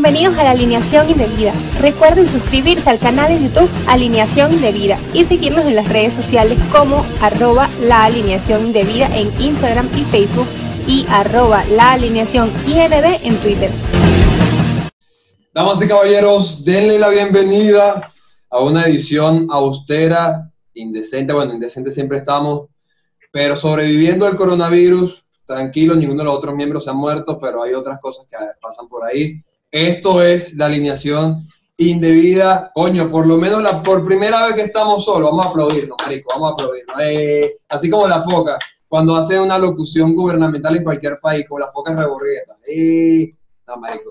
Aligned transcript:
Bienvenidos 0.00 0.38
a 0.38 0.44
la 0.44 0.50
Alineación 0.52 1.10
Indebida. 1.10 1.52
Recuerden 1.80 2.28
suscribirse 2.28 2.88
al 2.88 3.00
canal 3.00 3.34
de 3.34 3.42
YouTube 3.42 3.68
Alineación 3.88 4.52
Indebida 4.52 4.96
y 5.12 5.24
seguirnos 5.24 5.66
en 5.66 5.74
las 5.74 5.88
redes 5.88 6.12
sociales 6.12 6.56
como 6.70 7.04
arroba 7.20 7.68
la 7.80 8.04
alineación 8.04 8.66
indebida 8.66 9.08
en 9.12 9.28
Instagram 9.42 9.88
y 9.96 10.04
Facebook 10.04 10.46
y 10.86 11.04
arroba 11.08 11.64
la 11.64 11.94
alineación 11.94 12.48
IND 12.68 12.92
en 13.24 13.36
Twitter. 13.38 13.72
Damas 15.52 15.82
y 15.82 15.88
caballeros, 15.88 16.64
denle 16.64 16.96
la 16.96 17.08
bienvenida 17.08 18.12
a 18.50 18.62
una 18.62 18.84
edición 18.84 19.48
austera, 19.50 20.48
indecente. 20.74 21.32
Bueno, 21.32 21.54
indecente 21.54 21.90
siempre 21.90 22.18
estamos, 22.18 22.68
pero 23.32 23.56
sobreviviendo 23.56 24.26
al 24.26 24.36
coronavirus, 24.36 25.24
tranquilo, 25.44 25.96
ninguno 25.96 26.20
de 26.20 26.26
los 26.26 26.36
otros 26.36 26.54
miembros 26.54 26.84
se 26.84 26.90
han 26.90 26.96
muerto, 26.96 27.40
pero 27.40 27.64
hay 27.64 27.74
otras 27.74 27.98
cosas 27.98 28.28
que 28.30 28.36
pasan 28.60 28.88
por 28.88 29.04
ahí. 29.04 29.42
Esto 29.70 30.22
es 30.22 30.54
la 30.54 30.66
alineación 30.66 31.44
indebida. 31.76 32.70
Coño, 32.74 33.10
por 33.10 33.26
lo 33.26 33.36
menos 33.36 33.62
la, 33.62 33.82
por 33.82 34.04
primera 34.04 34.46
vez 34.46 34.54
que 34.54 34.62
estamos 34.62 35.04
solos, 35.04 35.30
vamos 35.30 35.46
a 35.46 35.48
aplaudirnos, 35.50 35.96
marico, 36.04 36.30
vamos 36.34 36.50
a 36.50 36.52
aplaudirnos. 36.54 36.96
Eh, 37.00 37.58
así 37.68 37.88
como 37.90 38.08
la 38.08 38.22
foca, 38.22 38.58
cuando 38.88 39.14
hace 39.16 39.38
una 39.38 39.58
locución 39.58 40.14
gubernamental 40.14 40.76
en 40.76 40.84
cualquier 40.84 41.18
país, 41.20 41.46
como 41.48 41.60
la 41.60 41.70
foca 41.70 41.94
reborrieta. 41.94 42.56
Eh, 42.66 43.34
no, 43.66 43.76
marico. 43.76 44.10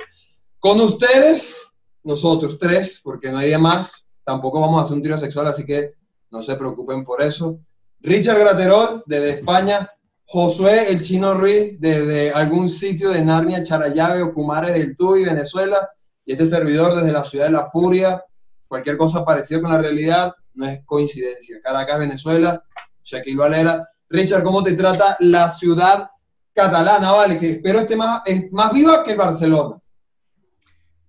Con 0.60 0.80
ustedes, 0.82 1.58
nosotros 2.04 2.58
tres, 2.60 3.02
porque 3.04 3.30
no 3.30 3.40
hay 3.40 3.58
más, 3.58 4.06
tampoco 4.24 4.62
vamos 4.62 4.80
a 4.80 4.84
hacer 4.84 4.96
un 4.96 5.04
tiro 5.04 5.18
sexual, 5.18 5.48
así 5.48 5.66
que 5.66 5.94
no 6.32 6.42
se 6.42 6.56
preocupen 6.56 7.04
por 7.04 7.22
eso. 7.22 7.60
Richard 8.00 8.40
Graterol, 8.40 9.04
desde 9.06 9.40
España. 9.40 9.90
Josué 10.30 10.92
el 10.92 11.02
Chino 11.02 11.34
Ruiz, 11.34 11.80
desde 11.80 12.32
algún 12.32 12.70
sitio 12.70 13.12
de 13.12 13.24
Narnia, 13.24 13.64
Charayave 13.64 14.22
o 14.24 14.34
Cumares 14.34 14.74
del 14.74 14.98
Tuy, 14.98 15.24
Venezuela. 15.24 15.90
Y 16.26 16.34
este 16.34 16.48
servidor 16.48 16.96
desde 16.96 17.14
la 17.14 17.24
ciudad 17.24 17.46
de 17.46 17.52
La 17.52 17.72
Furia. 17.72 18.22
Cualquier 18.68 18.98
cosa 18.98 19.24
parecida 19.24 19.62
con 19.62 19.72
la 19.72 19.78
realidad 19.78 20.34
no 20.56 20.68
es 20.68 20.84
coincidencia. 20.84 21.58
Caracas, 21.64 22.00
Venezuela. 22.00 22.62
Shaquille 23.02 23.38
Valera. 23.38 23.88
Richard, 24.10 24.44
¿cómo 24.44 24.62
te 24.62 24.74
trata 24.74 25.16
la 25.22 25.50
ciudad 25.50 26.10
catalana? 26.54 27.14
Vale, 27.14 27.40
que 27.40 27.52
espero 27.52 27.80
esté 27.80 27.96
más, 27.96 28.22
es 28.26 28.52
más 28.52 28.74
viva 28.74 29.06
que 29.06 29.12
el 29.12 29.18
Barcelona. 29.18 29.78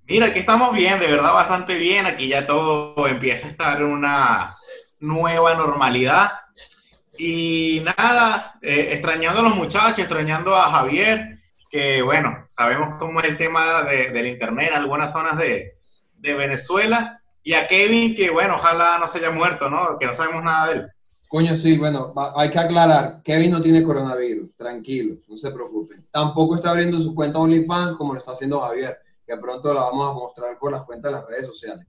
Mira, 0.04 0.26
aquí 0.26 0.38
estamos 0.38 0.74
bien, 0.76 1.00
de 1.00 1.08
verdad 1.08 1.32
bastante 1.32 1.74
bien. 1.74 2.06
Aquí 2.06 2.28
ya 2.28 2.46
todo 2.46 3.08
empieza 3.08 3.46
a 3.46 3.50
estar 3.50 3.80
en 3.80 3.86
una 3.86 4.56
nueva 5.00 5.54
normalidad. 5.54 6.30
Y 7.18 7.82
nada, 7.84 8.58
eh, 8.62 8.90
extrañando 8.92 9.40
a 9.40 9.42
los 9.42 9.56
muchachos, 9.56 9.98
extrañando 9.98 10.54
a 10.54 10.70
Javier, 10.70 11.38
que 11.70 12.02
bueno, 12.02 12.46
sabemos 12.48 12.96
cómo 12.98 13.20
es 13.20 13.26
el 13.26 13.36
tema 13.36 13.82
de, 13.82 14.10
del 14.10 14.28
Internet 14.28 14.70
en 14.70 14.78
algunas 14.78 15.12
zonas 15.12 15.36
de, 15.36 15.74
de, 16.14 16.34
Venezuela. 16.34 17.20
Y 17.42 17.54
a 17.54 17.66
Kevin, 17.66 18.14
que 18.14 18.30
bueno, 18.30 18.56
ojalá 18.56 18.98
no 18.98 19.06
se 19.08 19.18
haya 19.18 19.30
muerto, 19.30 19.68
¿no? 19.68 19.98
Que 19.98 20.06
no 20.06 20.12
sabemos 20.12 20.42
nada 20.44 20.68
de 20.68 20.74
él. 20.74 20.88
Coño, 21.26 21.56
sí, 21.56 21.76
bueno, 21.76 22.14
hay 22.36 22.50
que 22.50 22.58
aclarar, 22.58 23.20
Kevin 23.22 23.50
no 23.50 23.60
tiene 23.60 23.82
coronavirus, 23.82 24.56
tranquilo, 24.56 25.16
no 25.28 25.36
se 25.36 25.50
preocupen. 25.50 26.06
Tampoco 26.10 26.54
está 26.54 26.70
abriendo 26.70 26.98
su 26.98 27.14
cuenta 27.14 27.38
OnlyFans 27.38 27.98
como 27.98 28.14
lo 28.14 28.20
está 28.20 28.32
haciendo 28.32 28.60
Javier 28.60 28.98
que 29.28 29.36
pronto 29.36 29.74
la 29.74 29.82
vamos 29.82 30.10
a 30.10 30.14
mostrar 30.14 30.58
por 30.58 30.72
las 30.72 30.82
cuentas 30.84 31.12
de 31.12 31.18
las 31.18 31.28
redes 31.28 31.46
sociales. 31.46 31.86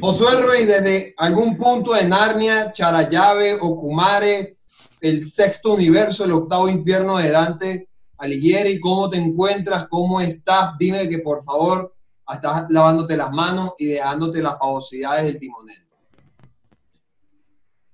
Josué 0.00 0.40
Ruiz, 0.40 0.66
desde 0.66 1.14
algún 1.16 1.56
punto 1.56 1.94
de 1.94 2.04
Narnia, 2.04 2.70
Charayave, 2.70 3.54
Okumare, 3.54 4.57
el 5.00 5.24
sexto 5.24 5.74
universo, 5.74 6.24
el 6.24 6.32
octavo 6.32 6.68
infierno 6.68 7.18
de 7.18 7.30
Dante 7.30 7.88
Alighieri, 8.18 8.80
¿cómo 8.80 9.08
te 9.08 9.16
encuentras? 9.16 9.86
¿Cómo 9.88 10.20
estás? 10.20 10.76
Dime 10.78 11.08
que 11.08 11.18
por 11.18 11.42
favor 11.42 11.94
estás 12.28 12.66
lavándote 12.68 13.16
las 13.16 13.30
manos 13.30 13.72
y 13.78 13.86
dejándote 13.86 14.42
las 14.42 14.56
pavosidades 14.56 15.24
del 15.24 15.38
timonel. 15.38 15.88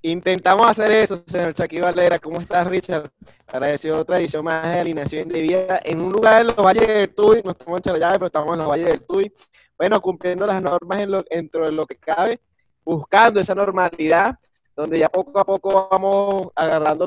Intentamos 0.07 0.69
hacer 0.69 0.91
eso, 0.91 1.23
señor 1.25 1.55
Chucky 1.55 1.81
Valera. 1.81 2.19
¿Cómo 2.19 2.39
estás, 2.39 2.67
Richard? 2.67 3.11
Agradecido 3.47 4.01
otra 4.01 4.19
edición 4.19 4.45
más 4.45 4.63
de 4.63 4.81
alineación 4.81 5.23
indebida 5.23 5.81
en 5.83 6.01
un 6.01 6.13
lugar 6.13 6.43
en 6.43 6.49
los 6.49 6.57
valles 6.57 6.87
del 6.87 7.15
Tuy. 7.15 7.43
No 7.43 7.53
estamos 7.53 7.79
en 7.79 7.83
Charallave, 7.83 8.15
pero 8.15 8.27
estamos 8.27 8.53
en 8.53 8.59
los 8.59 8.69
valles 8.69 8.87
del 8.87 9.03
Tuy. 9.07 9.33
Bueno, 9.79 10.03
cumpliendo 10.03 10.47
las 10.47 10.63
normas 10.63 11.07
dentro 11.31 11.65
de 11.65 11.73
lo 11.73 11.87
que 11.87 11.97
cabe, 11.97 12.39
buscando 12.85 13.41
esa 13.41 13.55
normalidad, 13.55 14.39
donde 14.77 14.99
ya 14.99 15.09
poco 15.09 15.39
a 15.39 15.45
poco 15.45 15.89
vamos 15.91 16.49
agarrando 16.55 17.07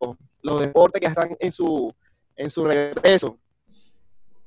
los, 0.00 0.16
los 0.42 0.60
deportes 0.60 1.00
que 1.00 1.08
están 1.08 1.36
en 1.38 1.52
su, 1.52 1.92
en 2.36 2.50
su 2.50 2.64
regreso. 2.64 3.38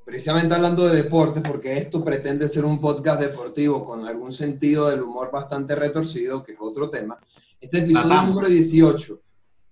Precisamente 0.03 0.53
hablando 0.53 0.87
de 0.87 1.03
deportes, 1.03 1.41
porque 1.45 1.77
esto 1.77 2.03
pretende 2.03 2.47
ser 2.47 2.63
un 2.63 2.79
podcast 2.79 3.19
deportivo 3.19 3.83
con 3.83 4.05
algún 4.05 4.31
sentido 4.31 4.89
del 4.89 5.01
humor 5.01 5.31
bastante 5.31 5.75
retorcido, 5.75 6.43
que 6.43 6.51
es 6.51 6.57
otro 6.61 6.91
tema. 6.91 7.17
Este 7.59 7.79
episodio 7.79 8.21
número 8.21 8.47
18. 8.47 9.19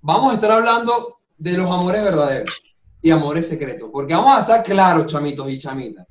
Vamos 0.02 0.32
a 0.32 0.36
estar 0.36 0.52
hablando 0.52 1.20
de 1.38 1.58
los 1.58 1.70
amores 1.70 2.04
verdaderos 2.04 2.64
y 3.00 3.12
amores 3.12 3.48
secretos, 3.48 3.90
porque 3.92 4.16
vamos 4.16 4.36
a 4.36 4.42
estar 4.42 4.64
claros, 4.64 5.06
chamitos 5.06 5.48
y 5.50 5.60
chamitas. 5.60 6.08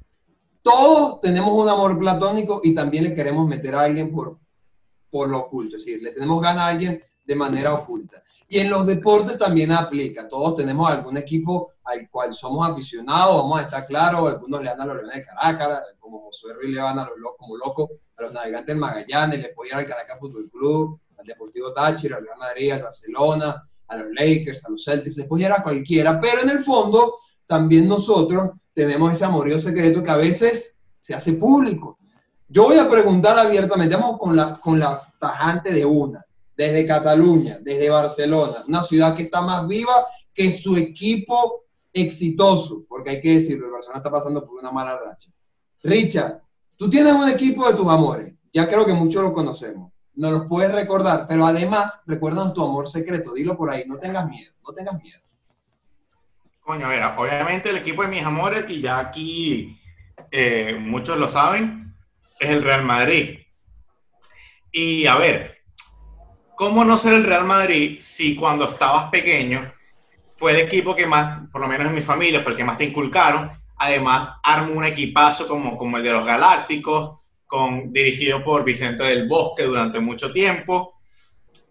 Todos 0.62 1.19
tenemos 1.21 1.53
un 1.53 1.69
amor 1.69 1.99
platónico 1.99 2.61
y 2.62 2.75
también 2.75 3.05
le 3.05 3.15
queremos 3.15 3.49
meter 3.49 3.75
a 3.75 3.83
alguien 3.83 4.12
por, 4.12 4.39
por 5.12 5.28
lo 5.28 5.41
oculto, 5.41 5.77
es 5.77 5.84
decir, 5.84 6.03
le 6.03 6.12
tenemos 6.12 6.41
ganas 6.41 6.62
a 6.62 6.69
alguien 6.69 7.03
de 7.27 7.37
manera 7.37 7.75
oculta. 7.75 8.23
Y 8.49 8.59
en 8.61 8.71
los 8.71 8.87
deportes 8.87 9.37
también 9.39 9.71
aplica. 9.71 10.27
Todos 10.27 10.56
tenemos 10.56 10.91
algún 10.91 11.19
equipo 11.19 11.73
al 11.84 12.09
cual 12.11 12.34
somos 12.34 12.67
aficionados, 12.67 13.37
vamos 13.37 13.61
a 13.61 13.65
estar 13.65 13.87
claros. 13.87 14.27
Algunos 14.27 14.62
le 14.62 14.71
dan 14.71 14.81
a 14.81 14.87
los 14.87 14.97
Leones 14.97 15.17
de 15.17 15.27
Caracas, 15.27 15.97
como 16.00 16.23
José 16.23 16.55
Ruiz 16.55 16.75
le 16.75 16.81
van 16.81 16.99
a 16.99 17.05
los 17.05 17.19
locos, 17.19 17.37
como 17.39 17.56
loco, 17.59 17.91
a 18.17 18.23
los 18.23 18.33
navegantes 18.33 18.69
del 18.69 18.78
Magallanes, 18.78 19.39
le 19.39 19.53
apoyan 19.53 19.78
al 19.78 19.87
Caracas 19.87 20.19
Fútbol 20.19 20.50
Club, 20.50 20.99
al 21.19 21.27
Deportivo 21.27 21.73
Táchira, 21.75 22.17
al 22.17 22.25
Real 22.25 22.39
Madrid, 22.39 22.73
al 22.73 22.83
Barcelona, 22.83 23.69
a 23.89 23.97
los 23.99 24.12
Lakers, 24.15 24.65
a 24.65 24.71
los 24.71 24.83
Celtics, 24.83 25.17
después 25.17 25.41
ya 25.41 25.49
era 25.49 25.62
cualquiera, 25.62 26.19
pero 26.21 26.41
en 26.43 26.49
el 26.49 26.65
fondo 26.65 27.17
también 27.47 27.87
nosotros 27.87 28.53
tenemos 28.73 29.12
ese 29.12 29.27
amorío 29.27 29.61
secreto 29.61 30.03
que 30.03 30.11
a 30.11 30.17
veces 30.17 30.77
se 30.99 31.15
hace 31.15 31.34
público. 31.34 31.99
Yo 32.52 32.64
voy 32.64 32.78
a 32.78 32.88
preguntar 32.88 33.38
abiertamente, 33.38 33.96
vamos 33.96 34.18
con 34.18 34.36
la, 34.36 34.60
con 34.60 34.78
la 34.78 35.00
tajante 35.18 35.72
de 35.72 35.84
una, 35.84 36.24
desde 36.56 36.86
Cataluña, 36.86 37.58
desde 37.60 37.88
Barcelona, 37.88 38.64
una 38.68 38.82
ciudad 38.82 39.16
que 39.16 39.22
está 39.22 39.40
más 39.40 39.66
viva 39.66 40.06
que 40.34 40.52
su 40.52 40.76
equipo 40.76 41.64
exitoso, 41.92 42.84
porque 42.88 43.10
hay 43.10 43.20
que 43.20 43.34
decirlo, 43.34 43.66
el 43.66 43.72
Barcelona 43.72 43.98
está 43.98 44.10
pasando 44.10 44.44
por 44.44 44.58
una 44.58 44.70
mala 44.70 44.98
racha. 44.98 45.30
Richard, 45.82 46.42
tú 46.76 46.90
tienes 46.90 47.14
un 47.14 47.28
equipo 47.28 47.66
de 47.66 47.74
tus 47.74 47.88
amores, 47.88 48.34
ya 48.52 48.69
creo 48.69 48.84
que 48.84 48.92
muchos 48.92 49.22
lo 49.22 49.32
conocemos 49.32 49.92
no 50.14 50.30
los 50.30 50.46
puedes 50.46 50.72
recordar, 50.72 51.26
pero 51.28 51.46
además 51.46 52.02
recuerdan 52.06 52.52
tu 52.52 52.62
amor 52.62 52.88
secreto. 52.88 53.34
Dilo 53.34 53.56
por 53.56 53.70
ahí, 53.70 53.84
no 53.86 53.98
tengas 53.98 54.28
miedo, 54.28 54.52
no 54.66 54.74
tengas 54.74 55.00
miedo. 55.00 55.20
Coño, 56.60 56.86
a 56.86 56.90
ver, 56.90 57.02
obviamente 57.16 57.70
el 57.70 57.78
equipo 57.78 58.02
de 58.02 58.08
mis 58.08 58.22
amores, 58.22 58.66
y 58.69 58.80
ya 58.80 58.98
aquí 58.98 59.80
eh, 60.30 60.76
muchos 60.80 61.19
lo 61.19 61.28
saben, 61.28 61.81
es 62.42 62.50
el 62.50 62.62
Real 62.62 62.84
Madrid. 62.84 63.38
Y 64.70 65.06
a 65.06 65.16
ver, 65.16 65.58
¿cómo 66.56 66.84
no 66.84 66.97
ser 66.97 67.14
el 67.14 67.25
Real 67.25 67.44
Madrid 67.44 67.98
si 68.00 68.34
cuando 68.36 68.66
estabas 68.66 69.10
pequeño 69.10 69.72
fue 70.36 70.52
el 70.52 70.60
equipo 70.60 70.94
que 70.94 71.06
más, 71.06 71.48
por 71.50 71.60
lo 71.60 71.69
menos 71.69 71.86
en 71.86 71.94
mi 71.94 72.02
familia, 72.02 72.41
fue 72.41 72.52
el 72.52 72.58
que 72.58 72.64
más 72.64 72.78
te 72.78 72.84
inculcaron? 72.84 73.50
Además, 73.76 74.28
armó 74.42 74.75
un 74.75 74.84
equipazo 74.84 75.47
como, 75.48 75.76
como 75.76 75.97
el 75.97 76.02
de 76.02 76.12
los 76.12 76.25
Galácticos, 76.25 77.22
dirigido 77.86 78.42
por 78.42 78.64
Vicente 78.64 79.04
del 79.04 79.28
Bosque 79.28 79.64
durante 79.64 80.00
mucho 80.00 80.32
tiempo. 80.32 80.94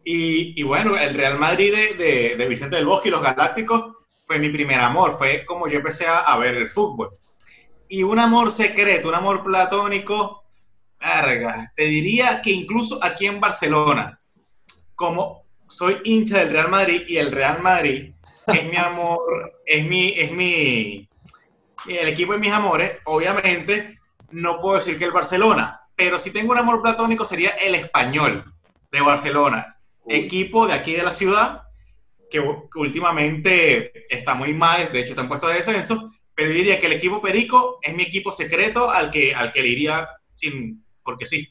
Y, 0.03 0.61
bueno, 0.63 0.97
el 0.97 1.13
Real 1.13 1.37
Madrid 1.37 1.73
de, 1.73 2.35
de, 2.35 2.47
Vicente 2.47 2.75
del 2.75 2.85
Bosque 2.85 3.09
y 3.09 3.11
los 3.11 3.21
Galácticos 3.21 3.95
fue 4.25 4.39
mi 4.39 4.49
primer 4.49 4.79
amor, 4.79 5.17
fue 5.17 5.45
como 5.45 5.67
yo 5.67 5.77
empecé 5.77 6.05
a, 6.07 6.35
ver 6.37 6.55
el 6.55 6.69
fútbol. 6.69 7.11
Y 7.87 8.03
un 8.03 8.17
amor 8.17 8.51
secreto, 8.51 9.09
un 9.09 9.15
amor 9.15 9.43
platónico, 9.43 10.40
verga, 11.01 11.71
te 11.75 11.85
diría 11.85 12.41
que 12.41 12.51
incluso 12.51 13.03
aquí 13.03 13.25
en 13.25 13.39
Barcelona, 13.39 14.19
como 14.95 15.43
soy 15.67 15.97
hincha 16.03 16.39
del 16.39 16.49
Real 16.49 16.69
Madrid 16.69 17.01
y 17.07 17.17
el 17.17 17.31
Real 17.31 17.61
Madrid 17.61 18.13
es 18.47 18.63
mi 18.69 18.77
amor, 18.77 19.59
es 19.65 19.87
mi, 19.87 20.09
es 20.09 20.31
mi, 20.31 21.09
el 21.87 22.07
equipo 22.07 22.33
de 22.33 22.39
mis 22.39 22.51
amores, 22.51 22.99
obviamente 23.05 23.99
no 24.31 24.59
puedo 24.59 24.75
decir 24.75 24.97
que 24.97 25.05
el 25.05 25.11
Barcelona, 25.11 25.81
pero 25.95 26.19
si 26.19 26.31
tengo 26.31 26.51
un 26.51 26.59
amor 26.59 26.81
platónico 26.81 27.25
sería 27.25 27.51
el 27.51 27.75
español 27.75 28.53
de 28.91 29.01
Barcelona, 29.01 29.77
equipo 30.07 30.67
de 30.67 30.73
aquí 30.73 30.93
de 30.93 31.03
la 31.03 31.11
ciudad, 31.11 31.63
que, 32.29 32.39
últimamente 32.75 34.05
está 34.13 34.35
muy 34.35 34.53
mal, 34.53 34.91
de 34.91 35.01
hecho 35.01 35.11
está 35.11 35.21
en 35.21 35.27
puesto 35.27 35.47
de 35.47 35.55
descenso, 35.55 36.11
pero 36.33 36.49
diría 36.49 36.79
que 36.79 36.87
el 36.87 36.93
equipo 36.93 37.21
Perico 37.21 37.79
es 37.81 37.95
mi 37.95 38.03
equipo 38.03 38.31
secreto 38.31 38.89
al 38.89 39.11
que, 39.11 39.35
al 39.35 39.51
que 39.51 39.61
le 39.61 39.67
iría 39.67 40.07
sin, 40.33 40.83
porque 41.03 41.25
sí. 41.25 41.47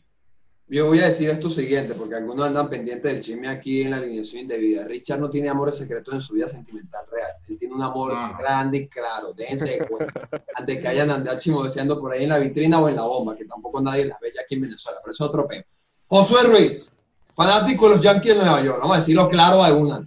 Yo 0.73 0.87
voy 0.87 1.01
a 1.01 1.07
decir 1.07 1.29
esto 1.29 1.51
siguiente, 1.51 1.95
porque 1.95 2.15
algunos 2.15 2.47
andan 2.47 2.71
pendientes 2.71 3.13
del 3.13 3.21
chisme 3.21 3.49
aquí 3.49 3.83
en 3.83 3.91
la 3.91 3.97
alineación 3.97 4.43
indebida. 4.43 4.85
Richard 4.85 5.19
no 5.19 5.29
tiene 5.29 5.49
amores 5.49 5.77
secretos 5.77 6.15
en 6.15 6.21
su 6.21 6.35
vida 6.35 6.47
sentimental 6.47 7.05
real. 7.11 7.33
Él 7.49 7.59
tiene 7.59 7.75
un 7.75 7.83
amor 7.83 8.13
grande 8.39 8.79
y 8.79 8.89
claro. 8.89 9.33
Déjense 9.33 9.69
de 9.69 9.79
cuenta. 9.81 10.29
Antes 10.55 10.81
que 10.81 10.87
hayan 10.87 11.11
andado 11.11 11.65
deseando 11.65 11.99
por 12.01 12.13
ahí 12.13 12.23
en 12.23 12.29
la 12.29 12.39
vitrina 12.39 12.79
o 12.79 12.89
en 12.89 12.95
la 12.95 13.03
bomba, 13.03 13.37
que 13.37 13.47
tampoco 13.47 13.81
nadie 13.81 14.05
las 14.05 14.21
ve 14.21 14.31
ya 14.33 14.43
aquí 14.43 14.55
en 14.55 14.61
Venezuela. 14.61 15.01
Pero 15.03 15.13
eso 15.13 15.25
es 15.25 15.29
otro 15.29 15.49
peo. 15.49 15.65
Josué 16.07 16.45
Ruiz, 16.45 16.93
fanático 17.35 17.89
de 17.89 17.97
los 17.97 18.05
Yankees 18.05 18.37
de 18.37 18.41
Nueva 18.41 18.63
York. 18.63 18.79
Vamos 18.81 18.97
a 18.97 19.01
decirlo 19.01 19.29
claro 19.29 19.65
a 19.65 19.67
alguna. 19.67 20.05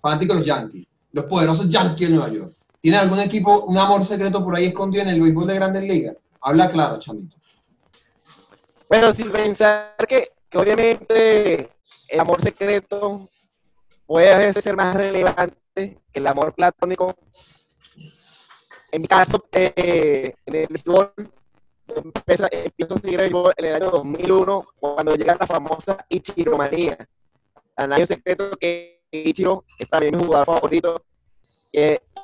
Fanático 0.00 0.32
de 0.32 0.38
los 0.40 0.46
Yankees. 0.48 0.86
Los 1.12 1.26
poderosos 1.26 1.68
Yankees 1.68 2.08
de 2.08 2.14
Nueva 2.16 2.32
York. 2.32 2.52
¿Tiene 2.80 2.96
algún 2.96 3.20
equipo, 3.20 3.64
un 3.66 3.78
amor 3.78 4.04
secreto 4.04 4.42
por 4.42 4.56
ahí 4.56 4.66
escondido 4.66 5.04
en 5.04 5.10
el 5.10 5.22
béisbol 5.22 5.46
de 5.46 5.54
Grandes 5.54 5.84
Ligas? 5.84 6.16
Habla 6.40 6.68
claro, 6.68 6.98
chamito. 6.98 7.36
Bueno, 8.94 9.12
sin 9.12 9.32
pensar 9.32 9.96
que, 10.08 10.28
obviamente 10.54 11.68
el 12.08 12.20
amor 12.20 12.40
secreto 12.40 13.28
puede 14.06 14.32
a 14.32 14.38
veces 14.38 14.62
ser 14.62 14.76
más 14.76 14.94
relevante 14.94 15.56
que 15.74 16.20
el 16.20 16.26
amor 16.28 16.54
platónico. 16.54 17.12
En 18.92 19.02
mi 19.02 19.08
caso, 19.08 19.44
eh, 19.50 20.32
en 20.46 20.54
el 20.54 20.78
fútbol, 20.78 21.12
empiezo 21.88 22.44
a 22.44 22.98
seguir 23.00 23.20
el 23.20 23.34
en 23.56 23.64
el 23.64 23.74
año 23.74 23.90
2001, 23.90 24.64
cuando 24.78 25.16
llega 25.16 25.38
la 25.40 25.46
famosa 25.48 26.06
Ichiro 26.08 26.56
Manía. 26.56 26.96
A 27.74 27.88
nadie 27.88 28.06
secreto 28.06 28.52
que 28.56 29.02
Ichiro 29.10 29.64
es 29.76 29.90
también 29.90 30.16
mi 30.16 30.22
jugador 30.22 30.46
favorito. 30.46 31.04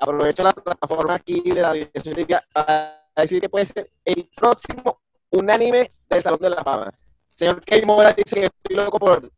aprovecho 0.00 0.44
la 0.44 0.52
plataforma 0.52 1.16
aquí 1.16 1.40
de 1.40 1.62
la 1.62 1.72
Dirección 1.72 2.14
para 2.54 3.08
decir 3.16 3.40
que 3.40 3.48
puede 3.48 3.66
ser 3.66 3.90
el 4.04 4.30
próximo 4.36 4.99
unánime 5.30 5.90
del 6.08 6.22
Salón 6.22 6.40
de 6.40 6.50
la 6.50 6.62
Fama. 6.62 6.92
Señor 7.34 7.62
Key 7.62 7.82
Mora 7.84 8.12
dice 8.12 8.40
que 8.40 8.46
estoy 8.46 8.76
loco 8.76 8.98
por 8.98 9.30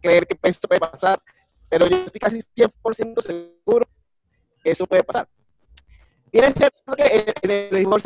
creer 0.00 0.26
que 0.26 0.38
esto 0.42 0.68
puede 0.68 0.80
pasar, 0.80 1.20
pero 1.68 1.86
yo 1.86 1.96
estoy 1.96 2.20
casi 2.20 2.40
100% 2.40 3.20
seguro 3.20 3.86
que 4.62 4.70
eso 4.70 4.86
puede 4.86 5.02
pasar. 5.02 5.28
Tiene 6.30 6.52
cierto 6.52 6.92
que 6.94 7.34
en 7.42 7.50
el 7.50 7.70
béisbol 7.70 8.02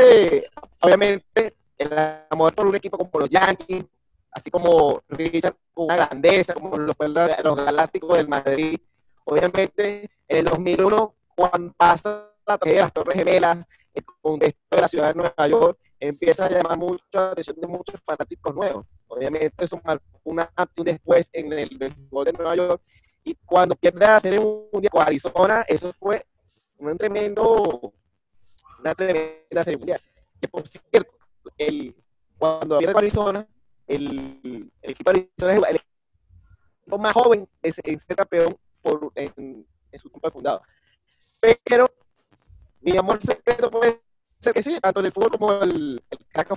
obviamente, 0.81 1.57
el 1.77 1.91
amor 2.31 2.55
por 2.55 2.67
un 2.67 2.77
equipo 2.77 2.97
como 2.97 3.11
los 3.21 3.29
Yankees, 3.29 3.85
así 4.31 4.51
como 4.51 5.03
Richard 5.09 5.57
una 5.75 5.97
grandeza, 5.97 6.55
como 6.55 6.77
lo 6.77 6.95
fue 6.95 7.09
los 7.09 7.57
Galácticos 7.57 8.17
del 8.17 8.29
Madrid, 8.29 8.79
obviamente 9.25 10.11
en 10.29 10.39
el 10.39 10.45
2001, 10.45 11.15
cuando 11.35 11.73
pasa 11.73 12.31
la 12.47 12.59
tragedia 12.59 12.81
de 12.81 12.85
las 12.85 12.93
Torres 12.93 13.17
Gemelas, 13.17 13.59
el 13.95 14.05
contexto 14.21 14.61
de 14.71 14.81
la 14.81 14.89
ciudad 14.89 15.09
de 15.09 15.15
Nueva 15.15 15.49
York, 15.49 15.79
empieza 16.09 16.47
a 16.47 16.51
llamar 16.51 16.77
mucho 16.77 17.05
la 17.13 17.31
atención 17.31 17.57
de 17.61 17.67
muchos 17.69 18.01
fanáticos 18.05 18.55
nuevos. 18.55 18.87
Obviamente 19.07 19.65
eso 19.65 19.81
marcó 19.85 20.05
una 20.25 20.51
antes 20.57 20.85
después 20.85 21.31
en 21.33 21.53
el 21.53 21.79
béisbol 21.79 22.25
de 22.25 22.33
Nueva 22.33 22.57
York. 22.57 22.83
Y 23.23 23.37
cuando 23.47 23.77
pierde 23.77 24.05
a 24.05 24.17
hacer 24.17 24.41
un 24.41 24.81
día 24.81 24.91
con 24.91 25.03
Arizona, 25.03 25.65
eso 25.69 25.93
fue 25.93 26.27
un 26.79 26.99
tremendo, 26.99 27.95
una 28.81 28.95
tremenda 28.97 29.63
serie 29.63 29.79
mundial. 29.79 30.01
Que 30.41 30.49
por 30.49 30.67
cierto, 30.67 31.13
el, 31.57 31.95
cuando 32.37 32.79
pierde 32.79 32.95
con 32.95 33.03
Arizona, 33.05 33.47
el, 33.87 34.73
equipo 34.83 35.13
de 35.13 35.31
Arizona 35.39 35.53
es 35.53 35.71
el 35.71 35.77
equipo 35.77 36.99
más 36.99 37.13
joven 37.13 37.49
en 37.63 37.99
ser 37.99 38.17
campeón 38.17 38.57
por, 38.81 39.13
en, 39.15 39.65
su 39.95 40.11
fundado. 40.11 40.63
Pero 41.41 41.87
mi 42.81 42.97
amor 42.97 43.23
secreto 43.23 43.71
puede 43.71 44.01
que 44.51 44.63
sí, 44.63 44.79
tanto 44.81 45.01
en 45.01 45.07
el 45.07 45.13
fútbol 45.13 45.31
como 45.31 45.53
el, 45.63 46.03
el 46.11 46.19
caca 46.33 46.55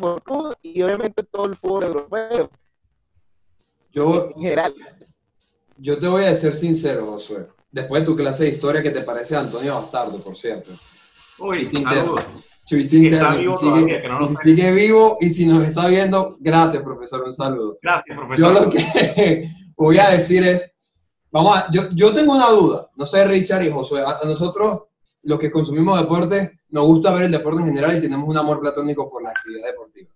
y 0.62 0.82
obviamente 0.82 1.24
todo 1.24 1.46
el 1.46 1.56
fútbol 1.56 1.84
europeo. 1.84 2.50
Yo, 3.92 4.32
en 4.36 4.42
general. 4.42 4.76
Yo 5.78 6.00
te 6.00 6.08
voy 6.08 6.26
a 6.26 6.34
ser 6.34 6.56
sincero, 6.56 7.06
Josué. 7.06 7.48
Después 7.72 8.02
de 8.02 8.06
tu 8.06 8.16
clase 8.16 8.46
de 8.46 8.50
historia 8.52 8.82
que 8.82 8.92
te 8.92 9.02
parece 9.02 9.36
Antonio 9.36 9.76
Bastardo, 9.76 10.22
por 10.22 10.36
cierto. 10.36 10.72
Uy, 11.38 11.70
saludos. 11.72 12.24
Está 12.68 13.36
vivo 13.36 13.58
sigue, 13.60 14.02
que 14.02 14.08
no 14.08 14.20
lo 14.22 14.28
sigue 14.28 14.72
vivo 14.72 15.18
y 15.22 15.30
si 15.30 15.46
nos 15.46 15.68
está 15.68 15.88
viendo, 15.88 16.36
gracias, 16.40 16.82
profesor, 16.82 17.24
un 17.24 17.34
saludo. 17.34 17.78
Gracias, 17.82 18.18
profesor. 18.18 18.54
Yo 18.54 18.60
lo 18.60 18.70
que 18.72 19.52
voy 19.78 20.00
a 20.00 20.10
decir 20.10 20.44
es, 20.44 20.74
vamos 21.30 21.58
a, 21.58 21.72
yo, 21.72 21.90
yo 21.92 22.14
tengo 22.16 22.34
una 22.34 22.50
duda, 22.50 22.90
no 22.96 23.06
sé, 23.06 23.24
Richard 23.28 23.64
y 23.64 23.72
Josué, 23.72 24.02
a 24.02 24.26
nosotros 24.26 24.84
los 25.22 25.38
que 25.38 25.52
consumimos 25.52 26.00
deporte, 26.00 26.60
nos 26.76 26.88
gusta 26.88 27.14
ver 27.14 27.24
el 27.24 27.32
deporte 27.32 27.62
en 27.62 27.68
general 27.68 27.98
y 27.98 28.02
tenemos 28.02 28.28
un 28.28 28.38
amor 28.38 28.60
platónico 28.60 29.10
por 29.10 29.24
la 29.24 29.30
actividad 29.30 29.68
deportiva. 29.68 30.10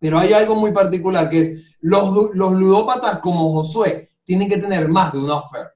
Pero 0.00 0.18
hay 0.18 0.32
algo 0.32 0.54
muy 0.54 0.72
particular 0.72 1.28
que 1.28 1.60
los, 1.82 2.34
los 2.34 2.52
ludópatas 2.52 3.18
como 3.18 3.52
Josué 3.52 4.08
tienen 4.24 4.48
que 4.48 4.56
tener 4.56 4.88
más 4.88 5.12
de 5.12 5.18
una 5.18 5.34
oferta. 5.34 5.74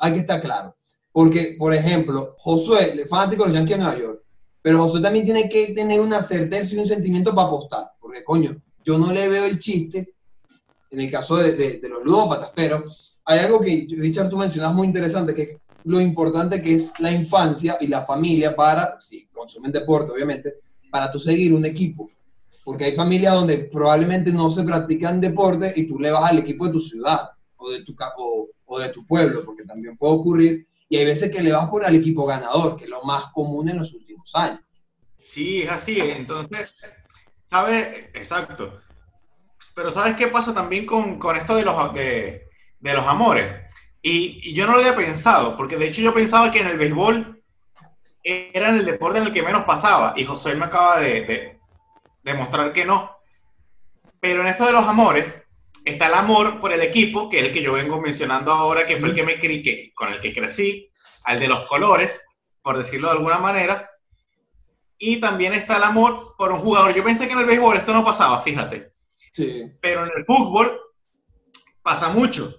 Hay 0.00 0.12
que 0.12 0.18
estar 0.18 0.38
claro. 0.42 0.76
Porque, 1.12 1.56
por 1.58 1.72
ejemplo, 1.72 2.34
Josué, 2.36 2.92
el 2.92 3.08
fanático 3.08 3.44
de 3.44 3.48
los 3.48 3.58
Yankees 3.58 3.78
de 3.78 3.82
Nueva 3.82 3.98
York, 3.98 4.22
pero 4.60 4.82
Josué 4.82 5.00
también 5.00 5.24
tiene 5.24 5.48
que 5.48 5.72
tener 5.72 5.98
una 5.98 6.20
certeza 6.20 6.74
y 6.74 6.78
un 6.78 6.86
sentimiento 6.86 7.34
para 7.34 7.48
apostar. 7.48 7.92
Porque, 7.98 8.22
coño, 8.22 8.54
yo 8.84 8.98
no 8.98 9.14
le 9.14 9.28
veo 9.30 9.46
el 9.46 9.58
chiste 9.58 10.12
en 10.90 11.00
el 11.00 11.10
caso 11.10 11.36
de 11.36 11.80
los 11.88 12.04
ludópatas, 12.04 12.50
pero 12.54 12.84
hay 13.24 13.38
algo 13.38 13.62
que, 13.62 13.86
Richard, 13.92 14.28
tú 14.28 14.36
mencionas 14.36 14.74
muy 14.74 14.86
interesante, 14.86 15.34
que 15.34 15.58
lo 15.84 16.00
importante 16.00 16.62
que 16.62 16.74
es 16.74 16.92
la 16.98 17.10
infancia 17.10 17.76
y 17.80 17.86
la 17.86 18.04
familia 18.04 18.54
para, 18.54 19.00
si 19.00 19.26
consumen 19.26 19.72
deporte, 19.72 20.12
obviamente, 20.12 20.54
para 20.90 21.10
tú 21.10 21.18
seguir 21.18 21.54
un 21.54 21.64
equipo. 21.64 22.10
Porque 22.64 22.84
hay 22.84 22.94
familias 22.94 23.34
donde 23.34 23.58
probablemente 23.58 24.32
no 24.32 24.50
se 24.50 24.62
practican 24.62 25.20
deporte 25.20 25.72
y 25.76 25.88
tú 25.88 25.98
le 25.98 26.10
vas 26.10 26.30
al 26.30 26.38
equipo 26.38 26.66
de 26.66 26.72
tu 26.72 26.80
ciudad 26.80 27.30
o 27.56 27.70
de 27.70 27.84
tu, 27.84 27.96
o, 28.18 28.48
o 28.66 28.78
de 28.78 28.88
tu 28.90 29.06
pueblo, 29.06 29.44
porque 29.44 29.64
también 29.64 29.96
puede 29.96 30.14
ocurrir. 30.14 30.66
Y 30.88 30.96
hay 30.96 31.04
veces 31.04 31.30
que 31.30 31.42
le 31.42 31.52
vas 31.52 31.68
por 31.68 31.84
el 31.84 31.94
equipo 31.94 32.26
ganador, 32.26 32.76
que 32.76 32.84
es 32.84 32.90
lo 32.90 33.02
más 33.02 33.32
común 33.32 33.68
en 33.68 33.78
los 33.78 33.94
últimos 33.94 34.34
años. 34.34 34.60
Sí, 35.18 35.62
es 35.62 35.70
así. 35.70 36.00
Entonces, 36.00 36.74
¿sabes? 37.42 38.08
Exacto. 38.14 38.80
Pero 39.74 39.90
¿sabes 39.90 40.16
qué 40.16 40.26
pasa 40.26 40.52
también 40.52 40.84
con, 40.84 41.18
con 41.18 41.36
esto 41.36 41.54
de 41.54 41.64
los, 41.64 41.94
de, 41.94 42.48
de 42.80 42.92
los 42.92 43.06
amores? 43.06 43.69
Y, 44.02 44.54
yo 44.54 44.66
no 44.66 44.72
lo 44.72 44.78
había 44.78 44.96
pensado, 44.96 45.56
porque 45.56 45.76
de 45.76 45.88
hecho 45.88 46.00
yo 46.00 46.14
pensaba 46.14 46.50
que 46.50 46.60
en 46.60 46.68
el 46.68 46.78
béisbol 46.78 47.42
era 48.22 48.70
el 48.70 48.84
deporte 48.84 49.18
en 49.18 49.26
el 49.26 49.32
que 49.32 49.42
menos 49.42 49.64
pasaba, 49.64 50.14
y 50.16 50.24
José 50.24 50.54
me 50.54 50.66
acaba 50.66 51.00
de, 51.00 51.58
demostrar 52.22 52.72
que 52.72 52.84
no. 52.84 53.16
Pero 54.20 54.42
en 54.42 54.48
esto 54.48 54.66
de 54.66 54.72
los 54.72 54.84
amores, 54.84 55.32
está 55.84 56.08
el 56.08 56.14
amor 56.14 56.60
por 56.60 56.72
el 56.72 56.82
equipo, 56.82 57.28
que 57.28 57.38
es 57.38 57.44
el 57.46 57.52
que 57.52 57.62
yo 57.62 57.72
vengo 57.72 58.00
mencionando 58.00 58.52
ahora, 58.52 58.86
que 58.86 58.96
fue 58.96 59.10
el 59.10 59.14
que 59.14 59.22
me 59.22 59.38
crié, 59.38 59.92
con 59.94 60.10
el 60.12 60.20
que 60.20 60.32
crecí, 60.32 60.90
al 61.24 61.40
de 61.40 61.48
los 61.48 61.62
colores, 61.62 62.20
por 62.62 62.76
decirlo 62.76 63.08
de 63.08 63.16
alguna 63.16 63.38
manera. 63.38 63.90
Y 64.98 65.18
también 65.18 65.54
está 65.54 65.78
el 65.78 65.84
amor 65.84 66.34
por 66.36 66.52
un 66.52 66.60
jugador. 66.60 66.94
Yo 66.94 67.02
pensé 67.02 67.26
que 67.26 67.32
en 67.32 67.38
el 67.38 67.46
béisbol 67.46 67.78
esto 67.78 67.94
no 67.94 68.04
pasaba, 68.04 68.40
fíjate. 68.42 68.92
Sí. 69.32 69.62
Pero 69.80 70.04
en 70.04 70.12
el 70.14 70.26
fútbol 70.26 70.78
pasa 71.82 72.10
mucho. 72.10 72.54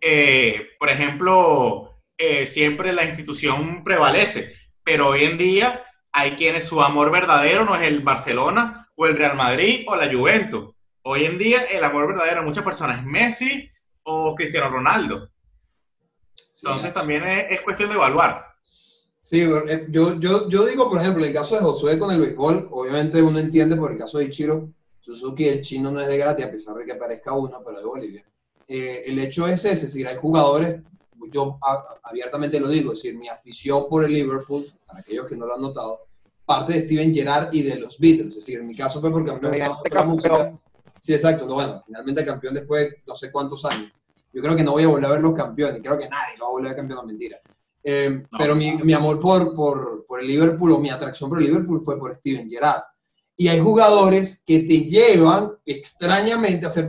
Eh, 0.00 0.70
por 0.78 0.88
ejemplo, 0.88 2.02
eh, 2.16 2.46
siempre 2.46 2.92
la 2.92 3.04
institución 3.04 3.84
prevalece, 3.84 4.54
pero 4.82 5.08
hoy 5.08 5.24
en 5.24 5.36
día 5.38 5.84
hay 6.12 6.32
quienes 6.32 6.64
su 6.64 6.82
amor 6.82 7.10
verdadero 7.10 7.64
no 7.64 7.74
es 7.74 7.82
el 7.82 8.00
Barcelona 8.00 8.88
o 8.96 9.06
el 9.06 9.16
Real 9.16 9.36
Madrid 9.36 9.84
o 9.86 9.96
la 9.96 10.12
Juventus. 10.12 10.74
Hoy 11.02 11.24
en 11.24 11.38
día 11.38 11.64
el 11.64 11.84
amor 11.84 12.08
verdadero 12.08 12.40
de 12.40 12.46
muchas 12.46 12.64
personas 12.64 12.98
es 12.98 13.04
Messi 13.04 13.70
o 14.02 14.34
Cristiano 14.34 14.68
Ronaldo. 14.68 15.30
Entonces 16.62 16.92
también 16.92 17.24
es, 17.26 17.60
cuestión 17.62 17.88
de 17.88 17.96
evaluar. 17.96 18.46
Sí, 19.22 19.42
eh, 19.42 19.86
yo, 19.88 20.18
yo, 20.18 20.48
yo 20.48 20.66
digo, 20.66 20.90
por 20.90 21.00
ejemplo, 21.00 21.24
el 21.24 21.32
caso 21.32 21.54
de 21.54 21.62
Josué 21.62 21.98
con 21.98 22.10
el 22.10 22.20
béisbol, 22.20 22.68
obviamente 22.70 23.22
uno 23.22 23.38
entiende 23.38 23.76
por 23.76 23.92
el 23.92 23.98
caso 23.98 24.18
de 24.18 24.26
Ichiro 24.26 24.68
Suzuki, 25.00 25.48
el 25.48 25.62
chino 25.62 25.90
no 25.90 26.00
es 26.00 26.08
de 26.08 26.18
gratis, 26.18 26.44
a 26.44 26.50
pesar 26.50 26.74
de 26.76 26.84
que 26.84 26.92
aparezca 26.92 27.32
uno, 27.32 27.62
pero 27.64 27.78
de 27.78 27.86
Bolivia. 27.86 28.24
Eh, 28.72 29.02
el 29.10 29.18
hecho 29.18 29.48
es 29.48 29.64
ese, 29.64 29.72
es 29.72 29.82
decir, 29.82 30.06
hay 30.06 30.16
jugadores, 30.16 30.80
yo 31.32 31.58
abiertamente 32.04 32.60
lo 32.60 32.68
digo, 32.68 32.92
es 32.92 33.02
decir, 33.02 33.18
mi 33.18 33.28
afición 33.28 33.86
por 33.90 34.04
el 34.04 34.12
Liverpool, 34.12 34.64
para 34.86 35.00
aquellos 35.00 35.26
que 35.26 35.36
no 35.36 35.44
lo 35.44 35.56
han 35.56 35.62
notado, 35.62 36.02
parte 36.46 36.74
de 36.74 36.82
Steven 36.82 37.12
Gerrard 37.12 37.52
y 37.52 37.64
de 37.64 37.80
los 37.80 37.98
Beatles, 37.98 38.28
es 38.28 38.34
decir, 38.36 38.60
en 38.60 38.68
mi 38.68 38.76
caso 38.76 39.00
fue 39.00 39.10
porque 39.10 39.32
a 39.32 39.34
mí 39.34 39.40
me 39.42 39.58
la 39.58 40.02
música. 40.04 40.56
Sí, 41.02 41.12
exacto, 41.12 41.46
no, 41.46 41.54
bueno, 41.54 41.82
finalmente 41.84 42.24
campeón 42.24 42.54
después 42.54 42.90
de 42.90 43.02
no 43.08 43.16
sé 43.16 43.32
cuántos 43.32 43.64
años. 43.64 43.90
Yo 44.32 44.40
creo 44.40 44.54
que 44.54 44.62
no 44.62 44.70
voy 44.70 44.84
a 44.84 44.88
volver 44.88 45.06
a 45.06 45.12
ver 45.14 45.20
los 45.20 45.34
campeones, 45.34 45.82
creo 45.82 45.98
que 45.98 46.08
nadie 46.08 46.38
lo 46.38 46.44
va 46.44 46.50
a 46.50 46.52
volver 46.52 46.66
a 46.66 46.74
ver 46.74 46.76
campeón, 46.76 47.06
mentira. 47.08 47.38
Eh, 47.82 48.22
pero 48.38 48.54
mi, 48.54 48.76
mi, 48.84 48.92
amor 48.92 49.18
por, 49.18 49.52
por, 49.56 50.06
por 50.06 50.20
el 50.20 50.28
Liverpool 50.28 50.70
o 50.70 50.78
mi 50.78 50.90
atracción 50.90 51.28
por 51.28 51.40
el 51.40 51.46
Liverpool 51.46 51.82
fue 51.84 51.98
por 51.98 52.14
Steven 52.14 52.48
Gerrard. 52.48 52.82
Y 53.34 53.48
hay 53.48 53.58
jugadores 53.58 54.44
que 54.46 54.60
te 54.60 54.82
llevan 54.82 55.54
extrañamente 55.66 56.66
a, 56.66 56.68
hacer 56.68 56.88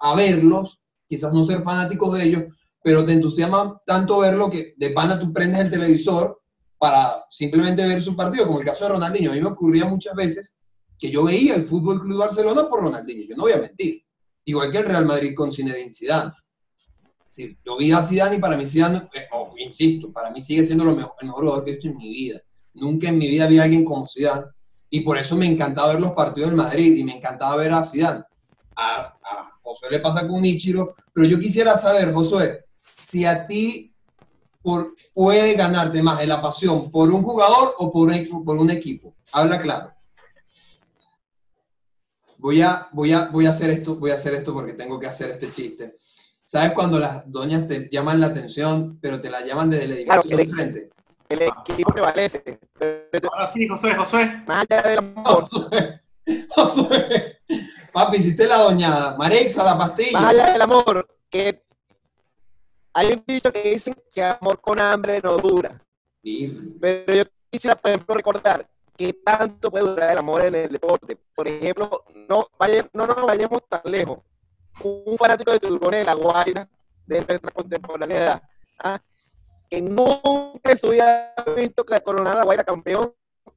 a 0.00 0.16
verlos 0.16 0.81
quizás 1.12 1.30
no 1.30 1.44
ser 1.44 1.62
fanáticos 1.62 2.14
de 2.14 2.24
ellos, 2.24 2.44
pero 2.82 3.04
te 3.04 3.12
entusiasma 3.12 3.78
tanto 3.84 4.20
verlo 4.20 4.48
que 4.48 4.72
de 4.78 4.90
pana 4.92 5.18
tú 5.18 5.30
prendes 5.30 5.60
el 5.60 5.70
televisor 5.70 6.40
para 6.78 7.26
simplemente 7.28 7.86
ver 7.86 8.00
su 8.00 8.16
partido, 8.16 8.46
como 8.46 8.60
el 8.60 8.64
caso 8.64 8.84
de 8.84 8.92
Ronaldinho. 8.92 9.30
A 9.30 9.34
mí 9.34 9.40
me 9.42 9.48
ocurría 9.48 9.84
muchas 9.84 10.14
veces 10.14 10.56
que 10.98 11.10
yo 11.10 11.24
veía 11.24 11.54
el 11.54 11.66
Fútbol 11.66 12.00
Club 12.00 12.18
Barcelona 12.18 12.66
por 12.66 12.80
Ronaldinho, 12.80 13.26
yo 13.28 13.36
no 13.36 13.42
voy 13.42 13.52
a 13.52 13.58
mentir. 13.58 14.02
igual 14.46 14.72
que 14.72 14.78
el 14.78 14.86
Real 14.86 15.04
Madrid 15.04 15.34
con 15.36 15.52
Zinedine 15.52 15.92
Zidane. 15.92 16.32
Es 17.28 17.56
yo 17.62 17.76
vi 17.76 17.92
a 17.92 18.02
Zidane 18.02 18.36
y 18.36 18.38
para 18.38 18.56
mí 18.56 18.64
Zidane, 18.64 19.06
eh, 19.12 19.28
insisto, 19.58 20.10
para 20.10 20.30
mí 20.30 20.40
sigue 20.40 20.64
siendo 20.64 20.84
lo 20.84 20.96
mejor, 20.96 21.12
el 21.20 21.26
mejor 21.26 21.44
jugador 21.44 21.64
que 21.66 21.72
he 21.72 21.74
visto 21.74 21.90
en 21.90 21.98
mi 21.98 22.08
vida. 22.08 22.40
Nunca 22.72 23.10
en 23.10 23.18
mi 23.18 23.28
vida 23.28 23.46
vi 23.48 23.58
a 23.58 23.64
alguien 23.64 23.84
como 23.84 24.06
Zidane 24.06 24.46
y 24.88 25.00
por 25.00 25.18
eso 25.18 25.36
me 25.36 25.44
encantaba 25.44 25.88
ver 25.88 26.00
los 26.00 26.12
partidos 26.12 26.48
del 26.48 26.56
Madrid 26.56 26.96
y 26.96 27.04
me 27.04 27.18
encantaba 27.18 27.56
ver 27.56 27.72
a 27.72 27.84
Zidane. 27.84 28.24
Josué 29.72 29.90
le 29.90 30.00
pasa 30.00 30.28
con 30.28 30.44
Ichiro, 30.44 30.94
pero 31.12 31.26
yo 31.26 31.38
quisiera 31.38 31.76
saber, 31.76 32.12
Josué, 32.12 32.66
si 32.96 33.24
a 33.24 33.46
ti 33.46 33.94
por, 34.60 34.92
puede 35.14 35.54
ganarte 35.54 36.02
más 36.02 36.20
en 36.20 36.28
la 36.28 36.42
pasión 36.42 36.90
por 36.90 37.10
un 37.10 37.22
jugador 37.22 37.74
o 37.78 37.90
por 37.90 38.08
un, 38.08 38.44
por 38.44 38.56
un 38.58 38.70
equipo. 38.70 39.14
Habla 39.32 39.58
claro. 39.58 39.92
Voy 42.38 42.60
a, 42.60 42.88
voy, 42.92 43.12
a, 43.12 43.26
voy 43.26 43.46
a 43.46 43.50
hacer 43.50 43.70
esto, 43.70 43.96
voy 43.96 44.10
a 44.10 44.16
hacer 44.16 44.34
esto 44.34 44.52
porque 44.52 44.74
tengo 44.74 44.98
que 44.98 45.06
hacer 45.06 45.30
este 45.30 45.50
chiste. 45.50 45.96
¿Sabes 46.44 46.72
cuando 46.72 46.98
las 46.98 47.22
doñas 47.30 47.66
te 47.66 47.88
llaman 47.90 48.20
la 48.20 48.26
atención, 48.26 48.98
pero 49.00 49.20
te 49.20 49.30
la 49.30 49.44
llaman 49.44 49.70
desde 49.70 49.84
el 49.84 49.92
edificio 49.92 50.22
claro, 50.22 50.36
de 50.36 50.48
frente? 50.48 50.90
El 51.28 51.42
equipo 51.42 51.92
prevalece. 51.92 52.58
Ahora 53.30 53.46
sí, 53.46 53.66
José, 53.66 53.94
José. 53.94 54.42
Más 54.46 54.66
allá 54.68 54.82
del 54.82 54.98
amor. 54.98 55.48
Josué, 55.48 56.00
Josué. 56.50 57.31
Papi, 57.92 58.16
hiciste 58.16 58.46
la 58.46 58.58
doñada. 58.58 59.16
Marexa, 59.16 59.62
la 59.62 59.76
pastilla. 59.76 60.18
Más 60.18 60.34
allá 60.34 60.52
del 60.52 60.62
amor, 60.62 61.06
que 61.28 61.62
hay 62.94 63.12
un 63.12 63.24
dicho 63.26 63.52
que 63.52 63.70
dicen 63.70 63.94
que 64.10 64.22
amor 64.22 64.60
con 64.60 64.80
hambre 64.80 65.20
no 65.22 65.36
dura. 65.36 65.80
Sí. 66.22 66.76
Pero 66.80 67.14
yo 67.14 67.24
quisiera, 67.50 67.76
por 67.76 67.90
ejemplo, 67.90 68.14
recordar 68.14 68.68
que 68.96 69.12
tanto 69.12 69.70
puede 69.70 69.84
durar 69.84 70.12
el 70.12 70.18
amor 70.18 70.44
en 70.44 70.54
el 70.54 70.72
deporte. 70.72 71.16
Por 71.34 71.48
ejemplo, 71.48 72.04
no, 72.28 72.48
vaya, 72.58 72.88
no 72.92 73.06
nos 73.06 73.22
vayamos 73.22 73.62
tan 73.68 73.82
lejos. 73.84 74.18
Un 74.82 75.18
fanático 75.18 75.52
de 75.52 75.60
Turbone 75.60 75.98
de 75.98 76.04
la 76.04 76.14
Guaira, 76.14 76.68
de 77.06 77.16
nuestra 77.16 77.50
contemporaneidad, 77.50 78.42
¿ah? 78.78 79.00
que 79.68 79.82
nunca 79.82 80.70
en 80.70 80.78
su 80.78 80.90
vida 80.90 81.34
ha 81.36 81.50
visto 81.50 81.84
que 81.84 82.00
coronar 82.00 82.36
la 82.36 82.44
Guaira 82.44 82.64
campeón 82.64 83.12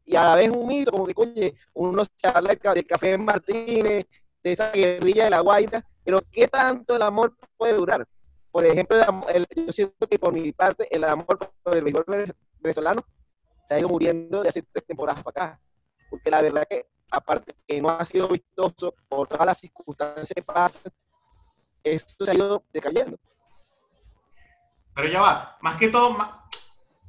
y 0.05 0.15
a 0.15 0.23
la 0.23 0.35
vez 0.35 0.49
un 0.49 0.67
mito, 0.67 0.91
como 0.91 1.05
que, 1.05 1.13
oye, 1.15 1.55
uno 1.73 2.03
se 2.15 2.27
habla 2.27 2.55
del 2.55 2.85
café 2.85 3.13
en 3.13 3.25
Martínez, 3.25 4.05
de 4.45 4.51
esa 4.51 4.71
guerrilla 4.71 5.23
de 5.23 5.31
la 5.31 5.39
Guaira, 5.39 5.83
pero 6.03 6.21
¿qué 6.31 6.47
tanto 6.47 6.95
el 6.95 7.01
amor 7.01 7.35
puede 7.57 7.73
durar? 7.73 8.07
Por 8.51 8.63
ejemplo, 8.63 9.01
yo 9.55 9.71
siento 9.71 10.07
que 10.07 10.19
por 10.19 10.31
mi 10.33 10.51
parte 10.51 10.87
el 10.95 11.03
amor 11.03 11.25
por 11.63 11.75
el 11.75 11.83
béisbol 11.83 12.05
venezolano 12.59 13.03
se 13.65 13.73
ha 13.73 13.79
ido 13.79 13.89
muriendo 13.89 14.43
de 14.43 14.49
hace 14.49 14.61
tres 14.61 14.85
temporadas 14.85 15.23
para 15.23 15.45
acá. 15.45 15.61
Porque 16.11 16.29
la 16.29 16.43
verdad 16.43 16.67
que, 16.69 16.85
aparte 17.09 17.55
que 17.67 17.81
no 17.81 17.89
ha 17.89 18.05
sido 18.05 18.27
vistoso 18.27 18.93
por 19.09 19.27
todas 19.27 19.47
las 19.47 19.57
circunstancias 19.57 20.31
que 20.35 20.43
pasan, 20.43 20.93
esto 21.83 22.23
se 22.23 22.31
ha 22.31 22.35
ido 22.35 22.63
decayendo. 22.71 23.17
Pero 24.93 25.09
ya 25.09 25.21
va, 25.21 25.57
más 25.61 25.75
que 25.77 25.89
todo, 25.89 26.15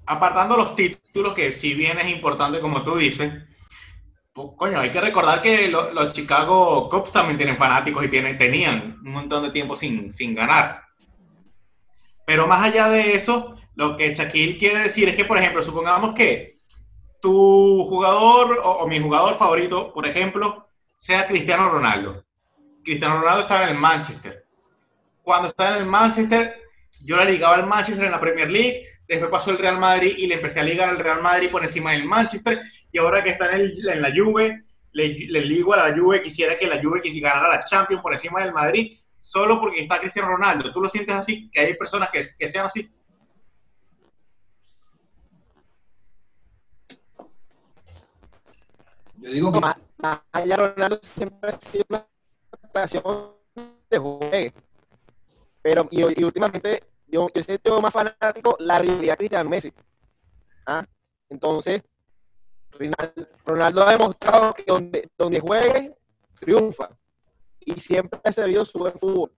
apartando 0.06 0.56
los 0.56 0.74
títulos, 0.74 1.34
que 1.34 1.52
si 1.52 1.74
bien 1.74 1.98
es 1.98 2.08
importante 2.08 2.60
como 2.60 2.82
tú 2.82 2.96
dices, 2.96 3.30
coño, 4.36 4.78
hay 4.78 4.90
que 4.90 5.00
recordar 5.00 5.40
que 5.40 5.68
los 5.68 6.12
Chicago 6.12 6.88
Cubs 6.90 7.10
también 7.10 7.38
tienen 7.38 7.56
fanáticos 7.56 8.04
y 8.04 8.08
tienen, 8.08 8.36
tenían 8.36 8.98
un 9.04 9.12
montón 9.12 9.42
de 9.42 9.50
tiempo 9.50 9.74
sin, 9.74 10.12
sin 10.12 10.34
ganar. 10.34 10.82
Pero 12.26 12.46
más 12.46 12.62
allá 12.62 12.88
de 12.88 13.14
eso, 13.14 13.56
lo 13.76 13.96
que 13.96 14.14
Shaquille 14.14 14.58
quiere 14.58 14.80
decir 14.80 15.08
es 15.08 15.16
que, 15.16 15.24
por 15.24 15.38
ejemplo, 15.38 15.62
supongamos 15.62 16.14
que 16.14 16.56
tu 17.20 17.86
jugador 17.88 18.60
o, 18.62 18.86
mi 18.86 19.00
jugador 19.00 19.36
favorito, 19.36 19.92
por 19.92 20.06
ejemplo, 20.06 20.68
sea 20.96 21.26
Cristiano 21.26 21.70
Ronaldo. 21.70 22.24
Cristiano 22.84 23.20
Ronaldo 23.20 23.42
estaba 23.42 23.64
en 23.64 23.70
el 23.70 23.78
Manchester. 23.78 24.46
Cuando 25.22 25.48
estaba 25.48 25.76
en 25.76 25.82
el 25.82 25.88
Manchester, 25.88 26.54
yo 27.04 27.16
le 27.16 27.32
ligaba 27.32 27.56
al 27.56 27.66
Manchester 27.66 28.04
en 28.04 28.12
la 28.12 28.20
Premier 28.20 28.50
League, 28.50 28.84
después 29.08 29.30
pasó 29.30 29.50
el 29.50 29.58
Real 29.58 29.78
Madrid 29.78 30.14
y 30.16 30.26
le 30.26 30.34
empecé 30.34 30.60
a 30.60 30.64
ligar 30.64 30.88
al 30.88 30.98
Real 30.98 31.22
Madrid 31.22 31.50
por 31.50 31.62
encima 31.62 31.92
del 31.92 32.04
Manchester, 32.04 32.60
y 32.90 32.98
ahora 32.98 33.22
que 33.22 33.30
está 33.30 33.54
en, 33.56 33.70
en 33.88 34.02
la 34.02 34.12
Juve, 34.14 34.64
le, 34.92 35.08
le, 35.08 35.40
ligo 35.42 35.74
a 35.74 35.88
la 35.88 35.96
Juve, 35.96 36.22
quisiera 36.22 36.56
que 36.56 36.66
la 36.66 36.82
Juve 36.82 37.02
quisiera 37.02 37.30
ganara 37.34 37.56
la 37.56 37.64
Champions 37.64 38.02
por 38.02 38.12
encima 38.12 38.42
del 38.42 38.52
Madrid, 38.52 38.98
solo 39.18 39.60
porque 39.60 39.80
está 39.80 40.00
Cristiano 40.00 40.28
Ronaldo. 40.28 40.72
¿Tú 40.72 40.80
lo 40.80 40.88
sientes 40.88 41.14
así? 41.14 41.50
¿Que 41.50 41.60
hay 41.60 41.74
personas 41.74 42.10
que, 42.10 42.24
que 42.38 42.48
sean 42.48 42.66
así? 42.66 42.90
Yo 49.16 49.30
digo 49.30 49.52
que... 49.52 49.60
Allá 50.32 50.56
Ronaldo 50.56 51.00
siempre 51.02 51.50
ha 51.50 51.60
sido 51.60 51.84
una 51.88 52.06
relación 52.72 53.02
de 53.90 53.98
juegue. 53.98 54.52
Pero, 55.62 55.88
y, 55.90 56.20
y, 56.20 56.24
últimamente, 56.24 56.84
yo, 57.06 57.28
yo 57.34 57.42
siento 57.42 57.80
más 57.80 57.92
fanático 57.92 58.56
la 58.58 58.78
realidad 58.78 59.16
Cristiano 59.16 59.48
Messi. 59.48 59.72
¿Ah? 60.66 60.84
Entonces, 61.28 61.82
Ronaldo 63.44 63.86
ha 63.86 63.92
demostrado 63.92 64.54
que 64.54 64.64
donde, 64.66 65.08
donde 65.16 65.40
juegue, 65.40 65.94
triunfa 66.38 66.90
y 67.60 67.80
siempre 67.80 68.20
ha 68.22 68.32
servido 68.32 68.64
su 68.64 68.78
buen 68.78 68.98
fútbol. 68.98 69.32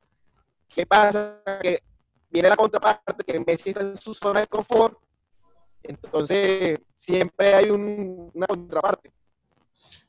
¿Qué 0.68 0.86
pasa? 0.86 1.40
Que 1.62 1.82
viene 2.30 2.48
la 2.48 2.56
contraparte, 2.56 3.24
que 3.24 3.40
Messi 3.40 3.70
está 3.70 3.82
en 3.82 3.96
su 3.96 4.12
zona 4.12 4.40
de 4.40 4.46
confort, 4.46 4.98
entonces 5.82 6.78
siempre 6.94 7.54
hay 7.54 7.70
un, 7.70 8.30
una 8.34 8.46
contraparte. 8.46 9.12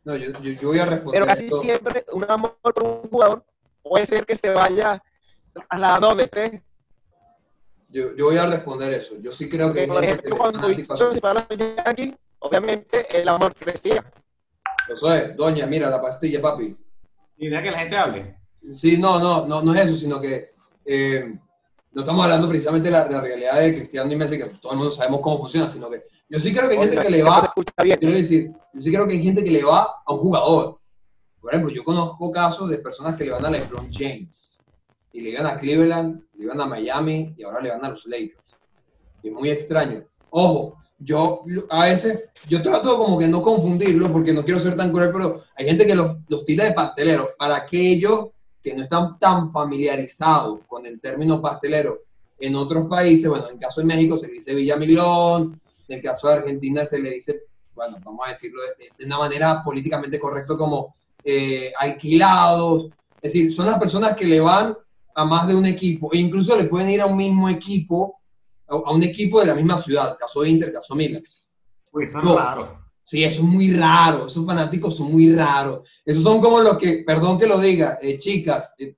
No, 0.04 0.16
yo, 0.16 0.32
yo, 0.42 0.52
yo, 0.52 0.68
voy 0.70 0.80
a 0.80 0.86
responder. 0.86 1.22
Pero 1.22 1.26
casi 1.26 1.44
esto. 1.46 1.62
siempre 1.62 2.06
un 2.12 2.30
amor 2.30 2.58
por 2.62 2.84
un 2.84 3.10
jugador 3.10 3.46
puede 3.82 4.06
ser 4.06 4.26
que 4.26 4.36
se 4.36 4.50
vaya 4.50 5.02
a 5.70 5.78
la 5.78 6.00
donde 6.00 6.24
esté. 6.24 6.64
Yo, 7.90 8.16
yo 8.16 8.26
voy 8.26 8.38
a 8.38 8.46
responder 8.46 8.94
eso. 8.94 9.16
Yo 9.20 9.32
sí 9.32 9.50
creo 9.50 9.74
que. 9.74 9.88
Por 9.88 10.04
ejemplo, 10.04 10.38
cuando 10.38 10.68
Víctor 10.68 11.14
se 11.14 11.22
para 11.22 11.48
aquí, 11.86 12.16
obviamente 12.40 13.06
el 13.20 13.28
amor 13.28 13.54
crecía. 13.56 14.04
Eso 14.88 15.14
es, 15.14 15.36
doña, 15.36 15.66
mira 15.66 15.90
la 15.90 16.02
pastilla, 16.02 16.42
papi. 16.42 16.76
Y 17.38 17.48
deja 17.50 17.64
que 17.64 17.72
la 17.72 17.80
gente 17.80 17.98
hable. 17.98 18.36
Sí, 18.76 18.98
no, 18.98 19.20
no, 19.20 19.46
no, 19.46 19.62
no 19.62 19.74
es 19.74 19.86
eso, 19.86 19.98
sino 19.98 20.20
que 20.20 20.50
eh, 20.86 21.34
no 21.92 22.02
estamos 22.02 22.24
hablando 22.24 22.48
precisamente 22.48 22.88
de 22.88 22.92
la, 22.92 23.06
de 23.06 23.14
la, 23.14 23.22
realidad 23.22 23.60
de 23.60 23.76
Cristiano 23.76 24.12
y 24.12 24.16
Messi, 24.16 24.38
que 24.38 24.46
todo 24.62 24.74
el 24.74 24.78
mundo 24.78 24.92
sabemos 24.92 25.22
cómo 25.22 25.40
funciona, 25.40 25.68
sino 25.68 25.90
que 25.90 26.04
yo 26.30 26.40
sí 26.40 26.54
creo 26.54 26.70
que 26.70 26.76
hay 26.76 26.82
gente 26.82 26.98
que 26.98 27.10
le 27.10 27.24
va, 27.24 27.54
quiero 27.76 28.14
decir, 28.14 28.52
yo 28.74 28.82
sí 28.82 28.92
creo 28.92 29.08
que 29.08 29.14
hay 29.14 29.24
gente 29.24 29.44
que 29.44 29.52
le 29.52 29.64
va 29.64 29.96
a 30.06 30.14
un 30.14 30.20
jugador. 30.20 30.80
Por 31.42 31.54
ejemplo, 31.54 31.74
yo 31.74 31.84
conozco 31.84 32.32
casos 32.32 32.70
de 32.70 32.78
personas 32.78 33.16
que 33.16 33.26
le 33.26 33.32
van 33.32 33.46
a 33.46 33.50
LeBron 33.50 33.90
James, 33.92 34.49
y 35.12 35.22
le 35.22 35.32
iban 35.32 35.46
a 35.46 35.56
Cleveland, 35.56 36.22
le 36.36 36.44
iban 36.44 36.62
a 36.62 36.66
Miami, 36.66 37.34
y 37.38 37.44
ahora 37.44 37.62
le 37.62 37.70
van 37.70 37.86
a 37.86 37.90
los 37.90 38.06
Lakers. 38.06 38.58
Es 39.24 39.32
muy 39.32 39.50
extraño. 39.50 40.04
Ojo, 40.30 40.78
yo 41.00 41.44
a 41.70 41.86
veces, 41.86 42.30
yo 42.48 42.62
trato 42.62 42.98
como 42.98 43.18
que 43.18 43.28
no 43.28 43.42
confundirlo 43.42 44.12
porque 44.12 44.34
no 44.34 44.44
quiero 44.44 44.60
ser 44.60 44.76
tan 44.76 44.92
cruel, 44.92 45.12
pero 45.12 45.44
hay 45.56 45.66
gente 45.66 45.86
que 45.86 45.96
los, 45.96 46.18
los 46.28 46.46
tira 46.46 46.66
de 46.66 46.74
pastelero. 46.74 47.30
Para 47.38 47.58
aquellos 47.58 48.28
que 48.62 48.76
no 48.76 48.84
están 48.84 49.18
tan 49.18 49.52
familiarizados 49.52 50.60
con 50.68 50.86
el 50.86 51.00
término 51.00 51.42
pastelero 51.42 52.00
en 52.38 52.56
otros 52.56 52.88
países, 52.88 53.30
bueno, 53.30 53.48
en 53.48 53.54
el 53.54 53.60
caso 53.60 53.82
de 53.82 53.88
México 53.88 54.18
se 54.18 54.28
le 54.28 54.34
dice 54.34 54.54
Villamilón, 54.54 55.60
en 55.88 55.98
el 55.98 56.04
caso 56.04 56.28
de 56.28 56.34
Argentina 56.36 56.86
se 56.86 57.00
le 57.00 57.12
dice, 57.12 57.44
bueno, 57.74 57.98
vamos 58.04 58.22
a 58.26 58.30
decirlo 58.30 58.62
de, 58.62 58.90
de 58.98 59.06
una 59.06 59.18
manera 59.18 59.64
políticamente 59.64 60.20
correcta 60.20 60.56
como 60.58 60.96
eh, 61.24 61.72
alquilados. 61.78 62.88
Es 63.22 63.34
decir, 63.34 63.52
son 63.52 63.66
las 63.66 63.80
personas 63.80 64.16
que 64.16 64.26
le 64.26 64.40
van 64.40 64.76
a 65.16 65.26
más 65.26 65.48
de 65.48 65.56
un 65.56 65.66
equipo 65.66 66.14
e 66.14 66.18
incluso 66.18 66.56
le 66.56 66.66
pueden 66.66 66.90
ir 66.90 67.02
a 67.02 67.06
un 67.06 67.18
mismo 67.18 67.50
equipo 67.50 68.20
a 68.70 68.92
un 68.92 69.04
equipo 69.04 69.40
de 69.40 69.48
la 69.48 69.56
misma 69.56 69.78
ciudad, 69.78 70.16
caso 70.18 70.46
Inter, 70.46 70.72
caso 70.72 70.96
Milan. 70.96 71.24
Uy, 71.92 72.04
eso 72.04 72.20
es 72.20 72.24
no, 72.24 72.38
raro. 72.38 72.80
Sí, 73.04 73.24
eso 73.24 73.38
es 73.38 73.48
muy 73.48 73.76
raro, 73.76 74.28
esos 74.28 74.46
fanáticos 74.46 74.96
son 74.96 75.12
muy 75.12 75.34
raros. 75.34 75.88
Esos 76.06 76.24
son 76.24 76.40
como 76.40 76.60
los 76.60 76.78
que, 76.78 77.04
perdón 77.06 77.40
que 77.40 77.48
lo 77.48 77.60
diga, 77.60 77.98
eh, 78.02 78.18
chicas, 78.20 78.74
eh, 78.78 78.96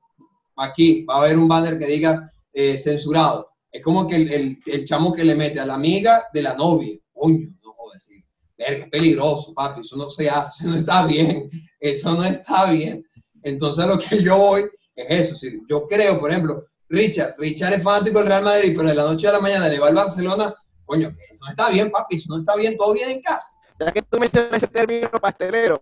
aquí 0.58 1.06
va 1.06 1.16
a 1.16 1.18
haber 1.20 1.38
un 1.38 1.48
banner 1.48 1.80
que 1.80 1.88
diga 1.88 2.30
eh, 2.52 2.78
censurado. 2.78 3.50
Es 3.72 3.82
como 3.82 4.06
que 4.06 4.18
el, 4.18 4.32
el, 4.34 4.60
el, 4.66 4.84
chamo 4.84 5.14
que 5.14 5.24
le 5.24 5.36
mete 5.36 5.62
a 5.62 5.66
la 5.66 5.76
amiga 5.76 6.26
de 6.34 6.42
la 6.42 6.54
novia. 6.54 6.98
Coño, 7.14 7.48
no 7.64 7.74
puedo 7.74 7.94
decir. 7.94 8.22
Verga, 8.58 8.84
es 8.84 8.90
peligroso, 8.90 9.54
papi, 9.54 9.80
eso 9.80 9.96
no 9.96 10.10
se 10.10 10.30
hace, 10.30 10.64
eso 10.68 10.70
no 10.70 10.78
está 10.78 11.06
bien, 11.06 11.50
eso 11.80 12.14
no 12.14 12.26
está 12.26 12.70
bien. 12.70 13.06
Entonces 13.44 13.88
lo 13.88 13.98
que 13.98 14.22
yo 14.22 14.38
voy 14.38 14.64
es 14.96 15.28
eso, 15.28 15.36
sí. 15.36 15.62
yo 15.68 15.88
creo, 15.88 16.20
por 16.20 16.32
ejemplo, 16.32 16.66
Richard, 16.90 17.36
Richard 17.38 17.74
es 17.74 17.84
fanático 17.84 18.20
del 18.20 18.28
Real 18.28 18.44
Madrid, 18.44 18.74
pero 18.76 18.90
de 18.90 18.96
la 18.96 19.04
noche 19.04 19.28
a 19.28 19.32
la 19.32 19.40
mañana 19.40 19.70
le 19.70 19.80
va 19.80 19.88
al 19.88 19.96
Barcelona, 19.96 20.54
coño, 20.86 21.12
eso 21.30 21.46
no 21.46 21.52
está 21.52 21.70
bien, 21.70 21.90
papi, 21.90 22.18
eso 22.18 22.28
no 22.30 22.40
está 22.40 22.56
bien, 22.56 22.76
todo 22.76 22.94
bien 22.94 23.10
en 23.10 23.22
casa. 23.22 23.52
Ya 23.80 23.92
que 23.92 24.02
tú 24.02 24.20
mencionas 24.20 24.52
ese 24.54 24.68
término 24.68 25.10
pastelero, 25.10 25.82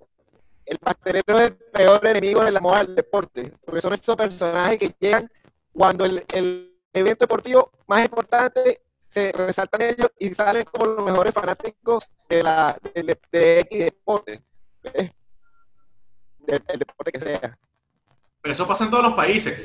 el 0.65 0.77
pastelero 0.77 1.39
es 1.39 1.47
el 1.47 1.55
peor 1.55 2.05
enemigo 2.05 2.45
de 2.45 2.51
la 2.51 2.61
moda 2.61 2.83
del 2.83 2.95
deporte, 2.95 3.51
porque 3.65 3.81
son 3.81 3.93
esos 3.93 4.15
personajes 4.15 4.77
que 4.77 4.95
llegan 4.99 5.29
cuando 5.73 6.05
el, 6.05 6.23
el 6.31 6.77
evento 6.93 7.25
deportivo 7.25 7.71
más 7.87 8.05
importante 8.05 8.81
se 8.99 9.31
resaltan 9.31 9.81
ellos 9.81 10.11
y 10.19 10.31
salen 10.31 10.63
como 10.65 10.85
los 10.85 11.03
mejores 11.03 11.33
fanáticos 11.33 12.07
de 12.29 12.43
la 12.43 12.77
de, 12.93 13.17
de, 13.31 13.67
deporte, 13.71 14.43
¿ves? 14.83 15.11
Del, 16.37 16.63
del 16.67 16.79
deporte 16.79 17.11
que 17.11 17.19
sea. 17.19 17.57
Pero 18.41 18.51
eso 18.53 18.67
pasa 18.67 18.85
en 18.85 18.91
todos 18.91 19.03
los 19.03 19.13
países. 19.13 19.59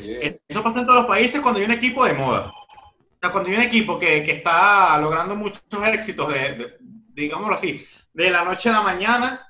Eso 0.49 0.63
pasa 0.63 0.81
en 0.81 0.87
todos 0.87 1.01
los 1.01 1.09
países 1.09 1.41
cuando 1.41 1.61
hay 1.61 1.67
un 1.67 1.73
equipo 1.73 2.05
de 2.05 2.15
moda. 2.15 2.49
O 2.49 3.19
sea, 3.21 3.31
cuando 3.31 3.51
hay 3.51 3.57
un 3.57 3.63
equipo 3.63 3.99
que, 3.99 4.23
que 4.23 4.33
está 4.33 4.99
logrando 4.99 5.37
muchos 5.37 5.63
éxitos, 5.87 6.33
de, 6.33 6.77
digámoslo 7.15 7.55
así, 7.55 7.87
de 8.13 8.31
la 8.31 8.45
noche 8.45 8.69
a 8.69 8.73
la 8.73 8.83
mañana, 8.83 9.47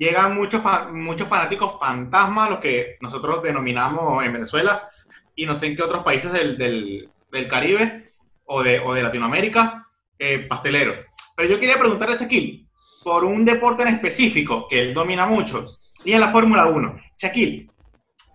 llegan 0.00 0.34
muchos, 0.34 0.62
muchos 0.92 1.28
fanáticos 1.28 1.78
fantasmas, 1.78 2.50
los 2.50 2.58
que 2.60 2.96
nosotros 3.00 3.42
denominamos 3.42 4.24
en 4.24 4.32
Venezuela, 4.32 4.88
y 5.34 5.46
no 5.46 5.54
sé 5.54 5.66
en 5.66 5.76
qué 5.76 5.82
otros 5.82 6.02
países 6.02 6.32
del, 6.32 6.56
del, 6.56 7.10
del 7.30 7.48
Caribe 7.48 8.12
o 8.46 8.62
de, 8.62 8.80
o 8.80 8.94
de 8.94 9.02
Latinoamérica, 9.02 9.86
eh, 10.18 10.40
pastelero. 10.40 10.94
Pero 11.36 11.48
yo 11.48 11.60
quería 11.60 11.78
preguntarle 11.78 12.14
a 12.14 12.18
Shaquille 12.18 12.66
por 13.02 13.24
un 13.24 13.44
deporte 13.44 13.82
en 13.82 13.88
específico 13.88 14.66
que 14.68 14.80
él 14.80 14.94
domina 14.94 15.26
mucho, 15.26 15.78
y 16.04 16.12
es 16.12 16.20
la 16.20 16.28
Fórmula 16.28 16.66
1. 16.66 16.96
Shaquille, 17.18 17.70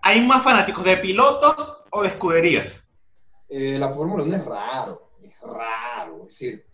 ¿hay 0.06 0.24
más 0.24 0.42
fanáticos 0.42 0.84
de 0.84 0.96
pilotos 0.98 1.82
o 1.90 2.02
de 2.02 2.08
escuderías? 2.08 2.88
Eh, 3.48 3.76
la 3.76 3.92
Fórmula 3.92 4.22
1 4.22 4.36
es 4.36 4.44
raro, 4.44 5.10
es 5.20 5.40
raro. 5.40 6.18
Es 6.20 6.26
decir, 6.26 6.64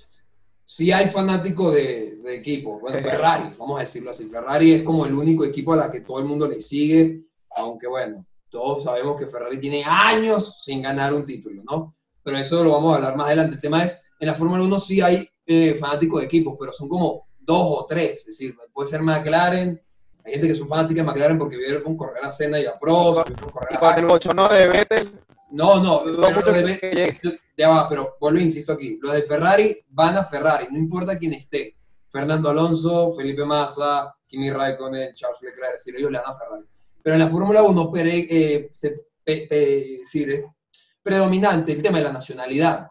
sí 0.66 0.92
hay 0.92 1.08
fanáticos 1.08 1.74
de, 1.74 2.16
de 2.16 2.36
equipos. 2.36 2.78
Bueno, 2.82 2.98
Ferrari, 3.02 3.48
vamos 3.58 3.78
a 3.78 3.80
decirlo 3.80 4.10
así. 4.10 4.26
Ferrari 4.26 4.74
es 4.74 4.82
como 4.82 5.06
el 5.06 5.14
único 5.14 5.46
equipo 5.46 5.72
a 5.72 5.76
la 5.76 5.90
que 5.90 6.02
todo 6.02 6.18
el 6.18 6.26
mundo 6.26 6.46
le 6.46 6.60
sigue, 6.60 7.22
aunque 7.56 7.86
bueno, 7.86 8.26
todos 8.50 8.84
sabemos 8.84 9.18
que 9.18 9.26
Ferrari 9.26 9.58
tiene 9.58 9.82
años 9.86 10.62
sin 10.62 10.82
ganar 10.82 11.14
un 11.14 11.24
título, 11.24 11.62
¿no? 11.64 11.94
Pero 12.22 12.36
eso 12.36 12.62
lo 12.62 12.72
vamos 12.72 12.92
a 12.92 12.96
hablar 12.96 13.16
más 13.16 13.28
adelante. 13.28 13.54
El 13.54 13.62
tema 13.62 13.82
es, 13.82 13.98
en 14.20 14.26
la 14.26 14.34
Fórmula 14.34 14.62
1 14.62 14.78
sí 14.78 15.00
hay 15.00 15.26
eh, 15.46 15.76
fanáticos 15.80 16.20
de 16.20 16.26
equipos, 16.26 16.54
pero 16.60 16.70
son 16.70 16.86
como 16.86 17.28
dos 17.40 17.78
o 17.80 17.86
tres. 17.88 18.18
Es 18.18 18.26
decir, 18.26 18.54
puede 18.74 18.90
ser 18.90 19.00
McLaren, 19.00 19.80
hay 20.24 20.32
gente 20.32 20.48
que 20.48 20.54
son 20.54 20.68
fanáticos 20.68 20.96
de 20.96 21.02
McLaren 21.02 21.38
porque 21.38 21.56
vieron 21.56 21.96
correr 21.96 22.24
a 22.24 22.30
Senna 22.30 22.60
y 22.60 22.66
a 22.66 22.78
Prost, 22.78 23.28
vieron 23.28 23.50
correr 23.50 23.78
a 23.80 23.94
el 23.94 24.10
8 24.10 24.34
no 24.34 24.48
de 24.48 24.68
Vettel. 24.68 25.12
No, 25.50 25.82
no, 25.82 26.04
ya 27.56 27.68
va, 27.68 27.88
pero 27.88 28.16
vuelvo 28.20 28.40
insisto 28.40 28.72
aquí. 28.72 28.98
Los 29.02 29.12
de 29.12 29.22
Ferrari 29.22 29.78
van 29.90 30.16
a 30.16 30.24
Ferrari, 30.24 30.68
no 30.70 30.78
importa 30.78 31.18
quién 31.18 31.34
esté. 31.34 31.76
Fernando 32.10 32.50
Alonso, 32.50 33.14
Felipe 33.14 33.44
Massa, 33.44 34.14
Kimi 34.26 34.50
Raikkonen, 34.50 35.14
Charles 35.14 35.42
Leclerc, 35.42 35.78
si 35.78 35.90
ellos 35.90 36.10
le 36.10 36.18
dan 36.18 36.30
a 36.30 36.38
Ferrari. 36.38 36.64
Pero 37.02 37.14
en 37.14 37.20
la 37.20 37.28
Fórmula 37.28 37.62
1 37.62 37.92
eh, 37.96 38.70
se, 38.72 39.00
es 39.24 40.44
predominante 41.02 41.72
el 41.72 41.82
tema 41.82 41.98
de 41.98 42.04
la 42.04 42.12
nacionalidad. 42.12 42.86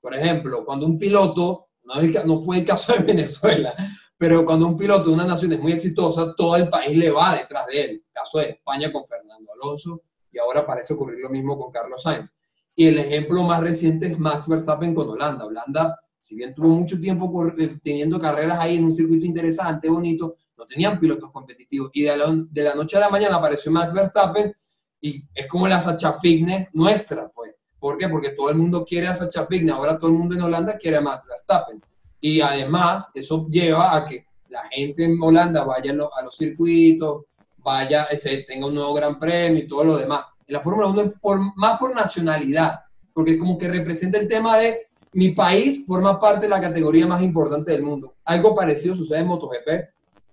Por 0.00 0.14
ejemplo, 0.14 0.64
cuando 0.64 0.86
un 0.86 0.98
piloto, 0.98 1.68
no, 1.84 1.94
no 2.24 2.40
fue 2.40 2.58
el 2.58 2.64
caso 2.64 2.92
de 2.92 3.00
Venezuela, 3.00 3.74
pero 4.18 4.44
cuando 4.44 4.66
un 4.66 4.76
piloto 4.76 5.04
de 5.04 5.14
una 5.14 5.24
nación 5.24 5.52
es 5.52 5.60
muy 5.60 5.72
exitosa, 5.72 6.34
todo 6.36 6.56
el 6.56 6.68
país 6.68 6.96
le 6.96 7.10
va 7.10 7.36
detrás 7.36 7.66
de 7.66 7.80
él. 7.84 7.90
El 7.90 8.04
caso 8.12 8.38
de 8.38 8.50
España 8.50 8.90
con 8.90 9.06
Fernando 9.06 9.52
Alonso, 9.52 10.02
y 10.32 10.38
ahora 10.38 10.66
parece 10.66 10.94
ocurrir 10.94 11.20
lo 11.20 11.30
mismo 11.30 11.58
con 11.58 11.70
Carlos 11.70 12.02
Sainz. 12.02 12.34
Y 12.74 12.86
el 12.86 12.98
ejemplo 12.98 13.42
más 13.42 13.60
reciente 13.60 14.06
es 14.06 14.18
Max 14.18 14.46
Verstappen 14.46 14.94
con 14.94 15.08
Holanda. 15.08 15.46
Holanda, 15.46 15.98
si 16.20 16.36
bien 16.36 16.54
tuvo 16.54 16.68
mucho 16.68 17.00
tiempo 17.00 17.46
eh, 17.58 17.78
teniendo 17.82 18.20
carreras 18.20 18.58
ahí 18.58 18.76
en 18.76 18.84
un 18.84 18.94
circuito 18.94 19.24
interesante, 19.24 19.88
bonito, 19.88 20.36
no 20.58 20.66
tenían 20.66 20.98
pilotos 21.00 21.30
competitivos. 21.30 21.90
Y 21.94 22.02
de 22.02 22.16
la, 22.16 22.74
noche 22.74 22.96
a 22.96 23.00
la 23.00 23.08
mañana 23.08 23.36
apareció 23.36 23.70
Max 23.72 23.92
Verstappen 23.92 24.54
y 25.00 25.22
es 25.34 25.46
como 25.46 25.68
la 25.68 25.80
Sacha 25.80 26.18
Fitness 26.20 26.68
nuestra, 26.72 27.28
pues. 27.28 27.54
¿Por 27.78 27.98
qué? 27.98 28.08
Porque 28.08 28.30
todo 28.30 28.50
el 28.50 28.56
mundo 28.56 28.84
quiere 28.84 29.06
a 29.08 29.14
Sacha 29.14 29.46
Fitness. 29.46 29.74
Ahora 29.74 29.98
todo 29.98 30.10
el 30.10 30.16
mundo 30.16 30.34
en 30.34 30.42
Holanda 30.42 30.76
quiere 30.78 30.96
a 30.96 31.00
Max 31.00 31.26
Verstappen. 31.26 31.82
Y 32.28 32.40
además, 32.40 33.08
eso 33.14 33.46
lleva 33.48 33.96
a 33.96 34.04
que 34.04 34.26
la 34.48 34.64
gente 34.72 35.04
en 35.04 35.16
Holanda 35.22 35.62
vaya 35.62 35.92
a 35.92 36.22
los 36.24 36.36
circuitos, 36.36 37.22
vaya, 37.58 38.08
tenga 38.48 38.66
un 38.66 38.74
nuevo 38.74 38.94
gran 38.94 39.20
premio 39.20 39.62
y 39.62 39.68
todo 39.68 39.84
lo 39.84 39.96
demás. 39.96 40.24
En 40.44 40.54
la 40.54 40.60
Fórmula 40.60 40.88
1 40.88 41.02
es 41.02 41.12
por, 41.20 41.38
más 41.54 41.78
por 41.78 41.94
nacionalidad, 41.94 42.80
porque 43.14 43.34
es 43.34 43.38
como 43.38 43.56
que 43.56 43.68
representa 43.68 44.18
el 44.18 44.26
tema 44.26 44.58
de 44.58 44.86
mi 45.12 45.34
país 45.34 45.86
forma 45.86 46.18
parte 46.18 46.46
de 46.46 46.50
la 46.50 46.60
categoría 46.60 47.06
más 47.06 47.22
importante 47.22 47.70
del 47.70 47.84
mundo. 47.84 48.16
Algo 48.24 48.56
parecido 48.56 48.96
sucede 48.96 49.20
en 49.20 49.28
MotoGP. 49.28 49.68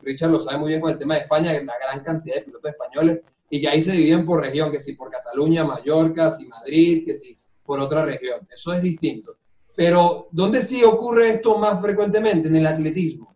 Richard 0.01 0.31
lo 0.31 0.39
sabe 0.39 0.57
muy 0.57 0.69
bien 0.69 0.81
con 0.81 0.89
el 0.89 0.97
tema 0.97 1.13
de 1.13 1.21
España, 1.21 1.53
la 1.53 1.75
gran 1.79 2.03
cantidad 2.03 2.37
de 2.37 2.41
pilotos 2.41 2.71
españoles, 2.71 3.19
y 3.51 3.61
ya 3.61 3.69
ahí 3.69 3.81
se 3.81 3.91
dividen 3.91 4.25
por 4.25 4.41
región, 4.41 4.71
que 4.71 4.79
si 4.79 4.93
por 4.93 5.11
Cataluña, 5.11 5.63
Mallorca, 5.63 6.31
si 6.31 6.47
Madrid, 6.47 7.05
que 7.05 7.15
si 7.15 7.35
por 7.63 7.79
otra 7.79 8.03
región. 8.03 8.47
Eso 8.51 8.73
es 8.73 8.81
distinto. 8.81 9.37
Pero, 9.75 10.27
¿dónde 10.31 10.61
sí 10.61 10.83
ocurre 10.83 11.29
esto 11.29 11.57
más 11.57 11.81
frecuentemente? 11.81 12.47
En 12.47 12.55
el 12.55 12.67
atletismo. 12.67 13.35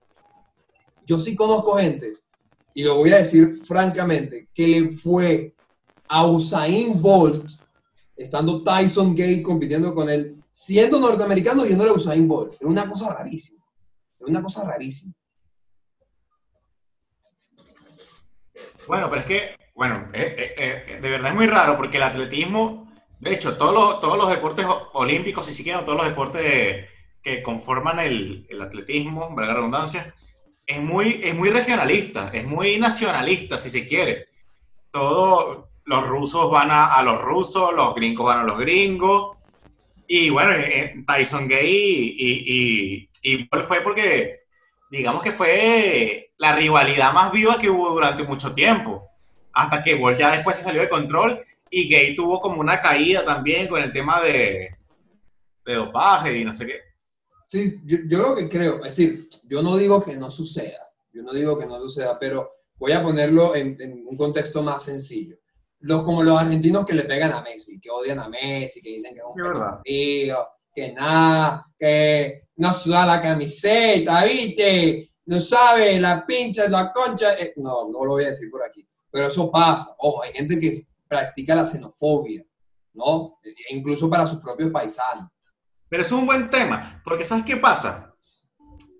Yo 1.05 1.19
sí 1.19 1.35
conozco 1.35 1.77
gente 1.77 2.13
y 2.73 2.83
lo 2.83 2.97
voy 2.97 3.11
a 3.11 3.17
decir 3.17 3.61
francamente, 3.65 4.49
que 4.53 4.67
le 4.67 4.95
fue 4.97 5.55
a 6.09 6.27
Usain 6.27 7.01
Bolt, 7.01 7.49
estando 8.15 8.63
Tyson 8.63 9.15
Gay 9.15 9.41
compitiendo 9.41 9.95
con 9.95 10.09
él, 10.09 10.43
siendo 10.51 10.99
norteamericano 10.99 11.65
yéndole 11.65 11.89
a 11.89 11.93
Usain 11.93 12.27
Bolt. 12.27 12.53
Era 12.59 12.69
una 12.69 12.89
cosa 12.89 13.13
rarísima. 13.13 13.63
Era 14.19 14.29
una 14.29 14.43
cosa 14.43 14.63
rarísima. 14.63 15.13
Bueno, 18.87 19.09
pero 19.09 19.21
es 19.21 19.27
que, 19.27 19.55
bueno, 19.75 20.09
eh, 20.13 20.35
eh, 20.37 20.55
eh, 20.57 20.99
de 21.01 21.09
verdad 21.09 21.31
es 21.31 21.35
muy 21.35 21.47
raro 21.47 21.77
porque 21.77 21.97
el 21.97 22.03
atletismo, 22.03 22.86
de 23.19 23.33
hecho, 23.33 23.57
todos 23.57 23.73
los, 23.73 23.99
todos 23.99 24.17
los 24.17 24.29
deportes 24.29 24.65
olímpicos, 24.93 25.45
si 25.45 25.53
siquiera 25.53 25.83
todos 25.83 25.97
los 25.97 26.07
deportes 26.07 26.87
que 27.23 27.41
conforman 27.41 27.99
el, 27.99 28.45
el 28.49 28.61
atletismo, 28.61 29.29
valga 29.35 29.53
la 29.53 29.53
redundancia, 29.55 30.13
es 30.67 30.81
muy, 30.81 31.21
es 31.23 31.33
muy 31.33 31.49
regionalista, 31.49 32.29
es 32.33 32.45
muy 32.45 32.77
nacionalista, 32.77 33.57
si 33.57 33.71
se 33.71 33.87
quiere. 33.87 34.27
Todos 34.91 35.65
los 35.85 36.07
rusos 36.07 36.51
van 36.51 36.69
a, 36.69 37.01
los 37.01 37.21
rusos, 37.21 37.73
los 37.73 37.95
gringos 37.95 38.25
van 38.25 38.39
a 38.39 38.43
los 38.43 38.59
gringos. 38.59 39.37
Y 40.07 40.29
bueno, 40.29 40.51
eh, 40.51 40.67
eh, 40.67 41.03
Tyson 41.07 41.47
Gay 41.47 42.15
y, 42.17 43.09
y, 43.23 43.49
fue 43.67 43.81
porque, 43.81 44.41
digamos 44.91 45.21
que 45.23 45.31
fue 45.31 46.31
la 46.37 46.55
rivalidad 46.55 47.13
más 47.13 47.31
viva 47.31 47.57
que 47.57 47.69
hubo 47.69 47.89
durante 47.91 48.23
mucho 48.23 48.53
tiempo. 48.53 49.09
Hasta 49.53 49.81
que 49.81 49.95
Bolt 49.95 50.19
ya 50.19 50.31
después 50.31 50.57
se 50.57 50.63
salió 50.63 50.81
de 50.81 50.89
control 50.89 51.41
y 51.69 51.89
Gay 51.89 52.15
tuvo 52.15 52.39
como 52.39 52.61
una 52.61 52.81
caída 52.81 53.23
también 53.25 53.67
con 53.67 53.81
el 53.81 53.91
tema 53.91 54.21
de, 54.21 54.69
de 55.65 55.73
dopaje 55.75 56.37
y 56.37 56.45
no 56.45 56.53
sé 56.53 56.65
qué. 56.65 56.81
Sí, 57.45 57.81
yo, 57.85 58.19
lo 58.19 58.35
que 58.35 58.49
creo, 58.49 58.83
es 58.83 58.95
decir, 58.95 59.29
yo 59.47 59.61
no 59.61 59.77
digo 59.77 60.03
que 60.03 60.17
no 60.17 60.29
suceda, 60.29 60.89
yo 61.13 61.23
no 61.23 61.31
digo 61.31 61.57
que 61.57 61.65
no 61.65 61.79
suceda, 61.79 62.19
pero 62.19 62.49
voy 62.75 62.91
a 62.91 63.01
ponerlo 63.01 63.55
en, 63.55 64.05
un 64.05 64.17
contexto 64.17 64.61
más 64.61 64.83
sencillo. 64.83 65.37
Los, 65.79 66.03
como 66.03 66.23
los 66.23 66.39
argentinos 66.39 66.85
que 66.85 66.95
le 66.95 67.03
pegan 67.03 67.31
a 67.33 67.41
Messi, 67.41 67.79
que 67.79 67.89
odian 67.89 68.19
a 68.19 68.27
Messi, 68.27 68.81
que 68.81 68.89
dicen 68.89 69.13
que 69.13 69.19
es 69.19 69.25
un 69.25 69.81
tío, 69.83 70.47
que 70.73 70.91
nada, 70.91 71.65
que 71.79 72.49
no 72.57 72.73
suda 72.73 73.05
la 73.05 73.21
camiseta, 73.21 74.25
¿viste? 74.25 75.11
No 75.25 75.39
sabe, 75.39 75.99
la 75.99 76.25
pincha, 76.25 76.67
la 76.67 76.91
concha. 76.91 77.35
Eh, 77.39 77.53
no, 77.57 77.89
no 77.89 78.03
lo 78.05 78.13
voy 78.13 78.25
a 78.25 78.29
decir 78.29 78.49
por 78.49 78.63
aquí. 78.63 78.87
Pero 79.11 79.27
eso 79.27 79.51
pasa. 79.51 79.95
Ojo, 79.99 80.23
hay 80.23 80.33
gente 80.33 80.59
que 80.59 80.87
practica 81.07 81.55
la 81.55 81.65
xenofobia, 81.65 82.43
¿no? 82.93 83.39
E 83.43 83.75
incluso 83.75 84.09
para 84.09 84.25
sus 84.25 84.39
propios 84.39 84.71
paisanos. 84.71 85.29
Pero 85.89 86.03
es 86.03 86.11
un 86.11 86.25
buen 86.25 86.49
tema, 86.49 87.01
porque 87.03 87.23
¿sabes 87.23 87.45
qué 87.45 87.57
pasa? 87.57 88.13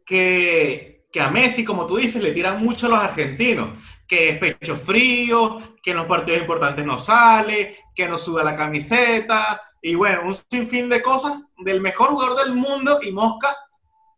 Que, 0.05 1.05
que 1.11 1.19
a 1.19 1.29
Messi, 1.29 1.65
como 1.65 1.85
tú 1.85 1.97
dices, 1.97 2.21
le 2.21 2.31
tiran 2.31 2.63
mucho 2.63 2.87
los 2.87 2.99
argentinos, 2.99 3.77
que 4.07 4.29
es 4.29 4.39
pecho 4.39 4.77
frío, 4.77 5.75
que 5.81 5.91
en 5.91 5.97
los 5.97 6.05
partidos 6.05 6.41
importantes 6.41 6.85
no 6.85 6.97
sale, 6.97 7.79
que 7.93 8.07
no 8.07 8.17
suda 8.17 8.43
la 8.43 8.55
camiseta, 8.55 9.61
y 9.81 9.95
bueno, 9.95 10.21
un 10.25 10.35
sinfín 10.35 10.89
de 10.89 11.01
cosas 11.01 11.43
del 11.57 11.81
mejor 11.81 12.09
jugador 12.09 12.43
del 12.45 12.55
mundo 12.55 12.99
y 13.01 13.11
Mosca, 13.11 13.55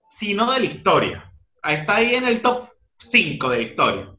sino 0.10 0.52
de 0.52 0.60
la 0.60 0.66
historia. 0.66 1.34
Está 1.64 1.98
ahí 1.98 2.16
en 2.16 2.26
el 2.26 2.42
top 2.42 2.68
5 2.98 3.50
de 3.50 3.58
la 3.58 3.64
historia. 3.64 4.16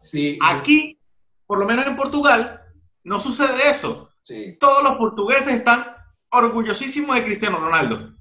Sí. 0.00 0.38
Aquí, 0.42 0.98
por 1.46 1.58
lo 1.58 1.66
menos 1.66 1.86
en 1.86 1.96
Portugal, 1.96 2.57
no 3.04 3.20
sucede 3.20 3.70
eso. 3.70 4.10
Sí. 4.22 4.56
Todos 4.60 4.82
los 4.82 4.92
portugueses 4.92 5.48
están 5.48 5.84
orgullosísimo 6.30 7.14
de 7.14 7.24
Cristiano 7.24 7.58
Ronaldo. 7.58 8.14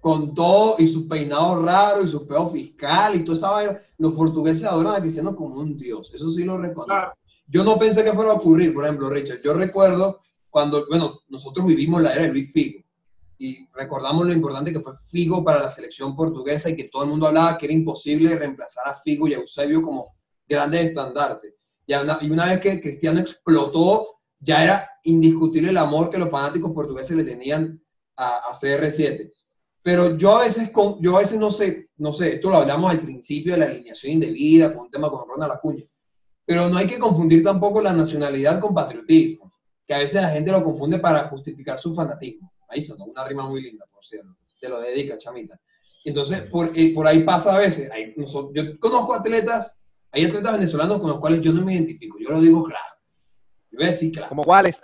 Con 0.00 0.34
todo 0.34 0.76
y 0.78 0.88
sus 0.88 1.06
peinados 1.06 1.64
raros 1.64 2.06
y 2.06 2.10
su 2.10 2.26
peo 2.26 2.50
fiscal 2.50 3.14
y 3.14 3.24
toda 3.24 3.38
esa 3.38 3.50
vaina, 3.50 3.78
los 3.98 4.12
portugueses 4.12 4.64
adoran 4.64 4.96
a 4.96 5.00
Cristiano 5.00 5.34
como 5.34 5.56
un 5.56 5.76
dios. 5.76 6.12
Eso 6.14 6.30
sí 6.30 6.44
lo 6.44 6.58
reconozco. 6.58 7.16
Yo 7.46 7.64
no 7.64 7.78
pensé 7.78 8.04
que 8.04 8.12
fuera 8.12 8.32
a 8.32 8.34
ocurrir, 8.34 8.72
por 8.74 8.84
ejemplo, 8.84 9.10
Richard. 9.10 9.40
Yo 9.42 9.54
recuerdo 9.54 10.20
cuando, 10.50 10.86
bueno, 10.88 11.20
nosotros 11.28 11.66
vivimos 11.66 12.00
la 12.00 12.12
era 12.12 12.22
de 12.22 12.28
Luis 12.28 12.52
Figo 12.52 12.84
y 13.38 13.66
recordamos 13.74 14.26
lo 14.26 14.32
importante 14.32 14.72
que 14.72 14.80
fue 14.80 14.96
Figo 15.10 15.44
para 15.44 15.62
la 15.62 15.68
selección 15.68 16.14
portuguesa 16.14 16.70
y 16.70 16.76
que 16.76 16.88
todo 16.88 17.04
el 17.04 17.10
mundo 17.10 17.26
hablaba 17.26 17.58
que 17.58 17.66
era 17.66 17.74
imposible 17.74 18.36
reemplazar 18.36 18.88
a 18.88 18.96
Figo 19.00 19.28
y 19.28 19.34
a 19.34 19.38
Eusebio 19.38 19.82
como 19.82 20.14
grandes 20.48 20.86
estandartes. 20.86 21.54
Y 21.86 21.94
una, 21.94 22.46
vez 22.46 22.60
que 22.60 22.80
Cristiano 22.80 23.20
explotó, 23.20 24.08
ya 24.38 24.62
era 24.62 24.90
indiscutible 25.04 25.70
el 25.70 25.76
amor 25.76 26.10
que 26.10 26.18
los 26.18 26.30
fanáticos 26.30 26.72
portugueses 26.72 27.16
le 27.16 27.24
tenían 27.24 27.82
a, 28.16 28.50
CR7. 28.52 29.32
Pero 29.82 30.16
yo 30.16 30.38
a 30.38 30.44
veces, 30.44 30.70
con, 30.70 31.00
yo 31.02 31.16
a 31.16 31.20
veces 31.20 31.38
no 31.38 31.50
sé, 31.50 31.90
no 31.98 32.12
sé, 32.12 32.36
esto 32.36 32.48
lo 32.48 32.56
hablamos 32.56 32.90
al 32.90 33.02
principio 33.02 33.52
de 33.52 33.58
la 33.58 33.66
alineación 33.66 34.14
indebida, 34.14 34.72
con 34.72 34.86
un 34.86 34.90
tema 34.90 35.10
con 35.10 35.28
Ronald 35.28 35.52
Acuña. 35.52 35.84
pero 36.46 36.68
no 36.68 36.78
hay 36.78 36.86
que 36.86 36.98
confundir 36.98 37.42
tampoco 37.42 37.82
la 37.82 37.92
nacionalidad 37.92 38.60
con 38.60 38.74
patriotismo, 38.74 39.52
que 39.86 39.94
a 39.94 39.98
veces 39.98 40.22
la 40.22 40.30
gente 40.30 40.50
lo 40.50 40.62
confunde 40.62 40.98
para 40.98 41.28
justificar 41.28 41.78
su 41.78 41.94
fanatismo. 41.94 42.50
Ahí 42.68 42.80
sonó 42.82 43.04
una 43.04 43.26
rima 43.28 43.46
muy 43.46 43.62
linda, 43.62 43.84
por 43.92 44.04
cierto. 44.04 44.34
Te 44.58 44.68
lo 44.68 44.80
dedica, 44.80 45.18
chamita. 45.18 45.60
Entonces, 46.04 46.40
por, 46.42 46.70
eh, 46.74 46.92
por 46.94 47.06
ahí 47.06 47.22
pasa 47.24 47.54
a 47.54 47.58
veces. 47.58 47.90
yo 48.16 48.78
conozco 48.78 49.14
atletas, 49.14 49.76
hay 50.14 50.24
atletas 50.24 50.52
venezolanos 50.52 51.00
con 51.00 51.10
los 51.10 51.18
cuales 51.18 51.40
yo 51.40 51.52
no 51.52 51.62
me 51.62 51.74
identifico. 51.74 52.18
Yo 52.20 52.30
lo 52.30 52.40
digo 52.40 52.62
claro. 52.62 52.94
Yo 53.70 53.78
voy 53.78 53.84
a 53.84 53.88
decir 53.88 54.12
claro. 54.12 54.28
¿Como 54.28 54.44
cuáles? 54.44 54.80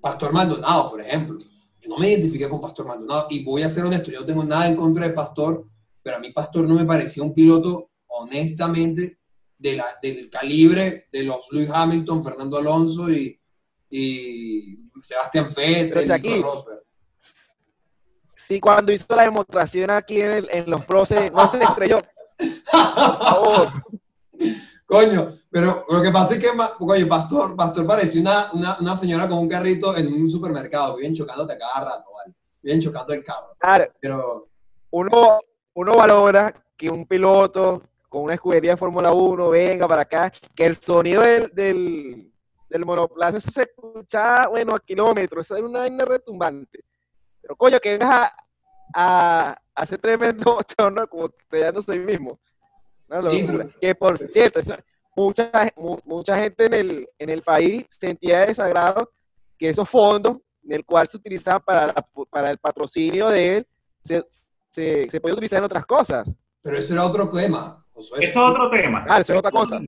Pastor 0.00 0.32
Maldonado, 0.32 0.90
por 0.90 1.02
ejemplo. 1.02 1.38
Yo 1.82 1.88
no 1.90 1.98
me 1.98 2.08
identifiqué 2.08 2.48
con 2.48 2.62
Pastor 2.62 2.86
Maldonado. 2.86 3.26
Y 3.28 3.44
voy 3.44 3.62
a 3.62 3.68
ser 3.68 3.84
honesto, 3.84 4.10
yo 4.10 4.20
no 4.20 4.26
tengo 4.26 4.42
nada 4.42 4.66
en 4.66 4.76
contra 4.76 5.06
de 5.06 5.12
Pastor, 5.12 5.66
pero 6.02 6.16
a 6.16 6.18
mí 6.18 6.32
Pastor 6.32 6.66
no 6.66 6.76
me 6.76 6.86
parecía 6.86 7.22
un 7.22 7.34
piloto, 7.34 7.90
honestamente, 8.06 9.18
de 9.58 9.76
la, 9.76 9.86
del 10.02 10.30
calibre 10.30 11.08
de 11.12 11.22
los 11.24 11.46
Luis 11.50 11.68
Hamilton, 11.70 12.24
Fernando 12.24 12.56
Alonso 12.56 13.10
y, 13.10 13.38
y 13.90 14.78
Sebastián 15.02 15.52
Vettel, 15.54 16.10
aquí, 16.10 16.40
Rosberg. 16.40 16.80
Sí, 18.48 18.58
cuando 18.60 18.92
hizo 18.92 19.14
la 19.14 19.24
demostración 19.24 19.90
aquí 19.90 20.22
en, 20.22 20.46
en 20.50 20.70
los 20.70 20.86
pros, 20.86 21.10
no 21.10 21.50
se 21.50 21.62
estrelló. 21.62 22.00
Por 22.38 23.18
favor. 23.18 23.72
Coño, 24.86 25.34
pero 25.48 25.86
lo 25.88 26.02
que 26.02 26.10
pasa 26.10 26.34
es 26.34 26.40
que, 26.40 26.48
coño, 26.78 27.08
Pastor, 27.08 27.54
Pastor 27.54 27.86
parecía 27.86 28.20
una, 28.20 28.52
una, 28.52 28.78
una, 28.80 28.96
señora 28.96 29.28
con 29.28 29.38
un 29.38 29.48
carrito 29.48 29.96
en 29.96 30.12
un 30.12 30.28
supermercado, 30.28 30.96
bien 30.96 31.14
chocándote 31.14 31.56
cada 31.56 31.84
rato, 31.84 32.10
¿vale? 32.12 32.34
Bien 32.60 32.80
chocando 32.80 33.12
el 33.12 33.24
carro. 33.24 33.54
Claro. 33.58 33.92
Pero... 34.00 34.48
Uno, 34.90 35.38
uno 35.74 35.92
valora 35.92 36.52
que 36.76 36.90
un 36.90 37.06
piloto 37.06 37.82
con 38.08 38.22
una 38.24 38.34
escudería 38.34 38.72
de 38.72 38.76
Fórmula 38.76 39.12
1 39.12 39.50
venga 39.50 39.86
para 39.86 40.02
acá, 40.02 40.32
que 40.56 40.66
el 40.66 40.76
sonido 40.76 41.22
del, 41.22 41.50
del, 41.54 42.32
del 42.68 42.84
monoplaza 42.84 43.40
se 43.40 43.62
escuchaba, 43.62 44.48
bueno, 44.48 44.74
a 44.74 44.80
kilómetros, 44.80 45.46
eso 45.46 45.56
es 45.56 45.62
una 45.62 45.80
vaina 45.80 46.04
retumbante. 46.04 46.80
Pero 47.40 47.54
coño, 47.54 47.78
que 47.78 47.92
vengas 47.92 48.10
a, 48.10 48.36
a, 48.92 49.56
hacer 49.76 50.00
tremendo 50.00 50.58
chorro 50.76 51.08
como 51.08 51.30
creándose 51.48 51.96
ahí 53.10 53.42
mismo. 53.42 53.64
Que 53.80 53.94
por 53.94 54.18
cierto, 54.18 54.60
mucha, 55.16 55.50
mucha 56.04 56.38
gente 56.38 56.66
en 56.66 56.74
el, 56.74 57.08
en 57.18 57.30
el 57.30 57.42
país 57.42 57.84
sentía 57.90 58.46
desagrado 58.46 59.10
que 59.58 59.68
esos 59.68 59.88
fondos, 59.88 60.38
en 60.64 60.72
el 60.72 60.84
cual 60.84 61.08
se 61.08 61.16
utilizaban 61.16 61.62
para, 61.62 61.94
para 62.30 62.50
el 62.50 62.58
patrocinio 62.58 63.28
de 63.28 63.58
él, 63.58 63.66
se, 64.04 64.24
se, 64.70 65.10
se 65.10 65.20
podía 65.20 65.34
utilizar 65.34 65.58
en 65.58 65.64
otras 65.64 65.84
cosas. 65.84 66.32
Pero 66.62 66.76
ese 66.76 66.92
era 66.92 67.04
otro 67.04 67.28
tema. 67.28 67.84
Eso 67.96 68.16
es 68.16 68.36
otro 68.36 68.70
tema. 68.70 69.04
Ah, 69.08 69.20
eso 69.20 69.32
es 69.32 69.38
otra 69.38 69.50
cosa. 69.50 69.80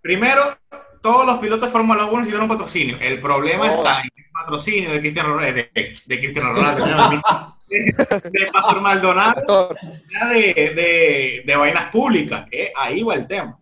Primero, 0.00 0.56
todos 1.00 1.26
los 1.26 1.38
pilotos 1.38 1.66
de 1.66 1.72
Fórmula 1.72 2.04
1 2.04 2.18
necesitan 2.18 2.42
un 2.42 2.48
patrocinio. 2.48 2.98
El 3.00 3.20
problema 3.20 3.66
está 3.66 4.00
en 4.00 4.10
el 4.16 4.30
patrocinio 4.32 4.92
de 4.92 5.00
Cristiano 5.00 5.30
Ronaldo, 5.30 5.54
de, 5.54 5.94
de 6.06 6.18
Cristiano 6.18 6.52
Ronaldo, 6.52 6.84
de, 7.68 8.46
Pastor 8.52 8.80
Maldonado, 8.80 9.74
de, 10.32 10.54
de, 10.54 11.42
de, 11.46 11.56
vainas 11.56 11.90
públicas. 11.90 12.46
Eh, 12.50 12.72
ahí 12.76 13.02
va 13.02 13.14
el 13.14 13.26
tema. 13.26 13.58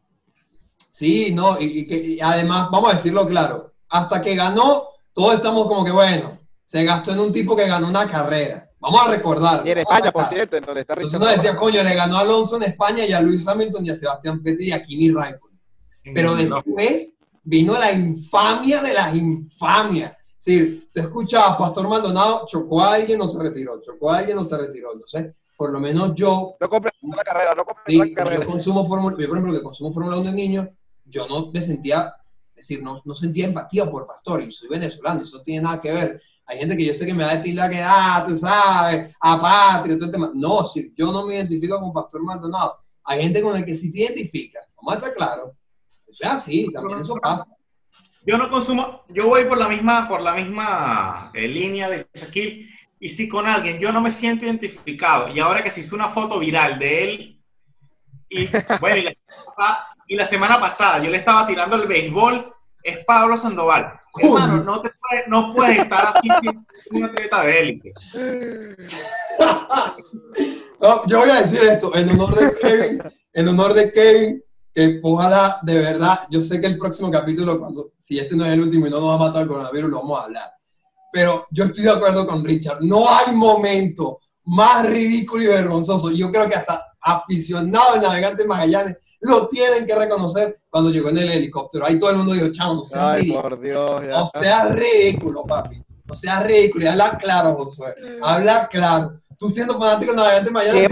Sí, 0.90 1.33
no, 1.35 1.61
y, 1.61 2.14
y, 2.16 2.20
además, 2.20 2.68
vamos 2.70 2.92
a 2.92 2.96
decirlo 2.96 3.27
claro, 3.27 3.75
hasta 3.88 4.22
que 4.22 4.35
ganó, 4.35 4.85
todos 5.12 5.35
estamos 5.35 5.66
como 5.66 5.85
que, 5.85 5.90
bueno, 5.90 6.38
se 6.64 6.85
gastó 6.85 7.12
en 7.12 7.20
un 7.20 7.33
tipo 7.33 7.55
que 7.55 7.66
ganó 7.66 7.88
una 7.88 8.09
carrera. 8.09 8.70
Vamos 8.79 9.01
a 9.07 9.11
recordar. 9.11 9.66
Y 9.66 9.70
en 9.70 9.79
España, 9.79 10.12
por 10.12 10.27
cierto, 10.29 10.61
donde 10.61 10.83
está 10.83 10.94
Entonces 10.94 11.18
uno 11.18 11.31
decía, 11.31 11.57
coño, 11.57 11.83
le 11.83 11.94
ganó 11.94 12.16
a 12.16 12.20
Alonso 12.20 12.57
en 12.57 12.64
España 12.64 13.05
y 13.05 13.12
a 13.12 13.20
Luis 13.20 13.46
Hamilton 13.46 13.85
y 13.85 13.90
a 13.90 13.94
Sebastián 13.94 14.42
Vettel 14.42 14.68
y 14.68 14.72
a 14.72 14.83
Kimi 14.83 15.11
Raikkonen. 15.11 15.59
Pero 16.14 16.37
después 16.37 17.15
vino 17.46 17.78
la 17.78 17.92
infamia 17.92 18.82
de 18.82 18.92
las 18.92 19.14
infamias. 19.14 20.12
Es 20.38 20.44
decir, 20.44 20.88
tú 20.92 21.00
escuchabas, 21.00 21.56
Pastor 21.56 21.88
Maldonado 21.88 22.44
chocó 22.46 22.82
a 22.82 22.94
alguien 22.94 23.20
o 23.20 23.28
se 23.28 23.38
retiró, 23.38 23.80
chocó 23.80 24.11
a 24.11 24.18
alguien 24.18 24.38
o 24.38 24.44
se 24.44 24.59
retiró. 24.59 24.92
Entonces, 24.92 25.35
por 25.56 25.72
lo 25.72 25.80
menos 25.80 26.12
yo... 26.14 26.56
No 26.61 26.68
compré 26.68 26.90
la 27.02 27.24
carrera, 27.24 27.52
no 27.56 27.64
compré 27.64 27.96
la 27.96 28.14
carrera. 28.14 28.42
Yo 28.42 28.50
consumo 28.50 28.85
Fórmula, 28.85 29.16
yo 29.18 29.28
por 29.28 29.38
ejemplo, 29.38 29.56
que 29.56 29.62
consumo 29.62 29.92
Fórmula 29.92 30.18
1 30.18 30.30
de 30.30 30.37
niño, 30.37 30.68
yo 31.04 31.26
no 31.28 31.50
me 31.52 31.62
sentía, 31.62 32.12
es 32.50 32.68
decir, 32.68 32.82
no, 32.82 33.00
no 33.04 33.14
sentía 33.14 33.46
empatía 33.46 33.88
por 33.90 34.06
Pastor, 34.06 34.42
y 34.42 34.52
soy 34.52 34.68
venezolano, 34.68 35.22
eso 35.22 35.38
no 35.38 35.44
tiene 35.44 35.62
nada 35.62 35.80
que 35.80 35.92
ver. 35.92 36.20
Hay 36.46 36.59
gente 36.59 36.76
que 36.76 36.85
yo 36.85 36.94
sé 36.94 37.06
que 37.06 37.14
me 37.14 37.24
da 37.24 37.37
de 37.37 37.42
tilda 37.42 37.70
que, 37.70 37.80
ah, 37.80 38.24
tú 38.26 38.35
sabes, 38.35 39.16
apatria, 39.20 39.96
todo 39.96 40.06
el 40.06 40.12
tema. 40.12 40.30
No, 40.35 40.64
si 40.64 40.92
yo 40.96 41.11
no 41.11 41.24
me 41.26 41.35
identifico 41.35 41.80
con 41.80 41.92
Pastor 41.92 42.22
Maldonado. 42.22 42.78
Hay 43.04 43.22
gente 43.22 43.40
con 43.40 43.52
la 43.52 43.64
que 43.64 43.76
sí 43.76 43.90
te 43.90 44.00
identifica. 44.00 44.61
Vamos 44.76 44.94
a 44.94 44.96
estar 44.98 45.14
claros. 45.14 45.52
Sea, 46.16 46.38
sí, 46.38 46.72
también 46.72 47.00
eso 47.00 47.14
pasa. 47.16 47.46
Yo 48.24 48.38
no 48.38 48.48
consumo, 48.48 49.05
yo 49.11 49.26
voy 49.26 49.44
por 49.44 49.59
la 49.59 49.68
misma, 49.68 50.09
por 50.09 50.22
la 50.22 50.33
misma 50.33 51.31
eh, 51.35 51.46
línea 51.46 51.90
de 51.90 52.09
Shaquille. 52.14 52.70
Y 52.98 53.11
si 53.11 53.29
con 53.29 53.46
alguien 53.46 53.79
yo 53.79 53.92
no 53.92 54.00
me 54.00 54.11
siento 54.11 54.46
identificado, 54.46 55.29
y 55.29 55.38
ahora 55.40 55.62
que 55.62 55.70
se 55.70 55.81
hizo 55.81 55.94
una 55.94 56.09
foto 56.09 56.38
viral 56.38 56.79
de 56.79 57.05
él, 57.05 57.42
y 58.31 58.46
bueno, 58.81 58.96
y 58.96 59.02
la, 59.02 59.14
y 60.07 60.16
la 60.16 60.24
semana 60.24 60.59
pasada 60.59 61.02
yo 61.02 61.11
le 61.11 61.18
estaba 61.18 61.46
tirando 61.46 61.76
el 61.76 61.87
béisbol, 61.87 62.50
es 62.83 63.05
Pablo 63.05 63.37
Sandoval. 63.37 64.00
Hermano, 64.18 64.64
no, 64.64 64.81
te 64.81 64.90
puedes, 64.98 65.29
no 65.29 65.55
puedes 65.55 65.81
estar 65.81 66.07
así 66.16 66.29
un 66.92 67.05
atleta 67.05 67.42
de 67.42 67.61
élite. 67.61 67.92
No, 70.79 71.07
yo 71.07 71.20
voy 71.20 71.31
a 71.31 71.40
decir 71.40 71.62
esto 71.62 71.96
en 71.96 72.11
honor 72.11 72.35
de 72.35 72.55
Kevin, 72.61 73.02
en 73.33 73.48
honor 73.48 73.72
de 73.72 73.90
Kevin, 73.90 74.42
que 74.77 75.01
ojalá 75.03 75.59
de 75.62 75.79
verdad, 75.79 76.27
yo 76.29 76.43
sé 76.43 76.61
que 76.61 76.67
el 76.67 76.77
próximo 76.77 77.11
capítulo, 77.11 77.59
cuando 77.59 77.93
si 77.97 78.19
este 78.19 78.37
no 78.37 78.45
es 78.45 78.53
el 78.53 78.61
último 78.61 78.87
y 78.87 78.91
no 78.91 79.01
nos 79.01 79.09
va 79.09 79.15
a 79.15 79.29
matar 79.29 79.43
el 79.43 79.49
coronavirus, 79.49 79.91
lo 79.91 80.03
vamos 80.03 80.21
a 80.21 80.25
hablar. 80.25 80.51
Pero 81.11 81.47
yo 81.51 81.65
estoy 81.65 81.85
de 81.85 81.93
acuerdo 81.93 82.27
con 82.27 82.45
Richard, 82.45 82.83
no 82.83 83.09
hay 83.09 83.35
momento 83.35 84.21
más 84.45 84.87
ridículo 84.87 85.45
y 85.45 85.47
vergonzoso. 85.47 86.11
Yo 86.11 86.31
creo 86.31 86.47
que 86.47 86.57
hasta 86.57 86.89
aficionados 87.01 87.95
de 87.95 88.07
Navegantes 88.07 88.47
Magallanes 88.47 88.99
lo 89.21 89.49
tienen 89.49 89.87
que 89.87 89.95
reconocer 89.95 90.61
cuando 90.69 90.91
llegó 90.91 91.09
en 91.09 91.19
el 91.19 91.31
helicóptero. 91.31 91.87
Ahí 91.87 91.99
todo 91.99 92.11
el 92.11 92.19
mundo 92.19 92.35
dijo, 92.35 92.49
chamo, 92.53 92.75
no 92.75 92.85
seas 92.85 93.19
ridículo. 93.19 94.03
no 94.03 94.31
seas 94.39 94.77
ridículo, 94.77 95.43
papi. 95.45 95.83
No 96.05 96.15
seas 96.15 96.47
ridículo. 96.47 96.85
Y 96.85 96.89
habla 96.89 97.17
claro, 97.17 97.55
Josué. 97.55 97.95
Habla 98.23 98.69
claro. 98.69 99.23
Tú 99.39 99.49
siendo 99.49 99.79
fanático 99.79 100.12
de 100.12 100.19
Navegantes 100.19 100.53
Magallanes, 100.53 100.91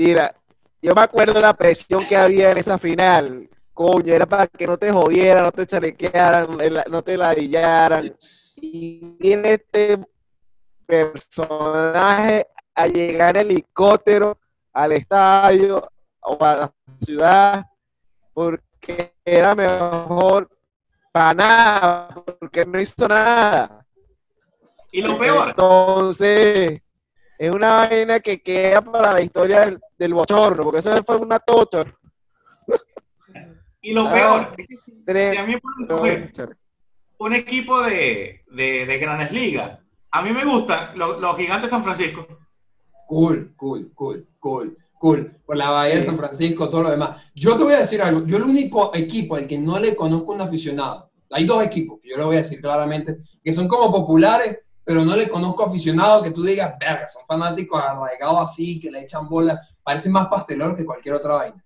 Mira, 0.00 0.34
yo 0.80 0.94
me 0.94 1.02
acuerdo 1.02 1.34
de 1.34 1.42
la 1.42 1.52
presión 1.52 2.02
que 2.06 2.16
había 2.16 2.52
en 2.52 2.56
esa 2.56 2.78
final. 2.78 3.50
Coño, 3.74 4.14
era 4.14 4.24
para 4.24 4.46
que 4.46 4.66
no 4.66 4.78
te 4.78 4.90
jodieran, 4.90 5.44
no 5.44 5.52
te 5.52 5.66
chalequearan, 5.66 6.56
no 6.88 7.02
te 7.02 7.18
ladillaran. 7.18 8.16
Y 8.56 9.14
viene 9.18 9.52
este 9.52 9.98
personaje 10.86 12.46
a 12.74 12.86
llegar 12.86 13.36
en 13.36 13.50
helicóptero 13.50 14.38
al 14.72 14.92
estadio 14.92 15.86
o 16.20 16.44
a 16.46 16.56
la 16.56 16.72
ciudad 17.02 17.66
porque 18.32 19.12
era 19.22 19.54
mejor 19.54 20.48
para 21.12 21.34
nada, 21.34 22.08
porque 22.38 22.64
no 22.64 22.80
hizo 22.80 23.06
nada. 23.06 23.84
Y 24.92 25.02
lo 25.02 25.18
peor. 25.18 25.50
Entonces, 25.50 26.80
es 27.40 27.54
una 27.54 27.72
vaina 27.74 28.20
que 28.20 28.42
queda 28.42 28.80
para 28.80 29.12
la 29.12 29.22
historia 29.22 29.60
del, 29.60 29.80
del 30.00 30.14
bochorno, 30.14 30.62
porque 30.62 30.78
eso 30.78 31.04
fue 31.04 31.16
una 31.16 31.38
tocha. 31.38 31.84
Y 33.82 33.94
lo 33.94 34.08
ah, 34.08 34.12
peor, 34.12 35.38
a 35.38 35.46
mí 35.46 35.54
un 37.16 37.32
equipo 37.32 37.80
de, 37.80 38.42
de, 38.50 38.84
de, 38.84 38.98
grandes 38.98 39.32
ligas. 39.32 39.78
A 40.10 40.20
mí 40.20 40.32
me 40.32 40.44
gustan 40.44 40.98
los, 40.98 41.18
los, 41.18 41.34
gigantes 41.38 41.62
de 41.62 41.70
San 41.70 41.82
Francisco. 41.82 42.26
Cool, 43.06 43.54
cool, 43.56 43.90
cool, 43.94 44.28
cool, 44.38 44.76
cool. 44.98 45.34
Por 45.46 45.56
la 45.56 45.70
Bahía 45.70 45.94
de 45.94 46.04
San 46.04 46.18
Francisco, 46.18 46.68
todo 46.68 46.82
lo 46.82 46.90
demás. 46.90 47.22
Yo 47.34 47.56
te 47.56 47.64
voy 47.64 47.72
a 47.72 47.80
decir 47.80 48.02
algo. 48.02 48.26
Yo 48.26 48.36
el 48.36 48.42
único 48.42 48.94
equipo 48.94 49.36
al 49.36 49.46
que 49.46 49.56
no 49.56 49.78
le 49.78 49.96
conozco 49.96 50.32
un 50.32 50.42
aficionado, 50.42 51.10
hay 51.30 51.46
dos 51.46 51.64
equipos 51.64 52.00
que 52.02 52.10
yo 52.10 52.18
lo 52.18 52.26
voy 52.26 52.36
a 52.36 52.40
decir 52.40 52.60
claramente, 52.60 53.16
que 53.42 53.54
son 53.54 53.66
como 53.66 53.90
populares, 53.90 54.58
pero 54.84 55.04
no 55.04 55.16
le 55.16 55.28
conozco 55.28 55.64
aficionado 55.64 56.22
que 56.22 56.30
tú 56.30 56.42
digas, 56.42 56.74
verga, 56.78 57.06
son 57.06 57.22
fanáticos 57.26 57.82
arraigados 57.82 58.50
así, 58.50 58.80
que 58.80 58.90
le 58.90 59.02
echan 59.02 59.28
bola, 59.28 59.60
parecen 59.82 60.12
más 60.12 60.28
pastelor 60.28 60.76
que 60.76 60.84
cualquier 60.84 61.14
otra 61.14 61.34
vaina. 61.34 61.64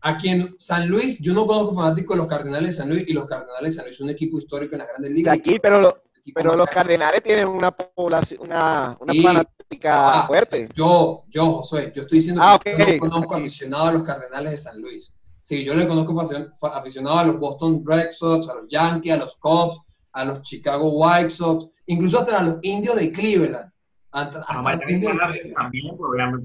Aquí 0.00 0.28
en 0.28 0.54
San 0.58 0.88
Luis, 0.88 1.18
yo 1.18 1.32
no 1.34 1.46
conozco 1.46 1.74
fanáticos 1.74 2.14
de 2.14 2.22
los 2.22 2.28
Cardenales 2.28 2.70
de 2.70 2.76
San 2.76 2.88
Luis 2.88 3.04
y 3.08 3.12
los 3.12 3.26
Cardenales 3.26 3.72
de 3.72 3.76
San 3.76 3.84
Luis 3.86 3.96
son 3.96 4.06
un 4.06 4.12
equipo 4.12 4.38
histórico 4.38 4.74
en 4.74 4.80
las 4.80 4.88
grandes 4.88 5.10
ligas. 5.10 5.34
Aquí, 5.34 5.58
pero, 5.58 6.02
pero 6.34 6.54
los 6.54 6.68
Cardenales 6.68 7.22
tienen 7.22 7.48
una 7.48 7.72
población, 7.72 8.40
una, 8.42 8.96
una 9.00 9.14
fanática 9.22 10.20
ah, 10.20 10.26
fuerte. 10.26 10.68
Yo, 10.74 11.24
yo, 11.28 11.52
José, 11.54 11.92
yo 11.94 12.02
estoy 12.02 12.18
diciendo 12.18 12.42
ah, 12.44 12.60
que 12.62 12.78
yo 12.78 12.86
no 12.86 12.98
conozco 13.00 13.34
aficionado 13.34 13.86
a 13.86 13.92
los 13.92 14.02
Cardenales 14.04 14.52
de 14.52 14.56
San 14.58 14.80
Luis. 14.80 15.16
Sí, 15.42 15.64
yo 15.64 15.74
le 15.74 15.88
conozco 15.88 16.20
aficionado 16.60 17.18
a 17.18 17.24
los 17.24 17.38
Boston 17.38 17.82
Red 17.84 18.10
Sox, 18.10 18.48
a 18.48 18.54
los 18.54 18.68
Yankees, 18.68 19.12
a 19.12 19.16
los 19.16 19.36
Cubs, 19.36 19.80
a 20.16 20.24
los 20.24 20.40
Chicago 20.40 20.88
White 20.92 21.28
Sox, 21.28 21.66
incluso 21.84 22.18
hasta 22.18 22.38
a 22.38 22.42
los 22.42 22.58
indios 22.62 22.96
de 22.96 23.12
Cleveland. 23.12 23.70
Hasta, 24.10 24.40
hasta 24.48 24.76
los 24.76 24.90
indios 24.90 25.12
de 25.12 25.18
Cleveland. 25.18 25.54
También, 25.54 25.96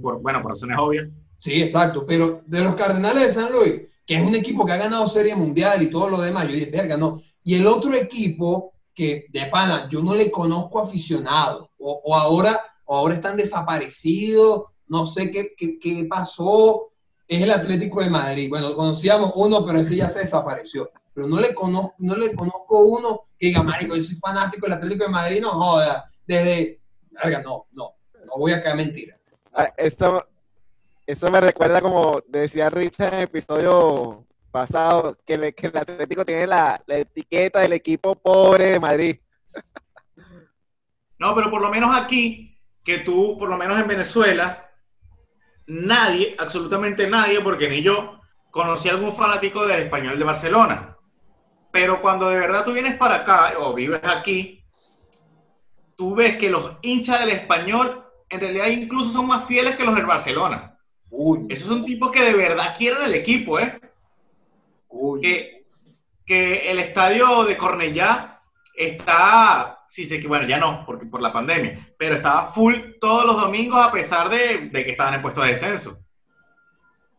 por, 0.02 0.22
bueno, 0.22 0.42
por 0.42 0.52
razones 0.52 0.78
obvias. 0.78 1.08
Sí, 1.38 1.62
exacto, 1.62 2.06
pero 2.06 2.42
de 2.46 2.64
los 2.64 2.76
Cardenales 2.76 3.28
de 3.28 3.32
San 3.32 3.52
Luis, 3.52 3.84
que 4.06 4.16
es 4.16 4.22
un 4.22 4.36
equipo 4.36 4.66
que 4.66 4.74
ha 4.74 4.78
ganado 4.78 5.08
Serie 5.08 5.36
Mundial 5.36 5.82
y 5.82 5.90
todo 5.90 6.10
lo 6.10 6.20
demás, 6.20 6.48
yo 6.48 6.54
dije, 6.54 6.70
verga, 6.70 6.98
no. 6.98 7.22
Y 7.44 7.56
el 7.56 7.66
otro 7.66 7.96
equipo 7.96 8.74
que, 8.94 9.26
de 9.30 9.46
pana, 9.46 9.88
yo 9.90 10.04
no 10.04 10.14
le 10.14 10.30
conozco 10.30 10.82
aficionado, 10.82 11.72
o, 11.80 12.14
ahora, 12.14 12.60
o 12.84 12.98
ahora 12.98 13.16
están 13.16 13.38
desaparecidos, 13.38 14.66
no 14.88 15.08
sé 15.08 15.32
qué, 15.32 15.54
qué, 15.58 15.80
qué 15.80 16.06
pasó, 16.10 16.88
es 17.26 17.42
el 17.42 17.52
Atlético 17.52 18.02
de 18.02 18.10
Madrid. 18.10 18.50
Bueno, 18.50 18.76
conocíamos 18.76 19.32
uno, 19.36 19.66
pero 19.66 19.80
ese 19.80 19.96
ya 19.96 20.10
se 20.10 20.20
desapareció. 20.20 20.92
Pero 21.14 21.28
no 21.28 21.40
le 21.40 21.54
conozco, 21.54 21.96
no 22.00 22.16
le 22.16 22.34
conozco 22.34 22.80
uno 22.86 23.22
que 23.38 23.48
diga, 23.48 23.64
marico, 23.64 23.96
yo 23.96 24.04
soy 24.04 24.16
fanático 24.16 24.66
del 24.66 24.78
Atlético 24.78 25.06
de 25.06 25.10
Madrid, 25.10 25.42
no 25.42 25.52
joda, 25.52 26.10
desde, 26.26 26.80
verga, 27.12 27.42
no, 27.42 27.68
no, 27.74 27.96
no 28.26 28.32
voy 28.38 28.54
a 28.54 28.62
caer 28.62 28.78
mentira. 28.78 29.18
Ah, 29.54 29.74
eso, 29.76 30.26
eso 31.06 31.30
me 31.30 31.42
recuerda 31.42 31.82
como 31.82 32.22
decía 32.28 32.70
Richard 32.70 33.14
en 33.14 33.20
el 33.20 33.24
episodio 33.26 34.26
pasado, 34.52 35.18
que, 35.26 35.34
el 35.34 35.78
Atlético 35.78 36.26
tiene 36.26 36.46
la, 36.46 36.82
etiqueta 36.88 37.62
del 37.62 37.74
equipo 37.74 38.16
pobre 38.16 38.72
de 38.72 38.80
Madrid. 38.80 39.20
No, 41.18 41.34
pero 41.36 41.50
por 41.50 41.62
lo 41.62 41.70
menos 41.70 41.96
aquí, 41.96 42.58
que 42.84 43.00
tú, 43.00 43.38
por 43.38 43.50
lo 43.50 43.58
menos 43.58 43.80
en 43.80 43.88
Venezuela, 43.88 44.70
nadie, 45.68 46.36
absolutamente 46.38 47.10
nadie, 47.10 47.42
porque 47.42 47.70
ni 47.70 47.82
yo, 47.82 48.20
conocí 48.50 48.90
a 48.90 48.94
algún 48.94 49.16
fanático 49.16 49.66
del 49.66 49.84
español 49.84 50.18
de 50.18 50.26
Barcelona. 50.26 50.98
Pero 51.72 52.02
cuando 52.02 52.30
de 52.30 52.40
verdad 52.40 52.66
tú 52.66 52.74
vienes 52.74 52.98
para 52.98 53.16
acá 53.16 53.54
o 53.60 53.74
vives 53.74 54.02
aquí, 54.04 54.64
tú 55.96 56.16
ves 56.16 56.38
que 56.38 56.50
los 56.50 56.78
hinchas 56.82 57.20
del 57.22 57.30
español 57.30 58.06
en 58.30 58.40
realidad 58.40 58.68
incluso 58.68 59.12
son 59.12 59.28
más 59.28 59.46
fieles 59.46 59.76
que 59.76 59.84
los 59.84 59.96
del 59.96 60.06
Barcelona. 60.06 60.78
Esos 61.50 61.68
son 61.68 61.86
tipos 61.86 62.10
que 62.12 62.24
de 62.24 62.34
verdad 62.34 62.74
quieren 62.78 63.04
el 63.04 63.14
equipo, 63.14 63.60
¿eh? 63.60 63.80
Que, 65.22 65.66
que, 66.26 66.72
el 66.72 66.80
estadio 66.80 67.44
de 67.44 67.58
Cornellá 67.58 68.42
está, 68.76 69.86
sí 69.90 70.06
sé 70.06 70.20
que 70.20 70.28
bueno, 70.28 70.48
ya 70.48 70.58
no, 70.58 70.86
porque 70.86 71.06
por 71.06 71.22
la 71.22 71.34
pandemia, 71.34 71.94
pero 71.98 72.16
estaba 72.16 72.52
full 72.52 72.74
todos 73.00 73.26
los 73.26 73.42
domingos 73.42 73.80
a 73.86 73.92
pesar 73.92 74.30
de, 74.30 74.70
de 74.70 74.84
que 74.84 74.92
estaban 74.92 75.14
en 75.14 75.22
puesto 75.22 75.42
de 75.42 75.52
descenso. 75.52 75.98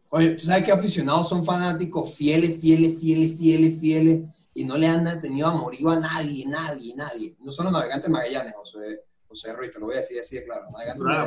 Oye, 0.09 0.31
tú 0.31 0.45
sabes 0.45 0.65
que 0.65 0.73
aficionados 0.73 1.29
son 1.29 1.45
fanáticos 1.45 2.15
fieles, 2.15 2.61
fieles, 2.61 3.01
fieles, 3.01 3.39
fieles, 3.39 3.81
fieles, 3.81 4.21
y 4.55 4.65
no 4.65 4.77
le 4.77 4.87
han 4.87 5.21
tenido 5.21 5.49
amorío 5.49 5.91
a 5.91 5.97
nadie, 5.97 6.47
nadie, 6.47 6.95
nadie. 6.95 7.37
No 7.41 7.51
solo 7.53 7.71
navegantes 7.71 8.11
Magallanes, 8.11 8.55
José, 8.55 8.79
José 9.27 9.53
Ruiz, 9.53 9.71
te 9.71 9.79
lo 9.79 9.87
voy 9.87 9.95
a 9.95 9.99
decir 9.99 10.21
así 10.21 10.37
de 10.37 10.45
claro. 10.45 10.67
Ah, 11.07 11.27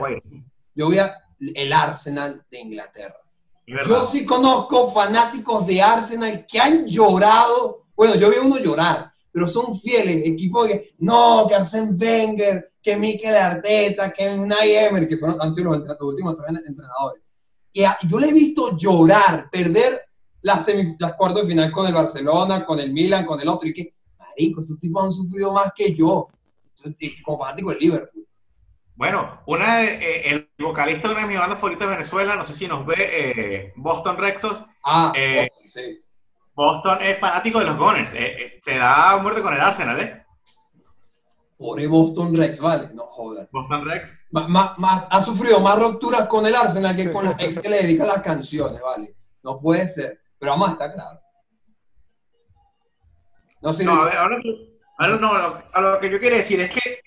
Yo 0.76 0.86
voy 0.86 1.00
a 1.00 1.22
el 1.40 1.74
Arsenal 1.74 2.46
de 2.50 2.60
Inglaterra. 2.60 3.20
Yo 3.68 4.06
sí 4.06 4.26
conozco 4.26 4.92
fanáticos 4.94 5.66
de 5.66 5.82
Arsenal 5.82 6.46
que 6.48 6.60
han 6.60 6.86
llorado. 6.86 7.86
Bueno, 7.96 8.16
yo 8.16 8.30
vi 8.30 8.38
uno 8.38 8.60
llorar, 8.60 9.12
pero 9.32 9.48
son 9.48 9.80
fieles. 9.80 10.26
Equipos 10.26 10.68
que, 10.68 10.94
no, 11.00 11.46
que 11.48 11.56
Arsene 11.56 11.92
Wenger, 11.94 12.74
que 12.82 12.96
Mikel 12.96 13.36
Arteta, 13.36 14.12
que 14.14 14.30
Unai 14.30 14.76
Emery, 14.76 15.08
que 15.08 15.18
fueron, 15.18 15.42
han 15.42 15.54
sido 15.54 15.72
los, 15.72 15.88
los 15.88 16.02
últimos 16.02 16.36
entrenadores. 16.48 17.24
Y 17.74 17.84
yo 18.08 18.20
le 18.20 18.30
he 18.30 18.34
visto 18.34 18.78
llorar, 18.78 19.50
perder 19.50 20.05
las, 20.46 20.68
las 21.00 21.14
cuartos 21.16 21.42
de 21.42 21.48
final 21.48 21.72
con 21.72 21.88
el 21.88 21.94
Barcelona, 21.94 22.64
con 22.66 22.80
el 22.80 22.94
Milan, 22.94 23.26
con 23.26 23.42
el 23.42 23.48
otro. 23.48 23.68
Y 23.68 23.74
que, 23.74 23.96
marico, 24.18 24.62
estos 24.62 24.80
tipos 24.80 25.04
han 25.04 25.12
sufrido 25.12 25.52
más 25.52 25.74
que 25.76 25.94
yo, 25.96 26.28
como 27.24 27.40
fanático 27.40 27.72
del 27.72 27.80
Liverpool. 27.80 28.28
Bueno, 28.94 29.42
una 29.48 29.84
eh, 29.84 30.30
el 30.30 30.50
vocalista 30.60 31.08
de 31.08 31.16
una 31.16 31.24
de 31.24 31.30
mis 31.30 31.40
bandas 31.40 31.58
favoritas 31.58 31.88
de 31.90 31.96
Venezuela, 31.96 32.36
no 32.36 32.44
sé 32.44 32.54
si 32.54 32.68
nos 32.68 32.86
ve, 32.86 32.96
eh, 32.98 33.74
Boston 33.76 34.18
Rexos. 34.18 34.64
Ah, 34.84 35.12
eh, 35.16 35.50
Boston, 35.52 35.70
sí. 35.70 36.02
Boston 36.54 36.98
es 37.02 37.18
fanático 37.18 37.60
de 37.60 37.66
los 37.66 37.78
Gunners. 37.78 38.12
se 38.12 38.78
da 38.78 39.18
muerte 39.18 39.42
con 39.42 39.54
el 39.54 39.60
Arsenal, 39.60 40.00
¿eh? 40.00 40.26
Pobre 41.58 41.88
Boston 41.88 42.36
Rex, 42.36 42.60
vale, 42.60 42.90
no 42.94 43.08
jodas. 43.08 43.50
Boston 43.52 43.86
Rex. 43.86 44.14
ha 44.32 45.24
sufrido 45.24 45.60
más 45.60 45.80
rupturas 45.80 46.28
con 46.28 46.46
el 46.46 46.54
Arsenal 46.54 46.96
que 46.96 47.12
con 47.12 47.26
la 47.26 47.32
ex 47.40 47.60
que 47.60 47.70
le 47.70 47.82
dedica 47.82 48.06
las 48.06 48.22
canciones, 48.22 48.80
vale. 48.82 49.16
No 49.42 49.60
puede 49.60 49.88
ser. 49.88 50.20
Pero 50.40 50.52
vamos 50.52 50.70
a 50.70 50.72
estar 50.74 50.94
claro. 50.94 51.20
No, 53.62 53.74
no 53.74 54.02
a 54.02 54.06
ver, 54.06 54.18
ahora, 54.18 55.18
no, 55.18 55.34
a 55.74 55.82
lo 55.82 56.00
que 56.00 56.10
yo 56.10 56.20
quiero 56.20 56.36
decir 56.36 56.60
es 56.60 56.70
que, 56.72 57.02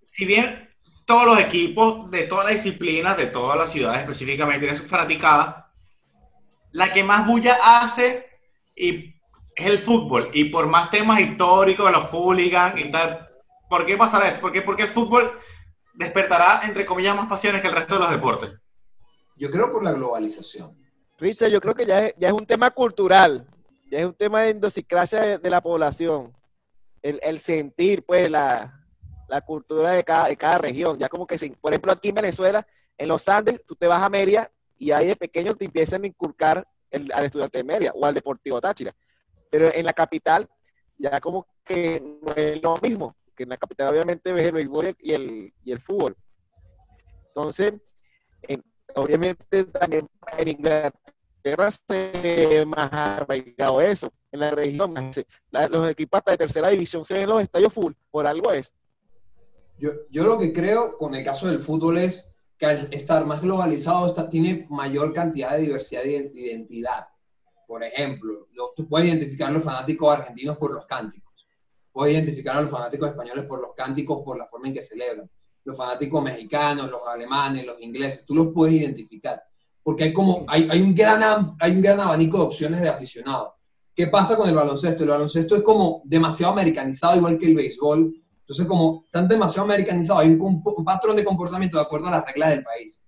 si 0.00 0.24
bien 0.24 0.70
todos 1.04 1.26
los 1.26 1.38
equipos 1.38 2.10
de 2.10 2.24
todas 2.24 2.46
las 2.46 2.54
disciplinas, 2.54 3.16
de 3.16 3.26
todas 3.26 3.58
las 3.58 3.70
ciudades 3.70 4.00
específicamente, 4.00 4.60
tienen 4.60 4.76
su 4.76 4.88
fanaticada. 4.88 5.68
La 6.72 6.92
que 6.92 7.04
más 7.04 7.26
bulla 7.26 7.58
hace 7.62 8.26
y 8.74 9.14
es 9.54 9.66
el 9.66 9.78
fútbol. 9.78 10.30
Y 10.32 10.44
por 10.46 10.66
más 10.66 10.90
temas 10.90 11.20
históricos, 11.20 11.90
los 11.90 12.04
hooligans 12.06 12.80
y 12.80 12.90
tal. 12.90 13.28
¿Por 13.68 13.86
qué 13.86 13.96
pasará 13.96 14.28
eso? 14.28 14.40
¿Por 14.40 14.52
qué? 14.52 14.62
Porque 14.62 14.84
el 14.84 14.88
fútbol 14.88 15.38
despertará, 15.94 16.62
entre 16.64 16.84
comillas, 16.84 17.16
más 17.16 17.28
pasiones 17.28 17.60
que 17.60 17.68
el 17.68 17.74
resto 17.74 17.94
de 17.94 18.00
los 18.00 18.10
deportes. 18.10 18.50
Yo 19.36 19.50
creo 19.50 19.72
por 19.72 19.82
la 19.82 19.92
globalización. 19.92 20.83
Richard, 21.18 21.50
yo 21.50 21.60
creo 21.60 21.74
que 21.74 21.86
ya 21.86 22.06
es, 22.06 22.14
ya 22.16 22.28
es 22.28 22.34
un 22.34 22.46
tema 22.46 22.70
cultural, 22.70 23.46
ya 23.90 23.98
es 23.98 24.06
un 24.06 24.14
tema 24.14 24.42
de 24.42 24.50
endosicracia 24.50 25.38
de, 25.38 25.50
la 25.50 25.60
población. 25.60 26.32
El, 27.02 27.20
el 27.22 27.38
sentir, 27.38 28.04
pues, 28.04 28.30
la, 28.30 28.84
la 29.28 29.40
cultura 29.40 29.92
de 29.92 30.04
cada, 30.04 30.28
de 30.28 30.36
cada 30.36 30.58
región. 30.58 30.98
Ya 30.98 31.08
como 31.08 31.26
que, 31.26 31.36
por 31.60 31.72
ejemplo, 31.72 31.92
aquí 31.92 32.08
en 32.08 32.14
Venezuela, 32.14 32.66
en 32.96 33.08
los 33.08 33.28
Andes, 33.28 33.64
tú 33.66 33.74
te 33.76 33.86
vas 33.86 34.02
a 34.02 34.08
Mérida 34.08 34.50
y 34.78 34.90
ahí 34.90 35.08
de 35.08 35.16
pequeño 35.16 35.54
te 35.54 35.64
empiezan 35.64 36.04
a 36.04 36.06
inculcar 36.06 36.66
el, 36.90 37.10
al 37.12 37.24
estudiante 37.24 37.58
de 37.58 37.64
Mérida 37.64 37.92
o 37.94 38.04
al 38.04 38.14
Deportivo 38.14 38.60
Táchira. 38.60 38.94
Pero 39.50 39.72
en 39.72 39.84
la 39.84 39.92
capital, 39.92 40.48
ya 40.98 41.20
como 41.20 41.46
que 41.64 42.02
no 42.22 42.32
es 42.34 42.62
lo 42.62 42.76
mismo, 42.78 43.16
que 43.36 43.44
en 43.44 43.50
la 43.50 43.56
capital 43.56 43.88
obviamente 43.88 44.32
ves 44.32 44.46
el 44.46 44.52
béisbol 44.52 44.96
y 45.00 45.12
el, 45.12 45.52
y 45.64 45.72
el 45.72 45.80
fútbol. 45.80 46.16
Entonces, 47.28 47.74
obviamente 48.94 49.64
también 49.64 50.08
en 50.38 50.48
Inglaterra 50.48 51.03
se 51.44 52.64
más 52.66 52.90
arraigado 52.92 53.80
eso. 53.80 54.10
En 54.32 54.40
la 54.40 54.50
región, 54.50 54.94
los 55.70 55.90
equipos 55.90 56.22
de 56.26 56.36
tercera 56.36 56.68
división 56.68 57.04
se 57.04 57.14
ven 57.14 57.28
los 57.28 57.42
estadios 57.42 57.72
full, 57.72 57.92
por 58.10 58.26
algo 58.26 58.50
es. 58.52 58.72
Yo, 59.78 59.90
yo 60.10 60.24
lo 60.24 60.38
que 60.38 60.52
creo 60.52 60.96
con 60.96 61.14
el 61.14 61.24
caso 61.24 61.46
del 61.48 61.62
fútbol 61.62 61.98
es 61.98 62.34
que 62.56 62.66
al 62.66 62.94
estar 62.94 63.26
más 63.26 63.42
globalizado 63.42 64.08
está, 64.08 64.28
tiene 64.28 64.66
mayor 64.70 65.12
cantidad 65.12 65.52
de 65.52 65.62
diversidad 65.62 66.02
de 66.02 66.30
identidad. 66.34 67.08
Por 67.66 67.82
ejemplo, 67.82 68.48
tú 68.74 68.88
puedes 68.88 69.08
identificar 69.08 69.48
a 69.48 69.52
los 69.52 69.64
fanáticos 69.64 70.16
argentinos 70.16 70.56
por 70.56 70.72
los 70.72 70.86
cánticos, 70.86 71.46
puedes 71.92 72.14
identificar 72.14 72.56
a 72.56 72.62
los 72.62 72.70
fanáticos 72.70 73.10
españoles 73.10 73.44
por 73.46 73.60
los 73.60 73.74
cánticos, 73.74 74.22
por 74.24 74.38
la 74.38 74.46
forma 74.46 74.68
en 74.68 74.74
que 74.74 74.82
celebran, 74.82 75.28
los 75.64 75.76
fanáticos 75.76 76.22
mexicanos, 76.22 76.90
los 76.90 77.06
alemanes, 77.06 77.66
los 77.66 77.80
ingleses, 77.80 78.24
tú 78.24 78.34
los 78.34 78.48
puedes 78.48 78.76
identificar, 78.76 79.42
porque 79.84 80.04
hay 80.04 80.12
como, 80.12 80.44
hay, 80.48 80.66
hay, 80.68 80.82
un, 80.82 80.94
gran, 80.94 81.54
hay 81.60 81.72
un 81.72 81.82
gran 81.82 82.00
abanico 82.00 82.38
de 82.38 82.44
opciones 82.44 82.80
de 82.80 82.88
aficionados. 82.88 83.50
¿Qué 83.94 84.08
pasa 84.08 84.36
con 84.36 84.48
el 84.48 84.54
baloncesto? 84.56 85.04
El 85.04 85.10
baloncesto 85.10 85.54
es 85.54 85.62
como 85.62 86.02
demasiado 86.04 86.52
americanizado, 86.52 87.16
igual 87.16 87.38
que 87.38 87.46
el 87.46 87.54
béisbol, 87.54 88.12
entonces, 88.44 88.66
como 88.66 89.04
están 89.06 89.26
demasiado 89.26 89.64
americanizados, 89.64 90.22
hay 90.22 90.32
un, 90.32 90.62
patrón 90.84 91.16
de 91.16 91.24
comportamiento 91.24 91.78
de 91.78 91.82
acuerdo 91.82 92.08
a 92.08 92.10
las 92.10 92.26
reglas 92.26 92.50
del 92.50 92.62
país. 92.62 93.02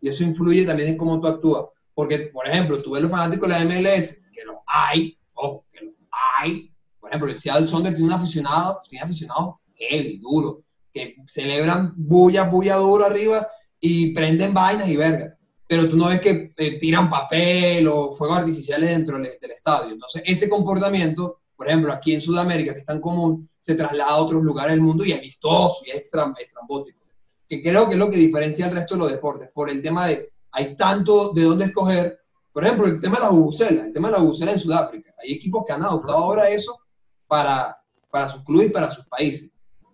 Y 0.00 0.08
eso 0.08 0.24
influye 0.24 0.64
también 0.64 0.88
en 0.88 0.96
cómo 0.96 1.20
tú 1.20 1.28
actúas. 1.28 1.66
Porque, 1.92 2.30
por 2.32 2.48
ejemplo, 2.48 2.82
tú 2.82 2.92
ves 2.92 3.02
los 3.02 3.10
fanáticos 3.10 3.48
de 3.48 3.54
la 3.54 3.64
MLS, 3.66 4.22
que 4.32 4.44
los 4.46 4.56
hay, 4.66 5.18
ojo, 5.34 5.66
que 5.70 5.84
los 5.84 5.94
hay. 6.38 6.72
Por 6.98 7.10
ejemplo, 7.10 7.30
el 7.30 7.38
Seattle 7.38 7.68
Sonder 7.68 7.92
tiene 7.92 8.06
un 8.06 8.18
aficionado, 8.18 8.80
tiene 8.88 9.04
aficionados 9.04 9.56
heavy, 9.74 10.18
duro, 10.20 10.62
que 10.92 11.16
celebran 11.26 11.92
bulla, 11.94 12.44
bulla 12.44 12.76
duro 12.76 13.04
arriba 13.04 13.46
y 13.78 14.14
prenden 14.14 14.54
vainas 14.54 14.88
y 14.88 14.96
verga. 14.96 15.36
Pero 15.68 15.88
tú 15.88 15.96
no 15.96 16.08
ves 16.08 16.20
que 16.20 16.52
eh, 16.56 16.78
tiran 16.78 17.08
papel 17.08 17.86
o 17.86 18.14
fuegos 18.14 18.38
artificiales 18.38 18.88
dentro 18.88 19.18
del, 19.18 19.28
del 19.40 19.50
estadio. 19.52 19.92
Entonces, 19.92 20.22
ese 20.24 20.48
comportamiento 20.48 21.38
por 21.58 21.66
ejemplo, 21.66 21.92
aquí 21.92 22.14
en 22.14 22.20
Sudamérica, 22.20 22.72
que 22.72 22.78
es 22.80 22.86
tan 22.86 23.00
común, 23.00 23.50
se 23.58 23.74
traslada 23.74 24.12
a 24.12 24.16
otros 24.18 24.44
lugares 24.44 24.74
del 24.74 24.80
mundo 24.80 25.04
y 25.04 25.10
es 25.10 25.20
vistoso 25.20 25.82
y 25.84 25.90
es 25.90 26.02
estrambótico. 26.02 27.00
Que 27.48 27.60
creo 27.60 27.88
que 27.88 27.94
es 27.94 27.98
lo 27.98 28.08
que 28.08 28.16
diferencia 28.16 28.66
el 28.66 28.76
resto 28.76 28.94
de 28.94 29.00
los 29.00 29.10
deportes, 29.10 29.50
por 29.52 29.68
el 29.68 29.82
tema 29.82 30.06
de 30.06 30.30
hay 30.52 30.76
tanto 30.76 31.32
de 31.32 31.42
dónde 31.42 31.64
escoger. 31.64 32.20
Por 32.52 32.64
ejemplo, 32.64 32.86
el 32.86 33.00
tema 33.00 33.16
de 33.16 33.22
la 33.22 33.30
bubucela, 33.30 33.86
el 33.86 33.92
tema 33.92 34.06
de 34.06 34.12
la 34.12 34.20
bubucela 34.20 34.52
en 34.52 34.60
Sudáfrica. 34.60 35.12
Hay 35.20 35.32
equipos 35.32 35.64
que 35.66 35.72
han 35.72 35.82
adoptado 35.82 36.18
ahora 36.18 36.48
eso 36.48 36.78
para, 37.26 37.76
para 38.08 38.28
sus 38.28 38.44
clubes 38.44 38.68
y 38.68 38.70
para 38.70 38.88
sus 38.88 39.04
países. 39.06 39.50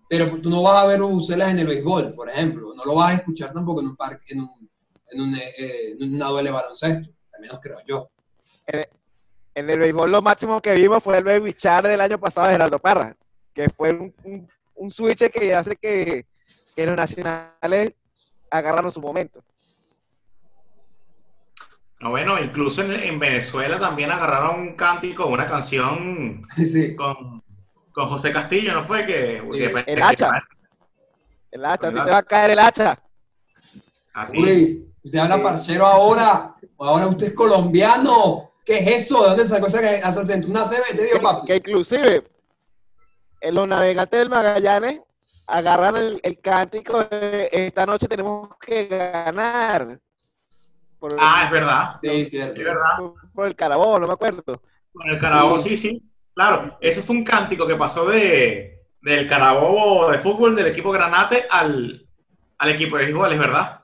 Pero 0.07 0.39
tú 0.43 0.51
no 0.51 0.63
vas 0.63 0.85
a 0.85 0.87
ver 0.87 1.01
bubucelas 1.01 1.51
en 1.51 1.61
el 1.61 1.67
béisbol, 1.67 2.15
por 2.15 2.29
ejemplo. 2.29 2.75
No 2.75 2.85
lo 2.85 2.97
vas 2.97 3.13
a 3.13 3.15
escuchar 3.15 3.55
tampoco 3.55 3.81
en 3.81 3.87
un 3.87 3.97
parque, 3.97 4.35
en, 4.35 4.41
un, 4.41 4.71
en, 5.15 5.21
un, 5.21 5.35
eh, 5.35 5.97
en 5.99 6.15
una 6.15 6.29
duele 6.29 6.51
baloncesto. 6.51 7.11
Al 7.35 7.41
menos 7.41 7.59
creo 7.63 7.79
yo. 7.87 8.11
Eh, 8.67 8.89
en 9.55 9.71
el 9.71 9.79
béisbol 9.79 10.11
lo 10.11 10.23
máximo 10.23 10.61
que 10.61 10.75
vimos 10.75 11.03
fue 11.03 11.19
el 11.19 11.25
Baby 11.25 11.55
Char 11.55 11.87
del 11.87 12.01
año 12.01 12.19
pasado 12.19 12.49
de 12.49 12.55
Gerardo 12.55 12.79
Parra, 12.79 13.17
que 13.55 13.71
fue 13.71 13.91
un, 13.91 14.49
un, 14.75 14.91
switch 14.91 15.31
que 15.31 15.55
hace 15.55 15.77
que, 15.77 16.27
que, 16.75 16.87
los 16.87 16.97
nacionales 16.97 17.95
agarraron 18.51 18.91
su 18.91 19.01
momento. 19.01 19.43
No, 22.01 22.11
bueno, 22.11 22.39
incluso 22.43 22.83
en, 22.83 23.19
Venezuela 23.19 23.79
también 23.79 24.11
agarraron 24.11 24.61
un 24.61 24.75
cántico, 24.75 25.27
una 25.27 25.47
canción 25.47 26.47
con, 26.97 27.43
con, 27.93 28.07
José 28.09 28.33
Castillo, 28.33 28.75
¿no 28.75 28.83
fue? 28.83 29.07
Que, 29.07 29.37
el 29.87 30.03
hacha. 30.03 30.31
El 31.51 31.65
hacha, 31.65 31.91
te 31.91 32.11
va 32.11 32.19
a 32.19 32.23
caer 32.25 32.51
el 32.51 32.59
hacha. 32.59 32.99
Uy, 34.37 34.94
usted 35.05 35.19
habla 35.19 35.43
parcero 35.43 35.87
ahora, 35.87 36.55
ahora 36.79 37.07
usted 37.07 37.29
es 37.29 37.35
colombiano. 37.35 38.51
¿Qué 38.65 38.79
es 38.79 39.05
eso? 39.05 39.23
¿De 39.23 39.29
dónde 39.29 39.45
sacó 39.47 39.67
esa 39.67 40.09
acento? 40.09 40.49
Una 40.49 40.65
CB, 40.65 40.97
te 40.97 41.05
digo, 41.05 41.21
papi. 41.21 41.47
Que 41.47 41.57
inclusive, 41.57 42.25
en 43.41 43.55
los 43.55 43.69
navegantes 43.69 44.19
del 44.19 44.31
Magallanes 44.31 45.01
agarran 45.47 45.97
el, 45.97 46.21
el 46.23 46.41
cántico 46.41 47.05
de 47.05 47.51
esta 47.53 47.85
noche 47.85 48.09
tenemos 48.09 48.49
que 48.59 48.87
ganar 48.87 50.01
ah, 51.19 51.43
es 51.45 51.51
verdad. 51.51 51.97
Sí, 52.03 52.25
cierto. 52.27 52.61
Es 52.61 52.65
verdad. 52.65 52.99
Por 53.35 53.47
el 53.47 53.55
Carabobo, 53.55 53.99
no 53.99 54.07
me 54.07 54.13
acuerdo. 54.13 54.43
Por 54.93 55.09
el 55.09 55.19
Carabobo, 55.19 55.59
sí. 55.59 55.77
sí, 55.77 56.03
Claro, 56.35 56.79
eso 56.81 57.03
fue 57.03 57.17
un 57.17 57.25
cántico 57.25 57.67
que 57.67 57.77
pasó 57.77 58.07
de, 58.07 58.87
del 59.01 59.27
Carabobo 59.27 60.11
de 60.11 60.19
fútbol 60.19 60.57
del 60.57 60.67
equipo 60.67 60.91
Granate 60.91 61.45
al, 61.49 62.09
al 62.59 62.69
equipo 62.71 62.97
de 62.97 63.09
iguales, 63.09 63.39
¿verdad? 63.39 63.83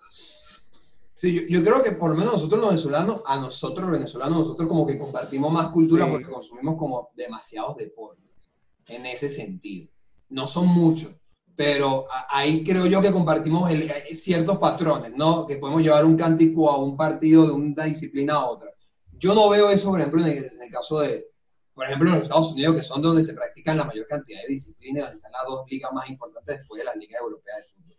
Sí, 1.20 1.46
yo, 1.50 1.62
creo 1.62 1.82
que 1.82 1.92
por 1.92 2.08
lo 2.08 2.16
menos 2.16 2.32
nosotros 2.32 2.58
los 2.62 2.70
venezolanos, 2.70 3.20
a 3.26 3.36
nosotros 3.36 3.82
los 3.82 3.92
venezolanos, 3.92 4.38
nosotros 4.38 4.66
como 4.66 4.86
que 4.86 4.96
compartimos 4.96 5.52
más 5.52 5.68
cultura 5.68 6.08
porque 6.08 6.30
consumimos 6.30 6.78
como 6.78 7.10
demasiados 7.14 7.76
deportes, 7.76 8.50
en 8.88 9.04
ese 9.04 9.28
sentido. 9.28 9.90
No 10.30 10.46
son 10.46 10.68
muchos, 10.68 11.14
pero 11.54 12.06
ahí 12.30 12.64
creo 12.64 12.86
yo 12.86 13.02
que 13.02 13.12
compartimos 13.12 13.70
ciertos 14.14 14.56
patrones, 14.56 15.12
¿no? 15.14 15.46
Que 15.46 15.58
podemos 15.58 15.82
llevar 15.82 16.06
un 16.06 16.16
cántico 16.16 16.70
a 16.70 16.78
un 16.78 16.96
partido 16.96 17.44
de 17.44 17.52
una 17.52 17.84
disciplina 17.84 18.36
a 18.36 18.46
otra. 18.46 18.70
Yo 19.12 19.34
no 19.34 19.50
veo 19.50 19.68
eso, 19.68 19.90
por 19.90 20.00
ejemplo, 20.00 20.24
en 20.24 20.38
el, 20.38 20.70
caso 20.70 21.00
de, 21.00 21.26
por 21.74 21.84
ejemplo, 21.84 22.08
en 22.08 22.14
los 22.14 22.22
Estados 22.22 22.52
Unidos, 22.52 22.76
que 22.76 22.82
son 22.82 23.02
donde 23.02 23.24
se 23.24 23.34
practican 23.34 23.76
la 23.76 23.84
mayor 23.84 24.06
cantidad 24.06 24.40
de 24.40 24.48
disciplinas, 24.48 25.02
donde 25.02 25.16
están 25.18 25.32
las 25.32 25.44
dos 25.46 25.66
ligas 25.68 25.92
más 25.92 26.08
importantes 26.08 26.60
después 26.60 26.78
de 26.78 26.86
las 26.86 26.96
ligas 26.96 27.20
europeas 27.20 27.58
de 27.58 27.62
fútbol. 27.74 27.96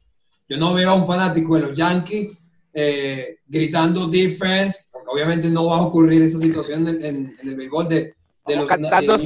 Yo 0.49 0.57
no 0.57 0.73
veo 0.73 0.89
a 0.89 0.95
un 0.95 1.05
fanático 1.05 1.53
de 1.53 1.61
los 1.61 1.77
Yankees 1.77 2.41
eh, 2.73 3.37
gritando 3.47 4.07
defense, 4.07 4.79
porque 4.91 5.09
obviamente 5.11 5.49
no 5.49 5.65
va 5.67 5.77
a 5.77 5.81
ocurrir 5.81 6.21
esa 6.21 6.39
situación 6.39 6.87
en, 6.87 7.35
el 7.41 7.55
béisbol 7.55 7.89
de, 7.89 8.15
de 8.47 8.55
los... 8.55 8.67
Cantando, 8.67 9.17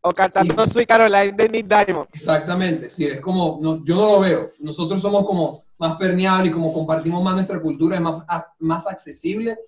o 0.00 0.10
cantando 0.12 0.66
sí. 0.66 0.72
Sweet 0.72 0.88
Caroline 0.88 1.32
de 1.32 1.48
Nick 1.48 1.66
Diamond. 1.66 2.08
Exactamente, 2.12 2.88
sí, 2.88 3.06
es 3.06 3.20
como, 3.20 3.58
no, 3.60 3.84
yo 3.84 3.96
no 3.96 4.06
lo 4.06 4.20
veo. 4.20 4.50
Nosotros 4.60 5.02
somos 5.02 5.26
como 5.26 5.64
más 5.78 5.96
permeables 5.96 6.50
y 6.50 6.54
como 6.54 6.72
compartimos 6.72 7.22
más 7.22 7.34
nuestra 7.34 7.60
cultura, 7.60 7.96
es 7.96 8.02
más, 8.02 8.24
más 8.60 8.86
accesible 8.86 9.58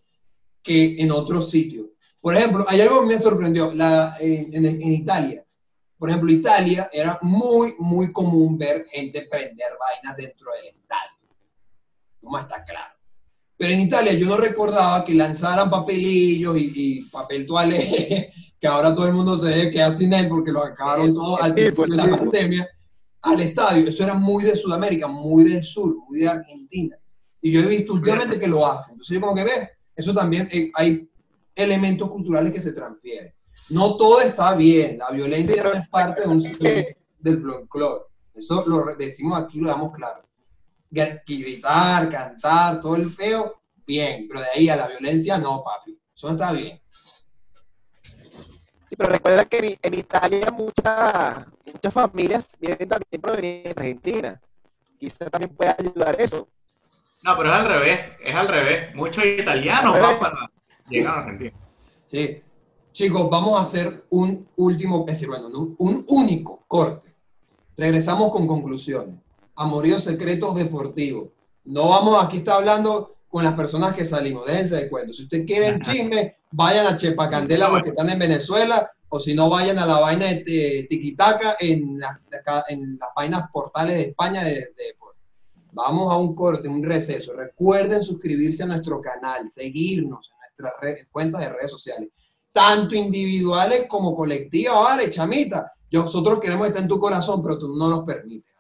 que 0.62 0.96
en 1.00 1.11
otros 1.11 1.50
sitios. 1.50 1.87
Por 2.20 2.37
ejemplo, 2.37 2.64
hay 2.68 2.81
algo 2.81 3.00
que 3.00 3.07
me 3.07 3.18
sorprendió 3.18 3.72
la, 3.72 4.16
en, 4.20 4.64
en, 4.64 4.92
Italia. 4.92 5.44
Por 5.98 6.11
ejemplo, 6.11 6.31
Italia 6.31 6.88
era 6.92 7.18
muy, 7.22 7.74
muy 7.78 8.12
común 8.12 8.57
ver 8.59 8.87
gente 8.90 9.26
prender 9.31 9.72
vainas 9.78 10.16
dentro 10.16 10.50
del 10.52 10.66
estadio. 10.66 11.18
No 12.22 12.38
está 12.38 12.62
claro. 12.62 12.94
Pero 13.58 13.72
en 13.72 13.80
Italia 13.80 14.12
yo 14.12 14.26
no 14.26 14.36
recordaba 14.36 15.04
que 15.04 15.12
lanzaran 15.12 15.68
papelillos 15.68 16.56
y, 16.56 16.72
y 16.74 17.02
papel 17.10 17.44
toalé 17.44 18.30
que 18.60 18.66
ahora 18.66 18.94
todo 18.94 19.06
el 19.06 19.12
mundo 19.12 19.36
se 19.36 19.46
ve 19.46 19.70
que 19.70 19.90
sin 19.92 20.12
él 20.12 20.28
porque 20.28 20.52
lo 20.52 20.62
acabaron 20.62 21.12
todo 21.12 21.42
al 21.42 21.54
principio 21.54 21.86
de 21.86 21.96
la 21.96 22.16
pandemia, 22.16 22.68
al 23.22 23.40
estadio. 23.40 23.88
Eso 23.88 24.04
era 24.04 24.14
muy 24.14 24.44
de 24.44 24.56
Sudamérica, 24.56 25.06
muy 25.06 25.44
del 25.44 25.62
sur, 25.62 25.96
muy 26.08 26.20
de 26.20 26.28
Argentina. 26.28 26.96
Y 27.40 27.52
yo 27.52 27.60
he 27.60 27.66
visto 27.66 27.94
últimamente 27.94 28.38
que 28.38 28.48
lo 28.48 28.66
hacen. 28.66 28.94
Entonces 28.94 29.14
yo 29.14 29.20
como 29.20 29.34
que 29.34 29.44
ve, 29.44 29.70
eso 29.94 30.14
también 30.14 30.48
eh, 30.52 30.70
hay 30.74 31.08
elementos 31.54 32.08
culturales 32.08 32.52
que 32.52 32.60
se 32.60 32.72
transfieren. 32.72 33.32
No 33.70 33.96
todo 33.96 34.20
está 34.20 34.54
bien, 34.54 34.98
la 34.98 35.10
violencia 35.10 35.62
no 35.62 35.72
es 35.72 35.88
parte 35.88 36.22
de 36.22 36.28
un, 36.28 36.42
del 37.18 37.42
folclore. 37.42 38.04
Eso 38.34 38.64
lo 38.66 38.84
decimos 38.96 39.40
aquí, 39.40 39.58
lo 39.60 39.68
damos 39.68 39.94
claro. 39.94 40.27
Gritar, 40.90 42.09
cantar, 42.11 42.81
todo 42.81 42.96
el 42.96 43.11
feo, 43.11 43.61
bien, 43.87 44.27
pero 44.29 44.40
de 44.40 44.46
ahí 44.55 44.68
a 44.68 44.77
la 44.77 44.88
violencia, 44.88 45.38
no, 45.38 45.62
papi. 45.62 45.98
Eso 46.14 46.29
no 46.29 46.33
está 46.33 46.53
bien. 46.53 46.81
Sí, 48.88 48.96
pero 48.96 49.11
recuerda 49.11 49.44
que 49.44 49.79
en, 49.83 49.94
Italia 49.94 50.48
muchas 50.51 51.46
muchas 51.66 51.92
familias 51.92 52.57
vienen 52.59 52.88
también 52.88 53.20
provenientes 53.20 53.74
de 53.74 53.81
Argentina. 53.81 54.40
Quizá 54.98 55.29
también 55.29 55.55
pueda 55.55 55.77
ayudar 55.79 56.20
eso. 56.20 56.48
No, 57.22 57.37
pero 57.37 57.51
es 57.51 57.55
al 57.55 57.66
revés, 57.66 58.01
es 58.20 58.35
al 58.35 58.48
revés. 58.48 58.94
Muchos 58.94 59.24
italianos 59.24 60.01
van 60.01 60.18
para 60.18 60.51
llegar 60.88 61.18
a 61.18 61.20
Argentina. 61.20 61.53
Sí. 62.11 62.42
Chicos, 62.92 63.31
vamos 63.31 63.59
a 63.59 63.62
hacer 63.62 64.07
un 64.11 64.48
último, 64.57 65.05
es 65.07 65.14
decir, 65.14 65.29
bueno, 65.29 65.48
un 65.79 66.05
único 66.09 66.64
corte. 66.66 67.14
Regresamos 67.77 68.33
con 68.33 68.46
conclusiones. 68.46 69.14
Amoríos 69.58 70.04
secretos 70.04 70.54
deportivos. 70.54 71.30
No 71.64 71.88
vamos, 71.88 72.24
aquí 72.24 72.38
está 72.38 72.54
hablando 72.54 73.16
con 73.28 73.44
las 73.44 73.54
personas 73.54 73.94
que 73.94 74.04
salimos, 74.04 74.46
déjense 74.46 74.76
de 74.76 74.88
cuento. 74.88 75.12
Si 75.12 75.24
usted 75.24 75.44
quiere 75.44 75.78
chisme, 75.82 76.36
vayan 76.52 76.86
a 76.86 76.96
Chepa 76.96 77.28
Candela 77.28 77.68
los 77.68 77.82
que 77.82 77.90
están 77.90 78.08
en 78.08 78.18
Venezuela, 78.18 78.90
o 79.10 79.18
si 79.18 79.34
no, 79.34 79.48
vayan 79.48 79.78
a 79.78 79.86
la 79.86 80.00
vaina 80.00 80.26
de 80.26 80.86
Tiquitaca 80.88 81.56
en, 81.58 81.98
en 82.68 82.98
las 82.98 83.08
vainas 83.16 83.50
portales 83.52 83.96
de 83.96 84.02
España 84.02 84.44
de, 84.44 84.68
Vamos 85.72 86.10
a 86.12 86.16
un 86.16 86.34
corte, 86.34 86.66
un 86.66 86.82
receso. 86.82 87.34
Recuerden 87.34 88.02
suscribirse 88.02 88.62
a 88.62 88.66
nuestro 88.66 89.00
canal, 89.00 89.48
seguirnos 89.50 90.30
en 90.30 90.64
nuestras 90.64 91.06
cuentas 91.12 91.42
de 91.42 91.48
redes 91.50 91.70
sociales, 91.70 92.08
tanto 92.52 92.96
individuales 92.96 93.86
como 93.88 94.16
colectivas. 94.16 94.74
Vale, 94.74 95.10
chamita, 95.10 95.72
nosotros 95.92 96.40
queremos 96.40 96.66
estar 96.66 96.82
en 96.82 96.88
tu 96.88 96.98
corazón, 96.98 97.42
pero 97.42 97.58
tú 97.58 97.76
no 97.76 97.88
nos 97.88 98.04
permites. 98.04 98.54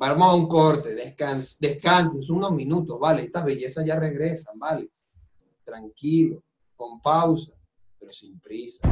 Vamos 0.00 0.28
a 0.28 0.34
un 0.34 0.48
corte, 0.48 0.94
descanses, 0.94 1.58
descanses 1.60 2.30
unos 2.30 2.52
minutos, 2.52 2.98
¿vale? 2.98 3.24
Estas 3.24 3.44
bellezas 3.44 3.84
ya 3.84 4.00
regresan, 4.00 4.58
¿vale? 4.58 4.88
Tranquilo 5.62 6.42
con 6.74 7.02
pausa, 7.02 7.52
pero 7.98 8.10
sin 8.10 8.40
prisa. 8.40 8.88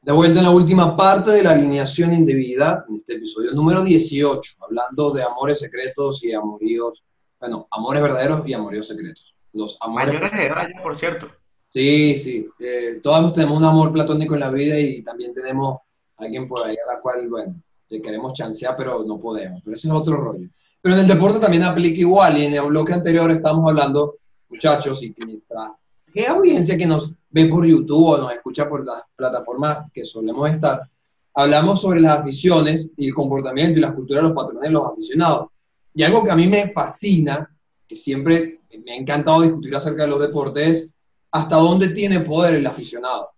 De 0.00 0.12
vuelta 0.12 0.38
en 0.38 0.44
la 0.44 0.50
última 0.50 0.96
parte 0.96 1.32
de 1.32 1.42
la 1.42 1.50
alineación 1.50 2.14
indebida, 2.14 2.86
en 2.88 2.96
este 2.96 3.16
episodio 3.16 3.52
número 3.52 3.84
18, 3.84 4.40
hablando 4.62 5.12
de 5.12 5.22
amores 5.22 5.60
secretos 5.60 6.24
y 6.24 6.32
amoríos, 6.32 7.04
bueno, 7.38 7.68
amores 7.70 8.00
verdaderos 8.00 8.48
y 8.48 8.54
amoríos 8.54 8.88
secretos. 8.88 9.34
Los 9.52 9.76
amores 9.82 10.14
Mayores 10.14 10.32
de 10.32 10.46
edad, 10.46 10.68
por 10.82 10.94
cierto. 10.94 11.28
Sí, 11.68 12.16
sí. 12.16 12.48
Eh, 12.58 13.00
todos 13.02 13.32
tenemos 13.32 13.58
un 13.58 13.64
amor 13.64 13.92
platónico 13.92 14.34
en 14.34 14.40
la 14.40 14.50
vida 14.50 14.78
y 14.78 15.02
también 15.02 15.34
tenemos 15.34 15.78
alguien 16.16 16.48
por 16.48 16.66
ahí 16.66 16.74
a 16.74 16.94
la 16.94 17.00
cual, 17.00 17.28
bueno, 17.28 17.54
que 17.88 18.00
queremos 18.00 18.32
chancear, 18.32 18.76
pero 18.76 19.04
no 19.04 19.18
podemos. 19.18 19.60
Pero 19.64 19.74
ese 19.74 19.88
es 19.88 19.94
otro 19.94 20.16
rollo. 20.16 20.48
Pero 20.80 20.94
en 20.94 21.00
el 21.02 21.08
deporte 21.08 21.40
también 21.40 21.64
aplica 21.64 22.00
igual. 22.00 22.38
Y 22.38 22.44
en 22.44 22.54
el 22.54 22.62
bloque 22.62 22.92
anterior 22.92 23.30
estábamos 23.30 23.68
hablando, 23.68 24.16
muchachos, 24.48 25.02
y 25.02 25.14
mientras. 25.24 25.70
¿Qué 26.12 26.26
audiencia 26.26 26.78
que 26.78 26.86
nos 26.86 27.12
ve 27.30 27.46
por 27.46 27.66
YouTube 27.66 28.06
o 28.06 28.18
nos 28.18 28.32
escucha 28.32 28.68
por 28.68 28.84
las 28.84 29.02
plataformas 29.14 29.90
que 29.92 30.04
solemos 30.04 30.50
estar? 30.50 30.88
Hablamos 31.34 31.82
sobre 31.82 32.00
las 32.00 32.20
aficiones 32.20 32.88
y 32.96 33.08
el 33.08 33.14
comportamiento 33.14 33.78
y 33.78 33.82
la 33.82 33.94
cultura 33.94 34.20
de 34.20 34.28
los 34.28 34.32
patrones 34.36 34.62
de 34.62 34.70
los 34.70 34.92
aficionados. 34.92 35.48
Y 35.92 36.02
algo 36.02 36.24
que 36.24 36.30
a 36.30 36.36
mí 36.36 36.46
me 36.46 36.72
fascina, 36.72 37.50
que 37.86 37.96
siempre 37.96 38.60
me 38.84 38.92
ha 38.92 38.96
encantado 38.96 39.42
discutir 39.42 39.74
acerca 39.76 40.04
de 40.04 40.08
los 40.08 40.20
deportes, 40.20 40.68
es 40.68 40.94
hasta 41.30 41.56
dónde 41.56 41.90
tiene 41.90 42.20
poder 42.20 42.54
el 42.54 42.66
aficionado. 42.66 43.30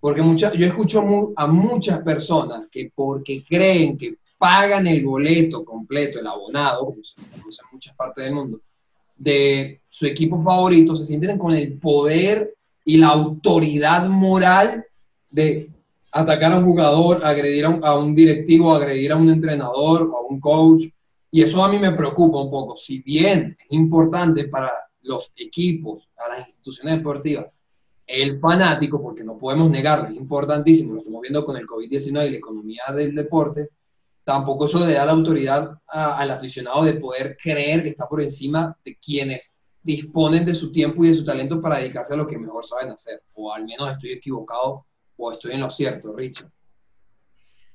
Porque 0.00 0.22
mucha, 0.22 0.52
yo 0.52 0.66
escucho 0.66 1.32
a 1.36 1.46
muchas 1.46 2.00
personas 2.00 2.66
que 2.70 2.92
porque 2.94 3.42
creen 3.48 3.96
que 3.96 4.16
pagan 4.36 4.86
el 4.86 5.04
boleto 5.04 5.64
completo, 5.64 6.20
el 6.20 6.26
abonado, 6.26 6.94
en 6.94 7.72
muchas 7.72 7.96
partes 7.96 8.24
del 8.24 8.34
mundo, 8.34 8.60
de 9.16 9.80
su 9.88 10.06
equipo 10.06 10.42
favorito, 10.42 10.94
se 10.94 11.06
sienten 11.06 11.38
con 11.38 11.54
el 11.54 11.78
poder 11.78 12.54
y 12.84 12.98
la 12.98 13.08
autoridad 13.08 14.06
moral 14.08 14.84
de 15.30 15.70
atacar 16.12 16.52
a 16.52 16.58
un 16.58 16.64
jugador, 16.66 17.24
agredir 17.24 17.64
a 17.64 17.70
un, 17.70 17.84
a 17.84 17.94
un 17.96 18.14
directivo, 18.14 18.74
agredir 18.74 19.12
a 19.12 19.16
un 19.16 19.30
entrenador, 19.30 20.12
a 20.14 20.32
un 20.32 20.38
coach. 20.38 20.84
Y 21.30 21.42
eso 21.42 21.64
a 21.64 21.68
mí 21.68 21.78
me 21.78 21.92
preocupa 21.92 22.42
un 22.42 22.50
poco. 22.50 22.76
Si 22.76 23.00
bien 23.02 23.56
es 23.58 23.72
importante 23.72 24.48
para 24.48 24.70
los 25.04 25.32
equipos, 25.36 26.08
a 26.16 26.28
las 26.28 26.48
instituciones 26.48 26.98
deportivas, 26.98 27.46
el 28.06 28.38
fanático, 28.38 29.00
porque 29.02 29.24
no 29.24 29.38
podemos 29.38 29.70
negarlo, 29.70 30.08
es 30.08 30.16
importantísimo, 30.16 30.94
lo 30.94 31.00
estamos 31.00 31.22
viendo 31.22 31.44
con 31.44 31.56
el 31.56 31.66
COVID-19 31.66 32.26
y 32.26 32.30
la 32.30 32.36
economía 32.36 32.82
del 32.94 33.14
deporte, 33.14 33.70
tampoco 34.24 34.66
eso 34.66 34.84
le 34.84 34.92
da 34.92 35.06
la 35.06 35.12
autoridad 35.12 35.78
al 35.86 36.30
aficionado 36.30 36.84
de 36.84 36.94
poder 36.94 37.36
creer 37.40 37.82
que 37.82 37.90
está 37.90 38.06
por 38.06 38.22
encima 38.22 38.76
de 38.84 38.96
quienes 38.96 39.54
disponen 39.82 40.46
de 40.46 40.54
su 40.54 40.72
tiempo 40.72 41.04
y 41.04 41.08
de 41.08 41.14
su 41.14 41.24
talento 41.24 41.60
para 41.60 41.78
dedicarse 41.78 42.14
a 42.14 42.16
lo 42.16 42.26
que 42.26 42.38
mejor 42.38 42.64
saben 42.64 42.90
hacer. 42.90 43.22
O 43.34 43.52
al 43.52 43.64
menos 43.64 43.92
estoy 43.92 44.12
equivocado 44.12 44.86
o 45.16 45.32
estoy 45.32 45.52
en 45.52 45.60
lo 45.60 45.70
cierto, 45.70 46.14
Richard. 46.16 46.50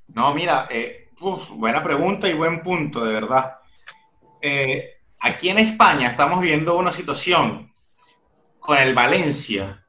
No, 0.08 0.34
mira, 0.34 0.68
eh, 0.72 1.10
buena 1.56 1.84
pregunta 1.84 2.28
y 2.28 2.34
buen 2.34 2.64
punto, 2.64 3.06
de 3.06 3.14
verdad. 3.14 3.58
Eh, 4.42 4.99
aquí 5.20 5.50
en 5.50 5.60
España 5.60 6.10
estamos 6.10 6.42
viendo 6.42 6.78
una 6.78 6.92
situación 6.92 7.72
con 8.60 8.78
el 8.78 8.94
Valencia, 8.94 9.86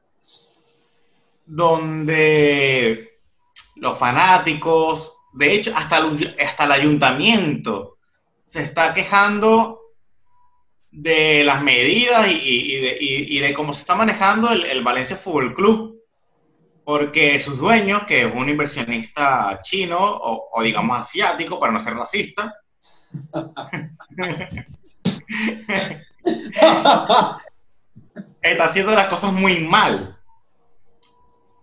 donde 1.45 3.19
los 3.75 3.97
fanáticos, 3.97 5.13
de 5.33 5.53
hecho, 5.53 5.73
hasta 5.75 5.97
el, 5.97 6.35
hasta 6.45 6.65
el 6.65 6.71
ayuntamiento 6.71 7.97
se 8.45 8.63
está 8.63 8.93
quejando 8.93 9.79
de 10.91 11.43
las 11.45 11.63
medidas 11.63 12.27
y, 12.29 13.39
de, 13.39 13.53
cómo 13.53 13.73
se 13.73 13.81
está 13.81 13.95
manejando 13.95 14.51
el, 14.51 14.83
Valencia 14.83 15.15
Fútbol 15.15 15.53
Club. 15.53 15.97
Porque 16.83 17.39
sus 17.39 17.59
dueños, 17.59 18.03
que 18.03 18.23
es 18.23 18.33
un 18.33 18.49
inversionista 18.49 19.59
chino 19.61 19.97
o, 20.01 20.61
digamos 20.63 20.97
asiático, 20.97 21.59
para 21.59 21.71
no 21.71 21.79
ser 21.79 21.93
racista, 21.93 22.53
está 28.41 28.63
haciendo 28.63 28.93
las 28.93 29.07
cosas 29.07 29.33
muy 29.33 29.59
mal. 29.59 30.17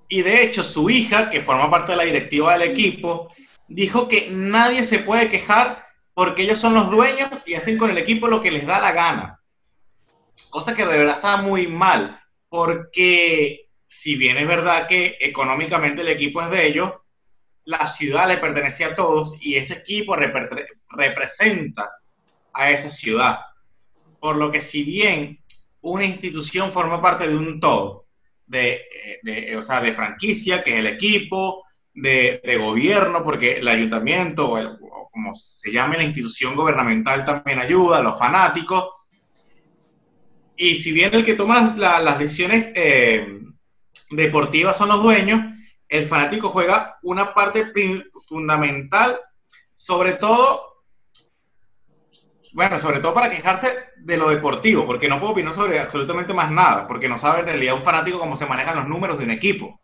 Y 0.09 0.23
de 0.23 0.43
hecho, 0.43 0.65
su 0.65 0.89
hija, 0.89 1.29
que 1.29 1.41
forma 1.41 1.71
parte 1.71 1.93
de 1.93 1.99
la 1.99 2.05
directiva 2.05 2.57
del 2.57 2.71
equipo, 2.71 3.31
dijo 3.69 4.09
que 4.09 4.29
nadie 4.31 4.85
se 4.85 5.01
puede 5.01 5.29
quejar 5.29 5.87
porque 6.15 6.43
ellos 6.43 6.59
son 6.59 6.75
los 6.75 6.91
dueños 6.91 7.29
y 7.47 7.55
hacen 7.55 7.79
con 7.79 7.91
el 7.91 7.99
equipo 7.99 8.27
lo 8.27 8.41
que 8.41 8.51
les 8.51 8.67
da 8.67 8.81
la 8.81 8.93
gana. 8.93 9.41
Cosa 10.51 10.75
que 10.75 10.85
de 10.85 10.99
verdad 10.99 11.17
está 11.17 11.37
muy 11.37 11.67
mal, 11.67 12.21
porque 12.49 13.69
si 13.87 14.17
bien 14.17 14.39
es 14.39 14.49
verdad 14.49 14.87
que 14.87 15.17
económicamente 15.21 16.03
el 16.03 16.09
equipo 16.09 16.43
es 16.43 16.51
de 16.51 16.67
ellos, 16.67 16.93
la 17.65 17.87
ciudad 17.87 18.27
le 18.27 18.39
pertenece 18.39 18.85
a 18.85 18.95
todos 18.95 19.37
y 19.41 19.57
ese 19.57 19.75
equipo 19.75 20.17
representa 20.17 21.91
a 22.53 22.71
esa 22.71 22.91
ciudad. 22.91 23.41
Por 24.21 24.37
lo 24.37 24.51
que 24.51 24.61
si 24.61 24.83
bien 24.83 25.41
una 25.81 26.05
institución 26.05 26.73
forma 26.73 27.01
parte 27.01 27.29
de 27.29 27.37
un 27.37 27.61
todo, 27.61 28.07
de, 28.47 28.83
o 29.57 29.63
sea, 29.63 29.81
de 29.81 29.93
franquicia, 29.93 30.63
que 30.63 30.73
es 30.73 30.79
el 30.79 30.87
equipo, 30.87 31.65
de, 31.95 32.41
gobierno, 32.59 33.25
porque 33.25 33.59
el 33.59 33.69
ayuntamiento 33.69 34.51
o, 34.51 34.59
el, 34.59 34.79
como 35.11 35.35
se 35.35 35.73
llame 35.73 35.97
la 35.97 36.05
institución 36.05 36.55
gubernamental, 36.55 37.25
también 37.25 37.59
ayuda, 37.59 38.03
los 38.03 38.19
fanáticos. 38.19 38.91
Y 40.57 40.77
si 40.77 40.93
bien 40.93 41.15
el 41.15 41.25
que 41.25 41.35
toma 41.35 41.75
las 41.77 42.19
decisiones 42.19 42.69
eh, 42.75 43.41
deportivas 44.11 44.77
son 44.77 44.89
los 44.89 45.03
dueños, 45.03 45.41
el 45.89 46.05
fanático 46.05 46.51
juega 46.51 46.99
una 47.03 47.33
parte 47.33 47.73
fundamental, 48.29 49.19
sobre 49.75 50.15
todo, 50.15 50.68
bueno, 52.53 52.79
sobre 52.79 53.01
todo 53.01 53.15
para 53.15 53.31
quejarse 53.31 53.71
de 53.97 54.17
lo 54.17 54.29
deportivo, 54.29 54.87
porque 54.87 55.09
no 55.09 55.19
puedo 55.19 55.33
opinar 55.33 55.55
sobre 55.55 55.79
absolutamente 55.79 56.35
más 56.35 56.51
nada, 56.51 56.87
porque 56.87 57.09
no 57.09 57.19
sabe 57.19 57.41
en 57.41 57.47
realidad 57.47 57.75
un 57.75 57.83
fanático 57.83 58.19
cómo 58.19 58.37
se 58.37 58.47
manejan 58.47 58.77
los 58.77 58.89
números 58.89 59.19
de 59.19 59.25
un 59.25 59.31
equipo. 59.31 59.81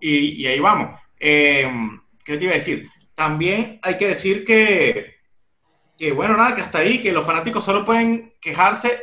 Y, 0.00 0.46
ahí 0.46 0.60
vamos. 0.60 1.00
Eh, 1.18 1.70
¿Qué 2.24 2.36
te 2.36 2.44
iba 2.44 2.52
a 2.52 2.56
decir? 2.56 2.88
También 3.14 3.80
hay 3.82 3.96
que 3.96 4.08
decir 4.08 4.44
que, 4.44 5.16
que, 5.96 6.12
bueno, 6.12 6.36
nada, 6.36 6.54
que 6.54 6.62
hasta 6.62 6.78
ahí, 6.78 7.00
que 7.00 7.12
los 7.12 7.24
fanáticos 7.24 7.64
solo 7.64 7.84
pueden 7.84 8.34
quejarse 8.40 9.02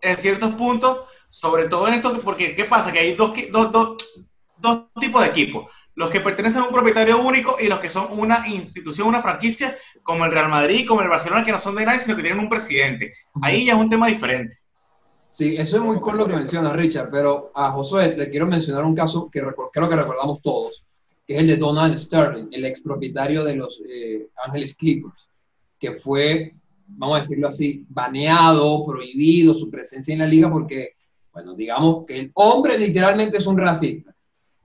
en 0.00 0.18
ciertos 0.18 0.54
puntos, 0.54 1.02
sobre 1.30 1.66
todo 1.66 1.88
en 1.88 1.94
esto, 1.94 2.18
porque 2.20 2.56
¿qué 2.56 2.64
pasa? 2.64 2.92
Que 2.92 3.00
hay 3.00 3.14
dos, 3.14 3.32
dos, 3.50 3.72
dos, 3.72 4.24
dos 4.56 4.86
tipos 5.00 5.22
de 5.22 5.28
equipos. 5.28 5.70
Los 5.94 6.10
que 6.10 6.20
pertenecen 6.20 6.62
a 6.62 6.66
un 6.66 6.72
propietario 6.72 7.20
único 7.22 7.56
y 7.60 7.68
los 7.68 7.78
que 7.80 7.90
son 7.90 8.08
una 8.18 8.48
institución, 8.48 9.08
una 9.08 9.20
franquicia, 9.20 9.76
como 10.02 10.24
el 10.24 10.32
Real 10.32 10.48
Madrid, 10.48 10.86
como 10.86 11.02
el 11.02 11.08
Barcelona, 11.08 11.44
que 11.44 11.52
no 11.52 11.58
son 11.58 11.76
de 11.76 11.84
nadie, 11.84 12.00
sino 12.00 12.16
que 12.16 12.22
tienen 12.22 12.40
un 12.40 12.48
presidente. 12.48 13.12
Ahí 13.42 13.66
ya 13.66 13.74
es 13.74 13.78
un 13.78 13.90
tema 13.90 14.06
diferente. 14.06 14.56
Sí, 15.30 15.56
eso 15.56 15.76
es 15.76 15.82
muy 15.82 16.00
con 16.00 16.16
lo 16.16 16.26
que 16.26 16.34
menciona 16.34 16.72
Richard, 16.72 17.10
pero 17.10 17.52
a 17.54 17.70
Josué 17.72 18.14
le 18.16 18.30
quiero 18.30 18.46
mencionar 18.46 18.84
un 18.84 18.94
caso 18.94 19.30
que 19.30 19.42
creo 19.72 19.88
que 19.88 19.96
recordamos 19.96 20.40
todos 20.42 20.82
que 21.26 21.34
es 21.34 21.40
el 21.40 21.46
de 21.46 21.56
Donald 21.56 21.96
Sterling, 21.96 22.48
el 22.52 22.64
ex 22.64 22.80
propietario 22.80 23.44
de 23.44 23.56
los 23.56 23.80
eh, 23.88 24.28
Ángeles 24.44 24.76
Clippers, 24.76 25.28
que 25.78 25.92
fue, 25.92 26.54
vamos 26.86 27.18
a 27.18 27.22
decirlo 27.22 27.48
así, 27.48 27.84
baneado, 27.88 28.84
prohibido 28.84 29.54
su 29.54 29.70
presencia 29.70 30.12
en 30.12 30.20
la 30.20 30.26
liga 30.26 30.50
porque, 30.50 30.94
bueno, 31.32 31.54
digamos 31.54 32.04
que 32.06 32.18
el 32.18 32.30
hombre 32.34 32.78
literalmente 32.78 33.38
es 33.38 33.46
un 33.46 33.58
racista. 33.58 34.11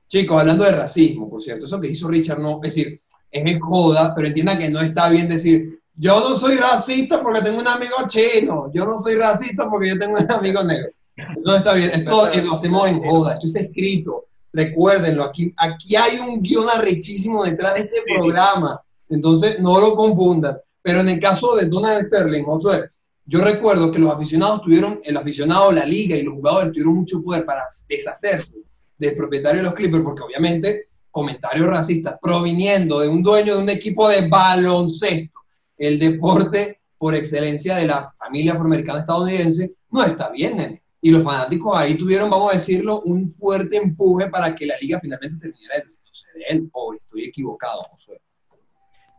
Chicos, 0.08 0.40
hablando 0.40 0.64
de 0.64 0.72
racismo, 0.72 1.30
por 1.30 1.42
cierto, 1.42 1.66
eso 1.66 1.82
que 1.82 1.90
hizo 1.90 2.08
Richard 2.08 2.40
no, 2.40 2.56
es 2.64 2.76
decir, 2.76 3.02
es 3.30 3.46
en 3.46 3.60
joda, 3.60 4.14
pero 4.16 4.28
entienda 4.28 4.58
que 4.58 4.70
no 4.70 4.80
está 4.80 5.10
bien 5.10 5.28
decir, 5.28 5.82
yo 5.96 6.20
no 6.20 6.38
soy 6.38 6.56
racista 6.56 7.22
porque 7.22 7.42
tengo 7.42 7.60
un 7.60 7.68
amigo 7.68 7.96
chino, 8.08 8.72
yo 8.74 8.86
no 8.86 9.00
soy 9.00 9.16
racista 9.16 9.70
porque 9.70 9.90
yo 9.90 10.00
tengo 10.00 10.18
un 10.18 10.32
amigo 10.32 10.64
negro. 10.64 10.92
Eso 11.16 11.42
no 11.44 11.56
está 11.56 11.74
bien, 11.74 11.90
esto 11.92 12.30
lo 12.44 12.54
hacemos 12.54 12.88
en 12.88 13.04
joda, 13.04 13.34
esto 13.34 13.48
está 13.48 13.60
escrito, 13.60 14.28
Recuérdenlo, 14.54 15.24
aquí, 15.24 15.54
aquí 15.58 15.96
hay 15.96 16.20
un 16.20 16.42
guion 16.42 16.66
arrechísimo 16.74 17.44
detrás 17.44 17.76
de 17.76 17.82
este 17.82 17.98
programa. 18.16 18.82
Entonces, 19.10 19.60
no 19.60 19.80
lo 19.80 19.94
confundan. 19.94 20.58
Pero 20.82 21.02
en 21.02 21.10
el 21.10 21.20
caso 21.20 21.56
de 21.56 21.66
Donald 21.66 22.08
Sterling, 22.08 22.44
Josué, 22.44 22.90
yo 23.26 23.42
recuerdo 23.42 23.92
que 23.92 24.00
los 24.00 24.12
aficionados 24.12 24.64
tuvieron, 24.64 25.00
el 25.04 25.18
aficionado, 25.18 25.72
la 25.72 25.86
liga 25.86 26.16
y 26.16 26.24
los 26.24 26.36
jugadores 26.36 26.72
tuvieron 26.72 26.96
mucho 26.96 27.22
poder 27.22 27.46
para 27.46 27.66
deshacerse 27.88 28.56
del 28.98 29.16
propietario 29.16 29.62
de 29.62 29.66
los 29.66 29.74
Clippers, 29.74 30.04
porque 30.04 30.24
obviamente 30.24 30.88
comentarios 31.12 31.68
racistas 31.68 32.16
proviniendo 32.22 33.00
de 33.00 33.08
un 33.08 33.24
dueño 33.24 33.56
de 33.56 33.64
un 33.64 33.70
equipo 33.70 34.08
de 34.08 34.28
baloncesto, 34.28 35.40
el 35.78 35.98
deporte 35.98 36.82
por 36.98 37.16
excelencia 37.16 37.76
de 37.76 37.88
la 37.88 38.14
familia 38.18 38.54
afroamericana 38.54 39.00
estadounidense, 39.00 39.74
no 39.90 40.04
está 40.04 40.30
bien, 40.30 40.58
nene. 40.58 40.84
Y 41.02 41.12
los 41.12 41.24
fanáticos 41.24 41.78
ahí 41.78 41.98
tuvieron, 41.98 42.30
vamos 42.30 42.52
a 42.52 42.58
decirlo, 42.58 43.02
un 43.02 43.34
fuerte 43.36 43.78
empuje 43.78 44.28
para 44.28 44.54
que 44.56 44.66
la 44.66 44.78
liga 44.80 45.00
finalmente 45.00 45.40
terminara 45.40 45.76
deshaciéndose 45.76 46.28
de 46.36 46.44
él, 46.50 46.70
o 46.74 46.94
estoy 46.94 47.26
equivocado, 47.26 47.84
Josué. 47.92 48.20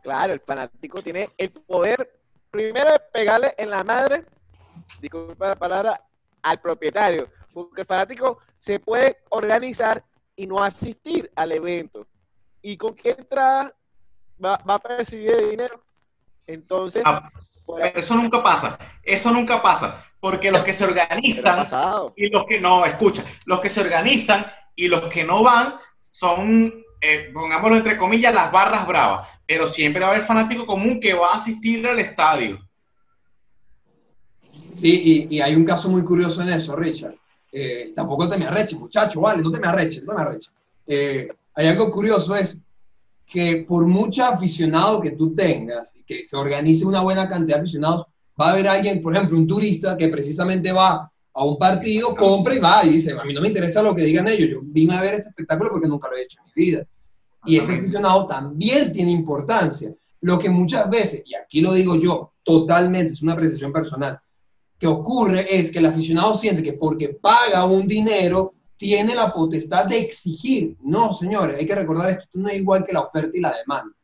Claro, 0.03 0.33
el 0.33 0.41
fanático 0.41 1.03
tiene 1.03 1.31
el 1.37 1.51
poder 1.51 2.21
primero 2.51 2.93
de 2.93 3.01
pegarle 3.13 3.53
en 3.57 3.71
la 3.71 3.85
madre, 3.85 4.25
disculpa 5.01 5.49
la 5.49 5.57
palabra, 5.57 6.01
al 6.43 6.61
propietario, 6.61 7.29
porque 7.53 7.83
el 7.83 7.87
fanático 7.87 8.39
se 8.59 8.81
puede 8.81 9.19
organizar 9.31 10.05
y 10.37 10.47
no 10.47 10.63
asistir 10.63 11.31
al 11.35 11.53
evento. 11.53 12.07
¿Y 12.63 12.77
con 12.77 12.95
qué 12.95 13.11
entrada 13.11 13.75
va, 14.43 14.55
a 14.55 14.79
percibir 14.79 15.31
el 15.31 15.51
dinero? 15.51 15.83
Entonces... 16.47 17.03
Ah, 17.05 17.31
eso 17.95 18.15
nunca 18.15 18.43
pasa, 18.43 18.79
eso 19.03 19.31
nunca 19.31 19.61
pasa. 19.61 20.05
Porque 20.21 20.51
los 20.51 20.63
que 20.63 20.73
se 20.73 20.85
organizan 20.85 21.67
y 22.17 22.29
los 22.29 22.45
que 22.45 22.61
no, 22.61 22.85
escucha, 22.85 23.25
los 23.45 23.61
que 23.61 23.71
se 23.71 23.81
organizan 23.81 24.45
y 24.75 24.89
los 24.89 25.07
que 25.07 25.23
no 25.23 25.45
van 25.45 25.75
son, 26.11 26.75
eh, 27.01 27.31
pongámoslo 27.33 27.77
entre 27.77 27.97
comillas, 27.97 28.35
las 28.35 28.51
barras 28.51 28.87
bravas. 28.87 29.29
Pero 29.47 29.69
siempre 29.69 30.01
va 30.03 30.09
a 30.09 30.11
haber 30.13 30.25
fanático 30.25 30.67
común 30.67 30.99
que 30.99 31.15
va 31.15 31.33
a 31.33 31.37
asistir 31.37 31.87
al 31.87 31.99
estadio. 32.01 32.59
Sí, 34.77 35.27
y, 35.31 35.41
hay 35.41 35.55
un 35.57 35.65
caso 35.65 35.89
muy 35.89 36.05
curioso 36.05 36.43
en 36.43 36.51
eso, 36.51 36.77
Richard. 36.77 37.15
Eh, 37.51 37.93
tampoco 37.95 38.29
te 38.29 38.37
me 38.37 38.47
arreches, 38.47 38.79
muchacho, 38.79 39.21
vale, 39.21 39.43
no 39.43 39.51
te 39.51 39.59
me 39.59 39.67
arreches, 39.67 40.05
no 40.05 40.15
me 40.15 40.23
arreches. 40.23 40.53
Eh, 40.87 41.29
hay 41.55 41.67
algo 41.67 41.91
curioso 41.91 42.37
es 42.37 42.59
que 43.27 43.65
por 43.69 43.87
mucho 43.87 44.25
aficionado 44.25 45.01
que 45.01 45.13
tú 45.13 45.35
tengas 45.35 45.93
y 45.95 46.03
que 46.03 46.25
se 46.25 46.37
organice 46.37 46.87
una 46.87 47.01
buena 47.01 47.29
cantidad 47.29 47.57
de 47.57 47.63
aficionados, 47.63 48.07
va 48.41 48.49
a 48.49 48.53
haber 48.53 48.69
alguien, 48.69 49.03
por 49.03 49.15
ejemplo, 49.15 49.37
un 49.37 49.47
turista 49.47 49.97
que 49.97 50.09
precisamente 50.09 50.73
va 50.73 51.11
a 51.35 51.45
un 51.45 51.59
partido, 51.59 52.15
compra 52.17 52.55
y 52.55 52.59
va 52.59 52.85
y 52.85 52.91
dice, 52.91 53.13
a 53.13 53.25
mí 53.25 53.35
no 53.35 53.41
me 53.41 53.49
interesa 53.49 53.83
lo 53.83 53.95
que 53.95 54.03
digan 54.03 54.29
ellos, 54.29 54.51
yo 54.51 54.61
vine 54.63 54.95
a 54.95 55.01
ver 55.01 55.15
este 55.15 55.29
espectáculo 55.29 55.71
porque 55.71 55.89
nunca 55.89 56.09
lo 56.09 56.17
he 56.17 56.23
hecho 56.23 56.39
en 56.41 56.53
mi 56.55 56.65
vida. 56.65 56.87
Y 57.45 57.59
ese 57.59 57.75
aficionado 57.75 58.27
también 58.27 58.93
tiene 58.93 59.11
importancia. 59.11 59.93
Lo 60.21 60.39
que 60.39 60.51
muchas 60.51 60.91
veces, 60.91 61.23
y 61.25 61.35
aquí 61.35 61.61
lo 61.61 61.73
digo 61.73 61.97
yo, 61.97 62.33
totalmente, 62.43 63.13
es 63.13 63.23
una 63.23 63.35
apreciación 63.35 63.73
personal, 63.73 64.19
que 64.79 64.87
ocurre 64.87 65.47
es 65.49 65.71
que 65.71 65.79
el 65.79 65.87
aficionado 65.87 66.35
siente 66.35 66.63
que 66.63 66.75
porque 66.75 67.09
paga 67.09 67.67
un 67.67 67.87
dinero, 67.87 68.55
tiene 68.77 69.15
la 69.15 69.33
potestad 69.33 69.87
de 69.87 69.99
exigir. 69.99 70.77
No, 70.83 71.13
señores, 71.13 71.59
hay 71.59 71.67
que 71.67 71.75
recordar 71.75 72.11
esto, 72.11 72.25
no 72.35 72.49
es 72.49 72.59
igual 72.59 72.85
que 72.85 72.93
la 72.93 73.01
oferta 73.01 73.37
y 73.37 73.41
la 73.41 73.55
demanda. 73.57 73.95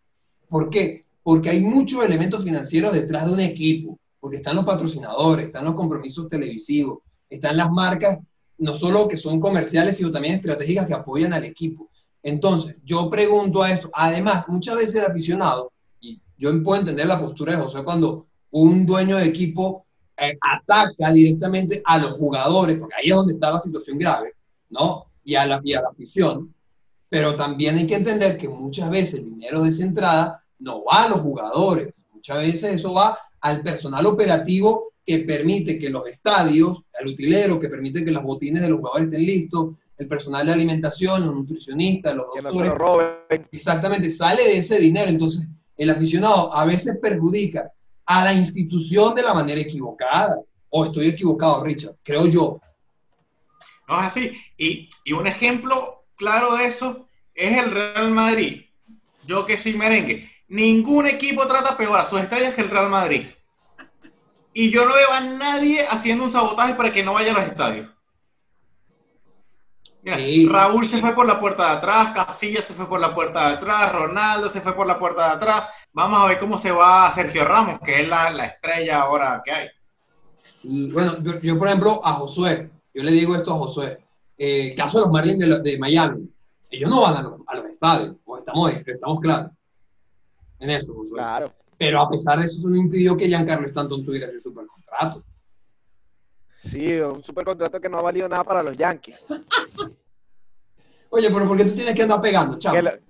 ¿Por 0.48 0.68
qué? 0.68 1.04
Porque 1.22 1.50
hay 1.50 1.60
muchos 1.60 2.04
elementos 2.04 2.42
financieros 2.42 2.92
detrás 2.92 3.26
de 3.26 3.32
un 3.32 3.40
equipo 3.40 3.98
porque 4.24 4.38
están 4.38 4.56
los 4.56 4.64
patrocinadores, 4.64 5.48
están 5.48 5.66
los 5.66 5.74
compromisos 5.74 6.28
televisivos, 6.28 7.00
están 7.28 7.58
las 7.58 7.70
marcas, 7.70 8.18
no 8.56 8.74
solo 8.74 9.06
que 9.06 9.18
son 9.18 9.38
comerciales, 9.38 9.98
sino 9.98 10.10
también 10.10 10.36
estratégicas 10.36 10.86
que 10.86 10.94
apoyan 10.94 11.34
al 11.34 11.44
equipo. 11.44 11.90
Entonces, 12.22 12.74
yo 12.86 13.10
pregunto 13.10 13.62
a 13.62 13.70
esto, 13.70 13.90
además, 13.92 14.48
muchas 14.48 14.76
veces 14.76 14.94
el 14.94 15.04
aficionado, 15.04 15.72
y 16.00 16.22
yo 16.38 16.50
puedo 16.62 16.80
entender 16.80 17.06
la 17.06 17.20
postura 17.20 17.52
de 17.52 17.62
José 17.62 17.84
cuando 17.84 18.26
un 18.50 18.86
dueño 18.86 19.18
de 19.18 19.26
equipo 19.26 19.83
eh, 20.16 20.36
ataca 20.40 21.12
directamente 21.12 21.82
a 21.84 21.98
los 21.98 22.12
jugadores, 22.12 22.78
porque 22.78 22.94
ahí 22.94 23.10
es 23.10 23.14
donde 23.14 23.34
está 23.34 23.50
la 23.50 23.60
situación 23.60 23.98
grave, 23.98 24.34
¿no? 24.70 25.06
Y 25.24 25.34
a 25.34 25.46
la, 25.46 25.60
y 25.62 25.74
a 25.74 25.82
la 25.82 25.88
afición, 25.88 26.54
pero 27.08 27.34
también 27.36 27.76
hay 27.76 27.86
que 27.86 27.96
entender 27.96 28.36
que 28.36 28.48
muchas 28.48 28.90
veces 28.90 29.14
el 29.14 29.24
dinero 29.26 29.62
de 29.62 29.68
esa 29.68 29.84
entrada 29.84 30.44
no 30.58 30.84
va 30.84 31.04
a 31.04 31.08
los 31.08 31.20
jugadores, 31.20 32.04
muchas 32.12 32.38
veces 32.38 32.74
eso 32.74 32.94
va 32.94 33.18
al 33.40 33.62
personal 33.62 34.06
operativo 34.06 34.92
que 35.04 35.20
permite 35.20 35.78
que 35.78 35.90
los 35.90 36.06
estadios, 36.08 36.82
al 36.98 37.08
utilero, 37.08 37.58
que 37.58 37.68
permite 37.68 38.04
que 38.04 38.10
los 38.10 38.22
botines 38.22 38.62
de 38.62 38.70
los 38.70 38.78
jugadores 38.78 39.06
estén 39.06 39.26
listos, 39.26 39.74
el 39.98 40.08
personal 40.08 40.46
de 40.46 40.52
alimentación, 40.52 41.26
los 41.26 41.34
nutricionistas, 41.34 42.16
los 42.16 42.26
doctores. 42.34 43.20
Exactamente, 43.52 44.10
sale 44.10 44.44
de 44.44 44.58
ese 44.58 44.78
dinero. 44.78 45.10
Entonces, 45.10 45.46
el 45.76 45.90
aficionado 45.90 46.54
a 46.54 46.64
veces 46.64 46.98
perjudica 47.00 47.70
a 48.06 48.24
la 48.24 48.32
institución 48.32 49.14
de 49.14 49.22
la 49.22 49.34
manera 49.34 49.60
equivocada. 49.60 50.36
O 50.70 50.86
estoy 50.86 51.08
equivocado, 51.08 51.62
Richard, 51.62 51.96
creo 52.02 52.26
yo. 52.26 52.60
No 53.88 54.00
es 54.00 54.06
así. 54.06 54.32
Y, 54.56 54.88
y 55.04 55.12
un 55.12 55.26
ejemplo 55.26 56.04
claro 56.16 56.56
de 56.56 56.66
eso 56.66 57.08
es 57.34 57.58
el 57.58 57.70
Real 57.70 58.10
Madrid. 58.10 58.62
Yo 59.26 59.46
que 59.46 59.58
soy 59.58 59.74
merengue. 59.74 60.30
Ningún 60.48 61.06
equipo 61.06 61.46
trata 61.46 61.76
peor 61.76 62.00
a 62.00 62.04
sus 62.04 62.20
estrellas 62.20 62.54
que 62.54 62.62
el 62.62 62.70
Real 62.70 62.90
Madrid. 62.90 63.26
Y 64.52 64.70
yo 64.70 64.86
no 64.86 64.94
veo 64.94 65.10
a 65.10 65.20
nadie 65.20 65.84
haciendo 65.86 66.24
un 66.24 66.30
sabotaje 66.30 66.74
para 66.74 66.92
que 66.92 67.02
no 67.02 67.14
vaya 67.14 67.32
a 67.32 67.34
los 67.34 67.44
estadios. 67.44 67.90
Raúl 70.04 70.86
se 70.86 70.98
fue 70.98 71.14
por 71.14 71.26
la 71.26 71.40
puerta 71.40 71.64
de 71.64 71.76
atrás, 71.78 72.12
Casillas 72.14 72.64
se 72.64 72.74
fue 72.74 72.88
por 72.88 73.00
la 73.00 73.14
puerta 73.14 73.48
de 73.48 73.54
atrás, 73.54 73.92
Ronaldo 73.92 74.48
se 74.50 74.60
fue 74.60 74.74
por 74.74 74.86
la 74.86 74.98
puerta 74.98 75.28
de 75.28 75.34
atrás. 75.34 75.64
Vamos 75.92 76.20
a 76.20 76.26
ver 76.26 76.38
cómo 76.38 76.58
se 76.58 76.70
va 76.70 77.10
Sergio 77.10 77.44
Ramos, 77.44 77.80
que 77.80 78.02
es 78.02 78.08
la, 78.08 78.44
estrella 78.44 79.00
ahora 79.00 79.40
que 79.44 79.50
hay. 79.50 79.68
Y 80.62 80.92
bueno, 80.92 81.16
yo, 81.22 81.58
por 81.58 81.68
ejemplo 81.68 82.00
a 82.04 82.12
Josué, 82.14 82.70
yo 82.92 83.02
le 83.02 83.12
digo 83.12 83.34
esto 83.34 83.54
a 83.54 83.58
Josué, 83.58 83.98
el 84.36 84.72
eh, 84.72 84.74
caso 84.74 84.98
de 84.98 85.04
los 85.04 85.12
Marlins 85.12 85.62
de, 85.62 85.78
Miami, 85.78 86.28
ellos 86.70 86.90
no 86.90 87.02
van 87.02 87.16
a 87.16 87.22
los, 87.22 87.64
estadios, 87.70 88.16
estamos, 88.38 88.72
estamos 88.72 89.20
claros 89.20 89.52
en 90.58 90.70
eso, 90.70 90.94
Josué. 90.94 91.18
Claro. 91.18 91.52
Pero 91.78 92.00
a 92.00 92.10
pesar 92.10 92.38
de 92.38 92.44
eso, 92.44 92.58
eso 92.58 92.68
no 92.68 92.76
impidió 92.76 93.16
que 93.16 93.26
Giancarlo 93.26 93.66
Stanton 93.66 94.04
tuviera 94.04 94.26
ese 94.26 94.40
supercontrato. 94.40 95.22
Sí, 96.64 96.98
un 96.98 97.22
supercontrato 97.22 97.78
que 97.78 97.88
no 97.90 97.98
ha 97.98 98.02
valido 98.02 98.26
nada 98.26 98.42
para 98.42 98.62
los 98.62 98.76
Yankees. 98.76 99.22
Oye, 101.10 101.30
pero 101.30 101.46
¿por 101.46 101.56
qué 101.58 101.64
tú 101.64 101.74
tienes 101.74 101.94
que 101.94 102.02
andar 102.02 102.22
pegando, 102.22 102.58
chaval? 102.58 103.00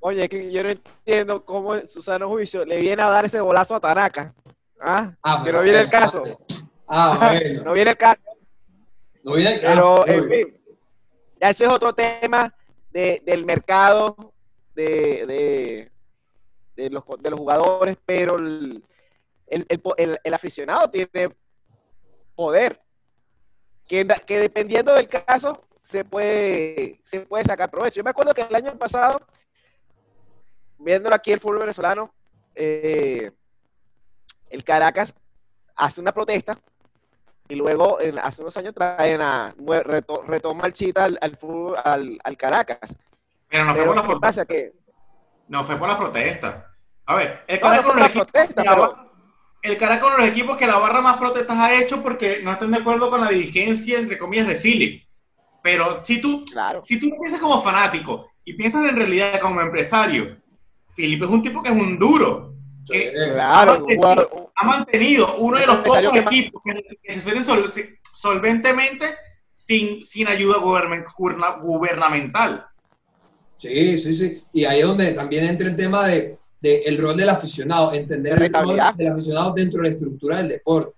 Oye, 0.00 0.24
es 0.24 0.30
que 0.30 0.50
yo 0.50 0.62
no 0.62 0.70
entiendo 0.70 1.44
cómo 1.44 1.78
Susano 1.86 2.28
Juicio 2.28 2.64
le 2.64 2.80
viene 2.80 3.02
a 3.02 3.10
dar 3.10 3.24
ese 3.24 3.40
bolazo 3.40 3.74
a 3.74 3.80
Tanaka. 3.80 4.32
¿Ah? 4.80 5.14
ah 5.22 5.42
que 5.44 5.52
no 5.52 5.62
viene 5.62 5.80
el 5.80 5.90
caso. 5.90 6.22
Ah, 6.86 7.18
bueno. 7.32 7.64
no 7.64 7.72
viene 7.72 7.90
el 7.90 7.96
caso. 7.96 8.20
No 9.22 9.34
viene 9.34 9.54
el 9.54 9.60
caso. 9.60 9.96
Pero, 10.04 10.06
en 10.06 10.28
fin, 10.28 10.60
ya 11.40 11.50
eso 11.50 11.64
es 11.64 11.70
otro 11.70 11.92
tema 11.92 12.54
del 12.90 13.44
mercado 13.44 14.32
de, 14.74 15.90
de, 16.76 16.90
los, 16.90 17.04
de 17.20 17.30
los 17.30 17.38
jugadores, 17.38 17.96
pero 18.06 18.36
el, 18.36 18.82
el 19.46 20.34
aficionado 20.34 20.88
tiene 20.88 21.34
poder 22.34 22.80
que, 24.26 24.38
dependiendo 24.38 24.94
del 24.94 25.08
caso 25.08 25.66
se 25.82 26.04
puede, 26.04 27.00
se 27.04 27.20
puede 27.20 27.44
sacar 27.44 27.70
provecho. 27.70 27.96
Yo 27.96 28.04
me 28.04 28.10
acuerdo 28.10 28.32
que 28.32 28.42
el 28.42 28.54
año 28.54 28.76
pasado, 28.78 29.20
viéndolo 30.78 31.14
aquí 31.14 31.32
el 31.32 31.40
fútbol 31.40 31.58
venezolano, 31.58 32.14
eh, 32.54 33.30
el 34.48 34.64
Caracas 34.64 35.14
hace 35.76 36.00
una 36.00 36.12
protesta 36.12 36.58
y 37.48 37.54
luego 37.54 37.98
hace 38.22 38.40
unos 38.40 38.56
años 38.56 38.72
traen 38.72 39.20
a 39.20 39.54
retoma 39.84 40.66
el 40.66 40.72
chita 40.72 41.04
al, 41.04 41.36
fútbol, 41.36 41.76
al, 41.84 42.36
Caracas. 42.38 42.96
Pero 43.48 43.64
no 43.66 43.74
fue 43.74 43.84
por 43.84 43.96
la 43.96 44.06
protesta. 44.06 44.46
Que... 44.46 44.72
No 45.48 45.64
fue 45.64 45.76
por 45.76 45.88
la 45.88 45.98
protesta. 45.98 46.72
A 47.04 47.16
ver, 47.16 47.44
el 47.46 47.60
Caracas 47.60 47.94
no, 47.94 48.12
protesta, 48.12 48.62
el 49.62 49.76
Caracas 49.76 50.08
uno 50.08 50.16
de 50.16 50.22
los 50.22 50.30
equipos 50.30 50.56
que 50.56 50.66
la 50.66 50.76
barra 50.76 51.00
más 51.00 51.18
protestas 51.18 51.56
ha 51.56 51.80
hecho 51.80 52.02
porque 52.02 52.40
no 52.42 52.52
están 52.52 52.72
de 52.72 52.78
acuerdo 52.78 53.08
con 53.08 53.20
la 53.20 53.28
dirigencia, 53.28 53.98
entre 53.98 54.18
comillas, 54.18 54.48
de 54.48 54.56
Philip. 54.56 55.04
Pero 55.62 56.04
si 56.04 56.20
tú, 56.20 56.44
si 56.82 56.98
tú 56.98 57.10
piensas 57.20 57.40
como 57.40 57.62
fanático 57.62 58.32
y 58.44 58.54
piensas 58.54 58.84
en 58.84 58.96
realidad 58.96 59.38
como 59.40 59.60
empresario, 59.60 60.36
Philip 60.96 61.22
es 61.22 61.28
un 61.28 61.42
tipo 61.42 61.62
que 61.62 61.70
es 61.70 61.76
un 61.76 61.98
duro. 61.98 62.50
Que 62.84 63.12
ha, 63.38 63.64
mantenido, 64.64 65.36
uno 65.36 65.56
de 65.56 65.66
los 65.66 65.76
pocos 65.76 66.16
equipos 66.16 66.60
que, 66.64 67.12
se 67.12 67.20
suelen 67.20 67.44
solventemente 68.12 69.06
sin, 69.52 70.02
sin 70.02 70.26
ayuda 70.26 70.58
gubernamental. 70.58 72.66
Sí, 73.56 73.98
sí, 73.98 74.16
sí. 74.16 74.42
Y 74.52 74.64
ahí 74.64 74.80
es 74.80 74.86
donde 74.86 75.12
también 75.12 75.44
entra 75.44 75.68
el 75.68 75.76
tema 75.76 76.08
de 76.08 76.36
el 76.62 76.98
rol 76.98 77.16
del 77.16 77.28
aficionado, 77.28 77.92
entender 77.92 78.42
el 78.42 78.52
rol 78.52 78.76
del 78.96 79.08
aficionado 79.08 79.52
dentro 79.52 79.82
de 79.82 79.88
la 79.88 79.94
estructura 79.94 80.38
del 80.38 80.48
deporte. 80.48 80.94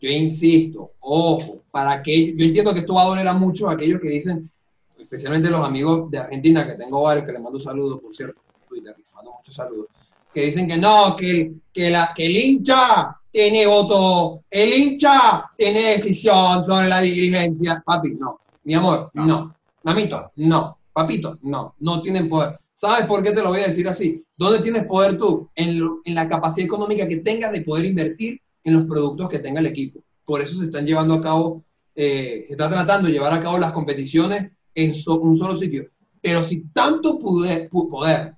Yo 0.00 0.10
insisto, 0.10 0.92
ojo, 1.00 1.62
para 1.70 2.02
que 2.02 2.34
yo 2.36 2.44
entiendo 2.44 2.72
que 2.72 2.80
esto 2.80 2.94
va 2.94 3.02
a 3.02 3.06
doler 3.06 3.28
a 3.28 3.34
muchos 3.34 3.70
aquellos 3.70 4.00
que 4.00 4.08
dicen, 4.08 4.50
especialmente 4.98 5.50
los 5.50 5.60
amigos 5.60 6.10
de 6.10 6.18
Argentina, 6.18 6.66
que 6.66 6.74
tengo 6.74 7.02
varios, 7.02 7.26
que 7.26 7.32
les 7.32 7.40
mando 7.40 7.60
saludos, 7.60 8.00
por 8.00 8.14
cierto, 8.14 8.40
Twitter, 8.68 8.94
les 8.96 9.14
mando 9.14 9.32
muchos 9.32 9.54
saludos, 9.54 9.86
que 10.32 10.46
dicen 10.46 10.66
que 10.66 10.76
no, 10.76 11.14
que, 11.16 11.52
que, 11.72 11.90
la, 11.90 12.12
que 12.14 12.26
el 12.26 12.36
hincha 12.36 13.16
tiene 13.30 13.66
voto, 13.66 14.42
el 14.50 14.72
hincha 14.72 15.50
tiene 15.56 15.96
decisión 15.96 16.64
sobre 16.64 16.88
la 16.88 17.00
dirigencia. 17.00 17.82
Papi, 17.84 18.10
no. 18.10 18.40
Mi 18.64 18.74
amor, 18.74 19.10
no. 19.14 19.26
no. 19.26 19.54
Mamito, 19.82 20.32
no. 20.36 20.78
Papito, 20.92 21.38
no. 21.42 21.74
No 21.80 22.00
tienen 22.00 22.28
poder. 22.28 22.58
¿Sabes 22.74 23.06
por 23.06 23.22
qué 23.22 23.32
te 23.32 23.42
lo 23.42 23.50
voy 23.50 23.60
a 23.60 23.66
decir 23.66 23.88
así? 23.88 24.23
¿Dónde 24.36 24.60
tienes 24.60 24.84
poder 24.84 25.16
tú? 25.16 25.48
En, 25.54 25.80
la 26.06 26.28
capacidad 26.28 26.66
económica 26.66 27.06
que 27.06 27.18
tengas 27.18 27.52
de 27.52 27.62
poder 27.62 27.84
invertir 27.84 28.40
en 28.64 28.74
los 28.74 28.84
productos 28.84 29.28
que 29.28 29.38
tenga 29.38 29.60
el 29.60 29.66
equipo. 29.66 30.00
Por 30.24 30.40
eso 30.40 30.56
se 30.56 30.64
están 30.64 30.86
llevando 30.86 31.14
a 31.14 31.22
cabo, 31.22 31.64
eh, 31.94 32.44
se 32.46 32.52
está 32.52 32.68
tratando 32.68 33.06
de 33.06 33.14
llevar 33.14 33.32
a 33.32 33.40
cabo 33.40 33.58
las 33.58 33.72
competiciones 33.72 34.50
en 34.74 34.92
un 35.06 35.36
solo 35.36 35.56
sitio. 35.56 35.88
Pero 36.20 36.42
si 36.42 36.64
tanto 36.72 37.18
poder, 37.18 37.68
poder 37.70 38.34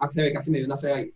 hace 0.00 0.32
casi 0.32 0.50
medio 0.50 0.66
una 0.66 0.76
ahí, 0.94 1.12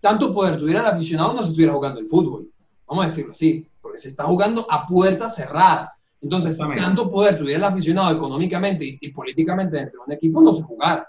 tanto 0.00 0.34
poder 0.34 0.58
tuviera 0.58 0.80
el 0.80 0.86
aficionado, 0.86 1.32
no 1.32 1.42
se 1.42 1.50
estuviera 1.50 1.72
jugando 1.72 2.00
el 2.00 2.08
fútbol. 2.08 2.50
Vamos 2.86 3.06
a 3.06 3.08
decirlo 3.08 3.32
así, 3.32 3.66
porque 3.80 3.98
se 3.98 4.08
está 4.08 4.24
jugando 4.24 4.66
a 4.68 4.86
puerta 4.86 5.30
cerrada. 5.30 5.94
Entonces, 6.20 6.56
si 6.56 6.64
tanto 6.74 7.10
poder 7.10 7.38
tuviera 7.38 7.58
el 7.58 7.64
aficionado 7.64 8.14
económicamente 8.14 8.84
y, 8.84 8.98
y 9.00 9.12
políticamente 9.12 9.76
dentro 9.76 10.00
de 10.00 10.04
un 10.06 10.12
equipo, 10.12 10.42
no 10.42 10.54
se 10.54 10.62
jugara. 10.62 11.08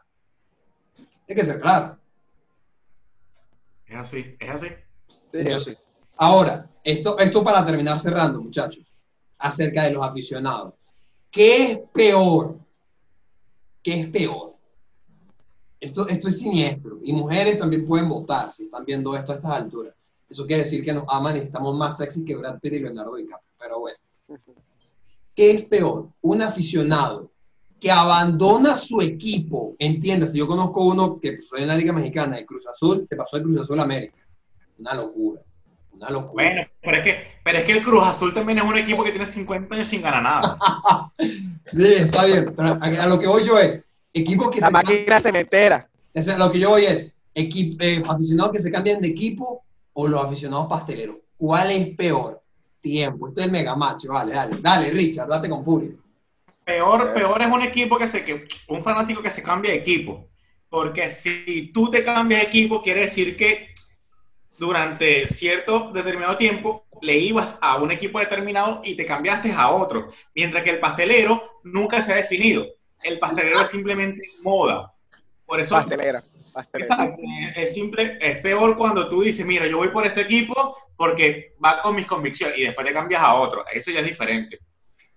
Hay 1.28 1.36
que 1.36 1.44
ser 1.46 1.60
claro. 1.60 1.98
Es 3.96 4.02
así, 4.02 4.36
es 4.38 4.50
así. 4.50 4.68
Sí, 5.32 5.78
Ahora, 6.18 6.70
esto, 6.84 7.18
esto 7.18 7.44
para 7.44 7.66
terminar 7.66 7.98
cerrando, 7.98 8.42
muchachos, 8.42 8.84
acerca 9.38 9.84
de 9.84 9.92
los 9.92 10.04
aficionados. 10.04 10.74
¿Qué 11.32 11.72
es 11.72 11.80
peor? 11.94 12.60
¿Qué 13.82 14.02
es 14.02 14.08
peor? 14.10 14.56
Esto, 15.80 16.08
esto 16.10 16.28
es 16.28 16.40
siniestro. 16.40 17.00
Y 17.04 17.14
mujeres 17.14 17.58
también 17.58 17.88
pueden 17.88 18.10
votar 18.10 18.52
si 18.52 18.64
están 18.64 18.84
viendo 18.84 19.16
esto 19.16 19.32
a 19.32 19.36
estas 19.36 19.52
alturas. 19.52 19.96
Eso 20.30 20.46
quiere 20.46 20.64
decir 20.64 20.84
que 20.84 20.94
nos 20.94 21.06
aman 21.08 21.38
y 21.38 21.40
estamos 21.40 21.74
más 21.76 21.98
sexy 21.98 22.26
que 22.26 22.36
Brad 22.36 22.60
Pitt 22.60 22.74
y 22.74 22.80
Leonardo 22.80 23.16
DiCaprio. 23.16 23.54
Pero 23.58 23.80
bueno. 23.80 23.98
¿Qué 25.34 25.52
es 25.52 25.64
peor? 25.64 26.10
Un 26.22 26.42
aficionado 26.42 27.32
que 27.86 27.92
abandona 27.92 28.78
su 28.78 29.00
equipo, 29.00 29.76
entiéndase, 29.78 30.40
yo 30.40 30.48
conozco 30.48 30.86
uno 30.86 31.20
que 31.20 31.38
fue 31.48 31.62
en 31.62 31.68
la 31.68 31.78
Liga 31.78 31.94
Mexicana, 31.94 32.38
de 32.38 32.44
Cruz 32.44 32.66
Azul, 32.66 33.06
se 33.08 33.16
pasó 33.16 33.38
de 33.38 33.44
Cruz 33.44 33.60
Azul 33.60 33.80
a 33.80 33.84
América. 33.84 34.18
Una 34.80 34.96
locura, 34.96 35.42
una 35.92 36.10
locura. 36.10 36.46
Bueno, 36.46 36.68
pero 36.82 36.98
es, 36.98 37.04
que, 37.04 37.28
pero 37.44 37.60
es 37.60 37.64
que 37.64 37.72
el 37.74 37.84
Cruz 37.84 38.04
Azul 38.04 38.34
también 38.34 38.58
es 38.58 38.64
un 38.64 38.76
equipo 38.76 39.04
que 39.04 39.12
tiene 39.12 39.28
50 39.28 39.76
años 39.76 39.88
sin 39.88 40.02
ganar 40.02 40.24
nada. 40.24 40.58
sí, 41.72 41.94
está 41.94 42.26
bien, 42.26 42.56
pero 42.58 42.76
a, 42.82 43.06
lo 43.06 43.20
que 43.20 43.28
voy 43.28 43.46
yo 43.46 43.60
es, 43.60 43.84
equipo 44.12 44.50
que 44.50 44.62
la 44.62 44.68
se... 44.68 44.74
máquina 44.74 45.20
cementera. 45.20 45.88
Es, 46.12 46.26
lo 46.26 46.52
que 46.52 46.60
yo 46.60 46.72
voy 46.72 46.86
es, 46.86 47.16
equipo, 47.36 47.84
eh, 47.84 48.02
aficionados 48.10 48.52
que 48.52 48.62
se 48.62 48.72
cambian 48.72 49.00
de 49.00 49.10
equipo 49.10 49.64
o 49.94 50.08
los 50.08 50.26
aficionados 50.26 50.66
pasteleros. 50.68 51.18
¿Cuál 51.38 51.70
es 51.70 51.96
peor? 51.96 52.42
Tiempo, 52.82 53.28
esto 53.28 53.42
es 53.42 53.46
el 53.46 53.52
mega 53.52 53.76
macho, 53.76 54.12
vale, 54.12 54.34
dale, 54.34 54.58
dale, 54.60 54.90
Richard, 54.90 55.28
date 55.28 55.48
con 55.48 55.64
furia. 55.64 55.92
Peor, 56.64 57.14
peor 57.14 57.42
es 57.42 57.48
un 57.48 57.62
equipo 57.62 57.98
que 57.98 58.08
se, 58.08 58.24
que, 58.24 58.48
un 58.68 58.84
fanático 58.84 59.22
que 59.22 59.30
se 59.30 59.44
cambia 59.44 59.72
de 59.72 59.78
equipo. 59.78 60.30
Porque 60.70 61.10
si 61.10 61.72
tú 61.72 61.90
te 61.90 62.04
cambias 62.04 62.42
de 62.42 62.48
equipo, 62.48 62.82
quiere 62.82 63.02
decir 63.02 63.38
que 63.38 63.70
durante 64.58 65.28
cierto 65.28 65.92
determinado 65.92 66.38
tiempo 66.38 66.86
le 67.02 67.18
ibas 67.18 67.58
a 67.62 67.78
un 67.78 67.92
equipo 67.92 68.20
determinado 68.20 68.82
y 68.84 68.96
te 68.96 69.06
cambiaste 69.06 69.52
a 69.52 69.70
otro. 69.70 70.10
Mientras 70.34 70.64
que 70.64 70.72
el 70.72 70.80
pastelero 70.80 71.62
nunca 71.64 72.02
se 72.02 72.14
ha 72.14 72.16
definido. 72.16 72.66
El 73.04 73.20
pastelero 73.20 73.62
es 73.62 73.70
simplemente 73.70 74.22
moda. 74.42 74.94
Por 75.46 75.60
eso. 75.60 75.76
Pastelera. 75.76 76.24
Exacto. 76.74 77.22
Es 77.56 77.74
simple, 77.74 78.18
es 78.22 78.38
peor 78.38 78.78
cuando 78.78 79.10
tú 79.10 79.22
dices, 79.22 79.46
mira, 79.46 79.68
yo 79.68 79.78
voy 79.78 79.90
por 79.90 80.06
este 80.06 80.22
equipo 80.22 80.78
porque 80.96 81.54
va 81.64 81.82
con 81.82 81.96
mis 81.96 82.06
convicciones 82.06 82.58
y 82.58 82.64
después 82.64 82.88
te 82.88 82.94
cambias 82.94 83.22
a 83.22 83.36
otro. 83.36 83.66
Eso 83.74 83.92
ya 83.92 84.00
es 84.00 84.08
diferente. 84.08 84.60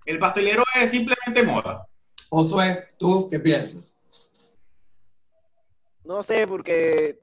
El 0.08 0.18
pastelero 0.18 0.64
es 0.74 0.90
simplemente 0.90 1.42
moda. 1.42 1.86
Josué, 2.30 2.88
¿tú 2.96 3.28
qué 3.28 3.38
piensas? 3.38 3.94
no 6.02 6.22
sé, 6.22 6.46
porque 6.46 7.20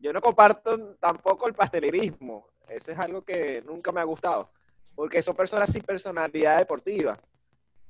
yo 0.00 0.12
no 0.12 0.20
comparto 0.20 0.96
tampoco 0.96 1.46
el 1.46 1.54
pastelerismo. 1.54 2.48
Eso 2.68 2.90
es 2.90 2.98
algo 2.98 3.22
que 3.22 3.62
nunca 3.64 3.92
me 3.92 4.00
ha 4.00 4.04
gustado. 4.04 4.50
Porque 4.96 5.22
son 5.22 5.36
personas 5.36 5.70
sin 5.70 5.82
personalidad 5.82 6.58
deportiva. 6.58 7.16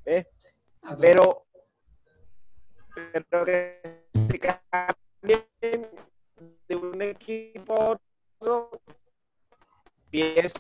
¿Ves? 0.05 0.27
Ah, 0.83 0.99
pero, 1.01 1.47
pero 2.93 3.45
que 3.47 3.81
se 4.13 4.39
cambien 4.39 5.47
de 6.69 6.77
un 6.77 7.01
equipo 7.01 7.75
a 7.75 7.99
otro, 8.39 8.83
pienso 10.11 10.59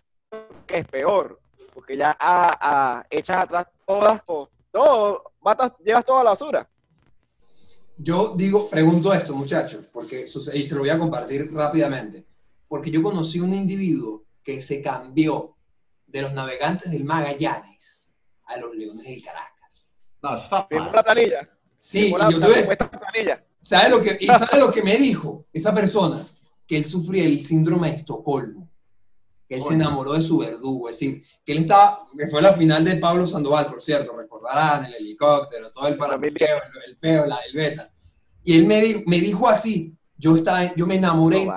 que 0.66 0.78
es 0.78 0.88
peor. 0.88 1.38
Porque 1.76 1.94
ya 1.94 2.16
a, 2.18 2.56
a, 2.58 3.06
echas 3.10 3.36
atrás 3.36 3.66
todas, 3.86 4.24
todo, 4.24 5.30
llevas 5.84 6.06
toda 6.06 6.24
la 6.24 6.30
basura. 6.30 6.66
Yo 7.98 8.32
digo, 8.34 8.70
pregunto 8.70 9.12
esto, 9.12 9.34
muchachos, 9.34 9.84
porque 9.92 10.24
y 10.54 10.64
se 10.64 10.74
lo 10.74 10.80
voy 10.80 10.88
a 10.88 10.98
compartir 10.98 11.52
rápidamente, 11.52 12.24
porque 12.66 12.90
yo 12.90 13.02
conocí 13.02 13.40
un 13.40 13.52
individuo 13.52 14.24
que 14.42 14.62
se 14.62 14.80
cambió 14.80 15.54
de 16.06 16.22
los 16.22 16.32
navegantes 16.32 16.90
del 16.90 17.04
Magallanes 17.04 18.10
a 18.46 18.56
los 18.56 18.74
Leones 18.74 19.04
del 19.04 19.22
Caracas. 19.22 20.00
No, 20.22 20.34
está 20.34 20.66
la 20.70 21.04
planilla. 21.04 21.46
Sí, 21.78 22.10
yo 22.10 22.40
planilla. 22.40 23.44
¿sabe 23.60 23.90
lo 23.90 24.00
que, 24.00 24.16
y 24.18 24.26
sabe 24.28 24.60
lo 24.60 24.72
que 24.72 24.82
me 24.82 24.96
dijo 24.96 25.44
esa 25.52 25.74
persona? 25.74 26.26
Que 26.66 26.78
él 26.78 26.86
sufría 26.86 27.26
el 27.26 27.44
síndrome 27.44 27.90
de 27.90 27.96
Estocolmo 27.96 28.66
que 29.48 29.56
él 29.56 29.62
se 29.62 29.74
enamoró 29.74 30.12
de 30.14 30.22
su 30.22 30.38
verdugo, 30.38 30.88
es 30.88 30.98
decir, 30.98 31.22
que 31.44 31.52
él 31.52 31.58
estaba, 31.58 32.06
que 32.16 32.26
fue 32.28 32.42
la 32.42 32.54
final 32.54 32.84
de 32.84 32.96
Pablo 32.96 33.26
Sandoval, 33.26 33.68
por 33.68 33.80
cierto, 33.80 34.16
recordarán 34.16 34.86
el 34.86 34.94
helicóptero, 34.94 35.70
todo 35.70 35.86
el 35.86 35.96
parameteo, 35.96 36.58
el, 36.86 36.96
peo, 36.96 37.26
la, 37.26 37.38
el 37.48 37.54
beta. 37.54 37.90
Y 38.42 38.56
él 38.58 38.66
me 38.66 38.80
dijo, 38.80 39.02
me 39.06 39.20
dijo 39.20 39.48
así, 39.48 39.96
yo, 40.16 40.36
estaba, 40.36 40.74
yo 40.74 40.86
me 40.86 40.96
enamoré 40.96 41.48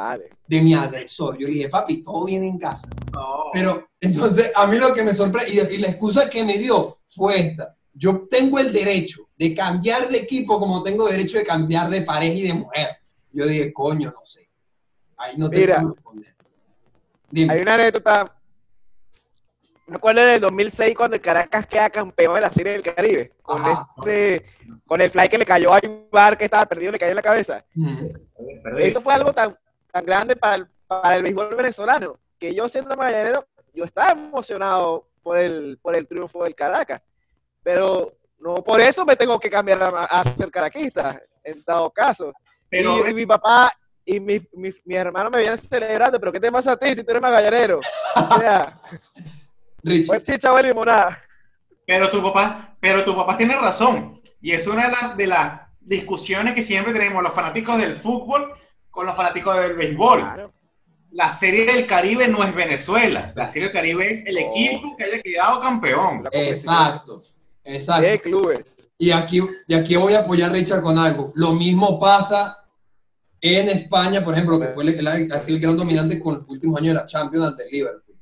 de 0.48 0.62
mi 0.62 0.74
agresor. 0.74 1.38
Yo 1.38 1.48
le 1.48 1.54
dije, 1.54 1.70
papi, 1.70 2.04
todo 2.04 2.26
viene 2.26 2.48
en 2.48 2.58
casa. 2.58 2.88
Pero 3.54 3.88
entonces, 4.02 4.52
a 4.56 4.68
mí 4.68 4.78
lo 4.78 4.94
que 4.94 5.04
me 5.04 5.14
sorprende, 5.14 5.74
y, 5.74 5.78
la 5.78 5.90
excusa 5.90 6.30
que 6.30 6.44
me 6.44 6.58
dio 6.58 7.00
fue 7.08 7.40
esta. 7.40 7.76
Yo 7.94 8.28
tengo 8.30 8.60
el 8.60 8.72
derecho 8.72 9.30
de 9.38 9.54
cambiar 9.54 10.10
de 10.10 10.18
equipo 10.18 10.60
como 10.60 10.84
tengo 10.84 11.08
derecho 11.08 11.38
de 11.38 11.44
cambiar 11.44 11.90
de 11.90 12.02
pareja 12.02 12.34
y 12.34 12.48
de 12.48 12.54
mujer. 12.54 12.88
Yo 13.32 13.46
dije, 13.46 13.74
coño, 13.74 14.12
no 14.12 14.26
sé. 14.26 14.50
Ahí 15.18 15.36
no 15.38 15.50
te 15.50 15.68
puedo 15.68 15.94
responder. 15.94 16.36
Hay 17.34 17.62
una 17.62 17.76
anécdota. 17.76 18.36
Me 19.88 19.96
acuerdo 19.96 20.22
en 20.22 20.30
el 20.30 20.42
2006 20.42 20.96
cuando 20.96 21.16
el 21.16 21.22
Caracas 21.22 21.66
queda 21.66 21.90
campeón 21.90 22.36
de 22.36 22.42
la 22.42 22.52
Serie 22.52 22.74
del 22.74 22.84
Caribe. 22.84 23.34
Con, 23.42 23.64
con 24.86 25.02
el 25.02 25.10
fly 25.10 25.30
que 25.30 25.38
le 25.38 25.46
cayó 25.46 25.74
a 25.74 25.80
Ibar 25.84 26.38
que 26.38 26.46
estaba 26.46 26.66
perdido, 26.66 26.92
le 26.92 27.00
cayó 27.00 27.12
en 27.12 27.16
la 27.16 27.22
cabeza. 27.22 27.66
Eso 28.78 29.02
fue 29.02 29.14
algo 29.14 29.34
tan, 29.34 29.58
tan 29.92 30.06
grande 30.06 30.36
para 30.36 30.58
el, 30.58 30.68
para 30.86 31.16
el 31.16 31.24
béisbol 31.24 31.56
venezolano 31.56 32.20
que 32.40 32.56
yo 32.56 32.68
siendo 32.70 32.96
mañanero, 32.96 33.46
yo 33.74 33.84
estaba 33.84 34.12
emocionado 34.12 35.10
por 35.22 35.38
el, 35.38 35.78
por 35.82 35.96
el 35.96 36.08
triunfo 36.08 36.44
del 36.44 36.56
Caracas. 36.56 37.02
Pero 37.62 38.14
no 38.40 38.56
por 38.56 38.80
eso 38.80 39.06
me 39.06 39.18
tengo 39.18 39.40
que 39.40 39.50
cambiar 39.50 39.84
a, 39.84 40.24
ser 40.24 40.50
caraquista, 40.50 41.22
en 41.44 41.62
dado 41.66 41.92
caso. 41.92 42.32
Pero, 42.70 43.08
y 43.08 43.14
mi 43.14 43.26
papá 43.26 43.72
y 44.10 44.20
mis 44.20 44.42
mi, 44.54 44.72
mi 44.86 44.96
hermanos 44.96 45.32
me 45.32 45.38
veían 45.38 45.58
celebrando, 45.58 46.20
pero 46.20 46.32
¿qué 46.32 46.40
te 46.40 46.52
pasa 46.52 46.72
a 46.72 46.78
ti 46.78 46.96
si 46.96 47.04
tú 47.04 47.12
eres 47.12 47.22
magallanero? 47.22 47.80
O 47.80 48.38
sea, 48.40 48.82
pues 49.84 50.40
limonada. 50.64 51.22
Pero 51.86 52.10
tu 52.10 52.22
papá, 52.24 52.76
pero 52.80 53.04
tu 53.04 53.16
papá 53.16 53.38
tiene 53.38 53.56
razón. 53.56 54.20
Y 54.42 54.52
es 54.52 54.66
una 54.66 54.86
de, 54.86 54.92
las, 54.92 55.18
de 55.18 55.28
las 55.28 55.62
discusiones 55.80 56.56
que 56.56 56.64
siempre 56.64 56.92
tenemos 56.92 57.22
los 57.22 57.34
fanáticos 57.34 57.78
del 57.80 57.96
fútbol 57.96 58.52
con 58.90 59.06
los 59.06 59.16
fanáticos 59.16 59.56
del 59.58 59.76
béisbol. 59.76 60.52
La 61.12 61.30
Serie 61.30 61.66
del 61.66 61.86
Caribe 61.86 62.28
no 62.28 62.44
es 62.44 62.54
Venezuela. 62.54 63.32
La 63.36 63.48
Serie 63.48 63.68
del 63.68 63.74
Caribe 63.74 64.12
es 64.12 64.26
el 64.26 64.40
equipo 64.40 64.96
que 64.98 65.04
haya 65.04 65.22
quedado 65.22 65.60
campeón. 65.60 66.28
Exacto. 66.32 67.22
Exacto. 67.64 68.24
clubes. 68.24 68.90
Y 68.98 69.12
aquí, 69.12 69.42
y 69.68 69.74
aquí 69.76 69.96
voy 69.96 70.14
a 70.14 70.20
apoyar 70.20 70.50
a 70.50 70.54
Richard 70.54 70.82
con 70.82 70.98
algo. 70.98 71.32
Lo 71.36 71.54
mismo 71.54 72.00
pasa 72.00 72.60
en 73.42 73.70
España, 73.70 74.24
por 74.24 74.34
ejemplo, 74.34 74.60
que 74.60 74.68
fue 74.68 74.84
el, 74.84 75.08
ha 75.08 75.40
sido 75.40 75.56
el 75.56 75.62
gran 75.62 75.78
dominante 75.78 76.20
con 76.20 76.36
los 76.36 76.50
últimos 76.50 76.78
años 76.78 76.96
de 76.96 77.02
la 77.02 77.06
Champions 77.06 77.48
ante 77.48 77.64
el 77.64 77.72
Liverpool. 77.72 78.18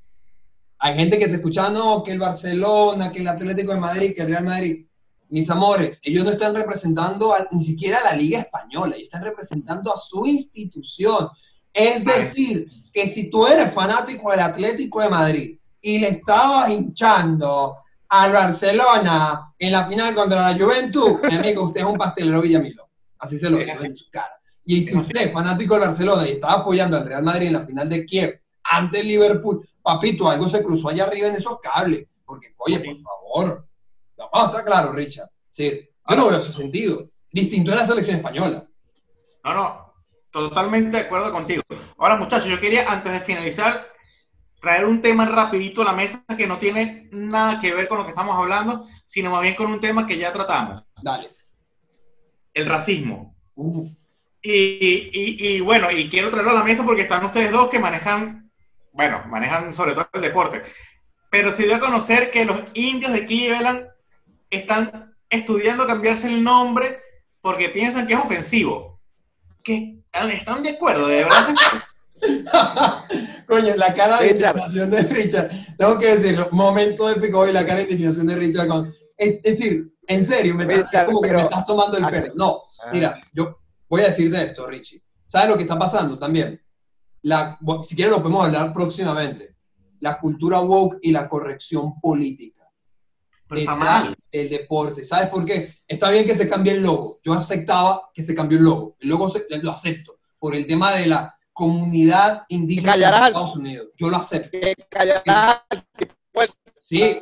Hay 0.80 0.96
gente 0.96 1.18
que 1.18 1.28
se 1.28 1.36
escucha, 1.36 1.70
no, 1.70 2.04
que 2.04 2.12
el 2.12 2.20
Barcelona, 2.20 3.12
que 3.12 3.20
el 3.20 3.28
Atlético 3.28 3.74
de 3.74 3.80
Madrid, 3.80 4.14
que 4.16 4.22
el 4.22 4.28
Real 4.28 4.44
Madrid. 4.44 4.86
Mis 5.30 5.50
amores, 5.50 6.00
ellos 6.04 6.24
no 6.24 6.32
están 6.32 6.56
representando 6.56 7.34
ni 7.52 7.62
siquiera 7.62 7.98
a 7.98 8.04
la 8.04 8.14
Liga 8.14 8.40
Española, 8.40 8.96
ellos 8.96 9.08
están 9.08 9.24
representando 9.24 9.94
a 9.94 9.98
su 9.98 10.26
institución. 10.26 11.30
Es 11.74 12.06
decir, 12.06 12.70
que 12.94 13.08
si 13.08 13.30
tú 13.30 13.46
eres 13.46 13.74
fanático 13.74 14.32
del 14.32 14.40
Atlético 14.40 15.02
de 15.02 15.10
Madrid 15.10 15.60
y 15.82 16.00
le 16.00 16.10
estabas 16.10 16.70
hinchando 16.70 17.76
al 18.10 18.32
Barcelona 18.32 19.54
en 19.60 19.72
la 19.72 19.88
final 19.88 20.16
contra 20.16 20.50
la 20.52 20.58
Juventud, 20.58 21.20
mi 21.30 21.36
amigo, 21.36 21.64
usted 21.64 21.82
es 21.82 21.88
un 21.88 21.98
pastelero 21.98 22.42
Villamilo. 22.42 22.88
Así 23.20 23.38
se 23.38 23.50
lo 23.50 23.58
digo 23.58 23.74
en 23.84 23.96
su 23.96 24.10
cara. 24.10 24.37
Y 24.70 24.84
si 24.84 24.98
usted 24.98 25.22
es 25.22 25.32
fanático 25.32 25.76
del 25.76 25.88
Barcelona 25.88 26.28
y 26.28 26.34
estaba 26.34 26.56
apoyando 26.56 26.98
al 26.98 27.06
Real 27.06 27.24
Madrid 27.24 27.48
en 27.48 27.54
la 27.54 27.66
final 27.66 27.88
de 27.88 28.06
Kiev 28.06 28.42
ante 28.64 29.00
el 29.00 29.08
Liverpool, 29.08 29.66
papito, 29.82 30.30
algo 30.30 30.50
se 30.50 30.62
cruzó 30.62 30.90
allá 30.90 31.06
arriba 31.06 31.30
en 31.30 31.36
esos 31.36 31.58
cables. 31.62 32.06
Porque, 32.26 32.54
oye, 32.58 32.78
por 32.78 33.02
favor, 33.02 33.68
no, 34.18 34.46
está 34.46 34.66
claro, 34.66 34.92
Richard. 34.92 35.30
Sí, 35.52 35.90
yo 36.10 36.16
no 36.18 36.28
veo 36.28 36.40
ese 36.40 36.52
sentido. 36.52 37.10
Distinto 37.32 37.72
en 37.72 37.78
la 37.78 37.86
selección 37.86 38.18
española. 38.18 38.68
No, 39.46 39.54
no, 39.54 39.94
totalmente 40.32 40.98
de 40.98 41.04
acuerdo 41.04 41.32
contigo. 41.32 41.64
Ahora, 41.98 42.18
muchachos, 42.18 42.50
yo 42.50 42.60
quería, 42.60 42.92
antes 42.92 43.14
de 43.14 43.22
finalizar, 43.22 43.88
traer 44.60 44.86
un 44.86 45.02
tema 45.02 45.28
rapidito 45.28 45.82
a 45.82 45.86
la 45.86 45.94
mesa 45.94 46.26
que 46.38 46.46
no 46.46 46.60
tiene 46.60 47.08
nada 47.14 47.58
que 47.62 47.74
ver 47.74 47.88
con 47.88 48.00
lo 48.00 48.04
que 48.04 48.10
estamos 48.10 48.36
hablando, 48.36 48.86
sino 49.06 49.32
más 49.32 49.44
bien 49.44 49.56
con 49.56 49.72
un 49.72 49.80
tema 49.80 50.06
que 50.06 50.18
ya 50.18 50.34
tratamos. 50.34 50.84
Dale. 51.02 51.30
El 52.54 52.66
racismo. 52.66 53.34
Uh. 53.56 53.90
Y, 54.50 55.60
bueno, 55.60 55.92
y 55.92 56.08
quiero 56.08 56.30
traerlo 56.30 56.52
a 56.52 56.56
la 56.56 56.64
mesa 56.64 56.86
porque 56.86 57.02
están 57.02 57.26
ustedes 57.26 57.52
dos 57.52 57.70
que 57.70 57.80
manejan, 57.80 58.50
bueno, 58.94 59.22
manejan 59.28 59.74
sobre 59.74 59.92
todo 59.92 60.08
el 60.14 60.22
deporte. 60.22 60.64
Pero 61.30 61.52
se 61.52 61.66
dio 61.66 61.76
a 61.76 61.80
conocer 61.80 62.32
que 62.32 62.46
los 62.46 62.64
indios 62.74 63.12
de 63.12 63.26
Cleveland 63.26 63.88
están 64.50 65.14
estudiando 65.30 65.86
cambiarse 65.86 66.28
el 66.28 66.42
nombre 66.44 67.02
porque 67.42 67.68
piensan 67.70 68.08
que 68.08 68.14
es 68.14 68.20
ofensivo. 68.20 69.02
¿Qué? 69.62 69.98
¿Están 70.14 70.64
de 70.64 70.70
acuerdo? 70.70 71.08
¿De 71.08 71.26
verdad? 71.26 71.46
Coño, 73.48 73.76
la 73.76 73.94
cara 73.94 74.22
de 74.22 74.32
indignación 74.32 74.90
de 74.90 75.02
Richard. 75.04 75.50
Tengo 75.78 76.00
que 76.00 76.16
decirlo, 76.16 76.48
momento 76.54 77.10
épico 77.10 77.48
y 77.48 77.52
la 77.52 77.66
cara 77.66 77.80
de 77.80 77.92
indignación 77.92 78.28
de 78.28 78.36
Richard. 78.38 78.70
es, 79.18 79.42
decir, 79.42 79.94
en 80.08 80.26
serio, 80.26 80.56
me, 80.56 80.66
como 81.06 81.22
que 81.22 81.34
me 81.34 81.42
estás 81.42 81.66
tomando 81.66 81.98
el 81.98 82.06
pelo. 82.08 82.34
No, 82.36 82.62
mira, 82.94 83.22
yo 83.34 83.60
voy 83.90 84.02
a 84.02 84.06
decirte 84.06 84.44
esto, 84.44 84.68
Richie. 84.68 85.02
¿Sabes 85.26 85.50
lo 85.50 85.58
que 85.58 85.64
está 85.64 85.78
pasando 85.78 86.18
también? 86.18 86.62
La, 87.24 87.58
si 87.84 87.96
quieres 87.96 88.12
lo 88.12 88.22
podemos 88.22 88.46
hablar 88.46 88.72
próximamente. 88.74 89.56
La 90.00 90.20
cultura 90.20 90.60
woke 90.60 91.00
y 91.02 91.12
la 91.12 91.28
corrección 91.28 92.00
política. 92.00 92.68
Pero 93.48 93.62
está 93.62 93.76
mal. 93.76 94.16
El 94.32 94.50
deporte. 94.50 95.04
¿Sabes 95.04 95.30
por 95.30 95.46
qué? 95.46 95.74
Está 95.88 96.10
bien 96.12 96.26
que 96.26 96.36
se 96.36 96.48
cambie 96.48 96.74
el 96.74 96.84
logo. 96.84 97.20
Yo 97.24 97.34
aceptaba 97.34 98.10
que 98.14 98.24
se 98.24 98.36
cambie 98.36 98.58
el 98.58 98.64
logo. 98.66 98.96
El 99.00 99.10
logo 99.10 99.32
lo 99.62 99.72
acepto. 99.72 100.20
Por 100.40 100.56
el 100.56 100.68
tema 100.68 100.94
de 100.94 101.08
la 101.08 101.36
comunidad 101.54 102.44
indígena 102.50 102.96
de 102.96 103.06
Estados 103.06 103.56
Unidos. 103.56 103.88
Yo 103.98 104.10
lo 104.10 104.18
acepto. 104.18 104.58
Sí, 106.70 107.22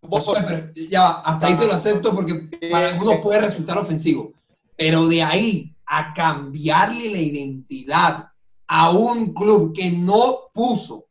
pero 0.00 0.72
ya 0.74 1.10
hasta 1.10 1.46
ahí 1.46 1.56
te 1.56 1.66
lo 1.66 1.74
acepto 1.74 2.14
porque 2.14 2.48
para 2.70 2.90
algunos 2.90 3.16
puede 3.16 3.40
resultar 3.40 3.78
ofensivo. 3.78 4.32
Pero 4.76 5.08
de 5.08 5.22
ahí 5.22 5.74
a 5.94 6.14
cambiarle 6.14 7.10
la 7.10 7.18
identidad 7.18 8.28
a 8.66 8.90
un 8.92 9.34
club 9.34 9.74
que 9.74 9.90
no 9.90 10.50
puso 10.54 11.08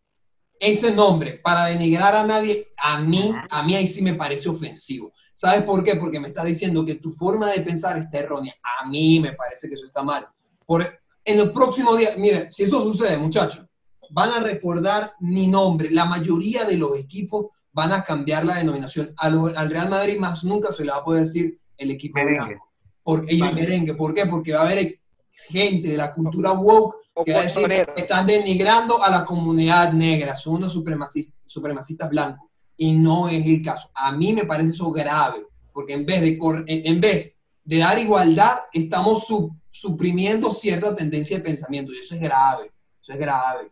ese 0.59 0.91
nombre 0.91 1.39
para 1.43 1.65
denigrar 1.65 2.15
a 2.15 2.25
nadie, 2.25 2.65
a 2.77 2.99
mí, 2.99 3.32
a 3.47 3.61
mí 3.61 3.75
ahí 3.75 3.86
sí 3.86 4.01
me 4.01 4.15
parece 4.15 4.49
ofensivo. 4.49 5.11
¿Sabes 5.36 5.63
por 5.65 5.84
qué? 5.84 5.97
Porque 5.97 6.19
me 6.19 6.29
está 6.29 6.43
diciendo 6.43 6.84
que 6.84 6.95
tu 6.95 7.11
forma 7.11 7.51
de 7.51 7.61
pensar 7.61 7.99
está 7.99 8.17
errónea. 8.19 8.55
A 8.82 8.88
mí 8.88 9.19
me 9.19 9.34
parece 9.34 9.69
que 9.69 9.75
eso 9.75 9.86
está 9.86 10.01
mal. 10.01 10.27
Por, 10.65 10.82
en 11.25 11.39
el 11.39 11.51
próximo 11.51 11.95
día, 11.95 12.15
mire, 12.17 12.51
si 12.51 12.63
eso 12.63 12.82
sucede, 12.82 13.17
muchachos, 13.17 13.63
van 14.09 14.32
a 14.32 14.39
recordar 14.39 15.11
mi 15.19 15.45
nombre. 15.45 15.91
La 15.91 16.05
mayoría 16.05 16.65
de 16.65 16.77
los 16.77 16.97
equipos 16.97 17.47
van 17.71 17.91
a 17.91 18.03
cambiar 18.03 18.45
la 18.45 18.55
denominación. 18.55 19.13
al 19.17 19.69
Real 19.69 19.89
Madrid 19.89 20.17
más 20.17 20.43
nunca 20.43 20.71
se 20.71 20.86
le 20.86 20.91
va 20.91 20.97
a 20.97 21.03
poder 21.03 21.25
decir 21.25 21.59
el 21.77 21.91
equipo 21.91 22.19
blanco. 22.19 22.70
Por, 23.03 23.25
y 23.31 23.41
el 23.41 23.53
merengue. 23.53 23.95
¿Por 23.95 24.13
qué? 24.13 24.25
Porque 24.25 24.53
va 24.53 24.61
a 24.61 24.69
haber 24.69 24.95
gente 25.31 25.89
de 25.89 25.97
la 25.97 26.13
cultura 26.13 26.51
woke 26.51 26.95
que 27.25 27.33
va 27.33 27.41
a 27.41 27.43
decir 27.43 27.67
que 27.67 28.01
están 28.01 28.25
denigrando 28.25 29.01
a 29.01 29.09
la 29.09 29.25
comunidad 29.25 29.93
negra, 29.93 30.33
son 30.33 30.55
unos 30.55 30.73
supremacistas, 30.73 31.35
supremacistas 31.45 32.09
blancos. 32.09 32.49
Y 32.77 32.93
no 32.93 33.27
es 33.27 33.45
el 33.45 33.61
caso. 33.63 33.91
A 33.93 34.11
mí 34.11 34.33
me 34.33 34.45
parece 34.45 34.71
eso 34.71 34.91
grave, 34.91 35.45
porque 35.73 35.93
en 35.93 36.05
vez 36.05 36.21
de, 36.21 36.39
en 36.67 37.01
vez 37.01 37.39
de 37.63 37.77
dar 37.77 37.99
igualdad, 37.99 38.59
estamos 38.73 39.27
suprimiendo 39.69 40.51
cierta 40.51 40.95
tendencia 40.95 41.37
de 41.37 41.43
pensamiento 41.43 41.93
y 41.93 41.99
eso 41.99 42.15
es 42.15 42.21
grave, 42.21 42.71
eso 43.01 43.13
es 43.13 43.19
grave. 43.19 43.71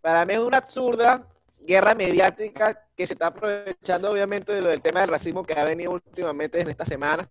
Para 0.00 0.24
mí 0.24 0.34
es 0.34 0.40
una 0.40 0.58
absurda 0.58 1.26
guerra 1.66 1.94
mediática 1.94 2.86
que 2.96 3.06
se 3.06 3.14
está 3.14 3.28
aprovechando 3.28 4.10
obviamente 4.10 4.52
de 4.52 4.62
lo 4.62 4.68
del 4.68 4.80
tema 4.80 5.00
del 5.00 5.10
racismo 5.10 5.44
que 5.44 5.54
ha 5.54 5.64
venido 5.64 5.92
últimamente 5.92 6.60
en 6.60 6.68
esta 6.68 6.84
semana. 6.84 7.28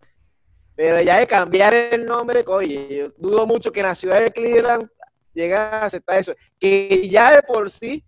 Pero 0.78 1.02
ya 1.02 1.18
de 1.18 1.26
cambiar 1.26 1.74
el 1.74 2.06
nombre, 2.06 2.44
oye, 2.46 2.88
yo 2.96 3.10
dudo 3.18 3.48
mucho 3.48 3.72
que 3.72 3.80
en 3.80 3.88
la 3.88 3.96
ciudad 3.96 4.22
de 4.22 4.32
Cleveland 4.32 4.88
lleguen 5.34 5.58
a 5.58 5.82
aceptar 5.82 6.20
eso. 6.20 6.36
Que 6.60 7.10
ya 7.10 7.32
de 7.34 7.42
por 7.42 7.72
sí 7.72 8.06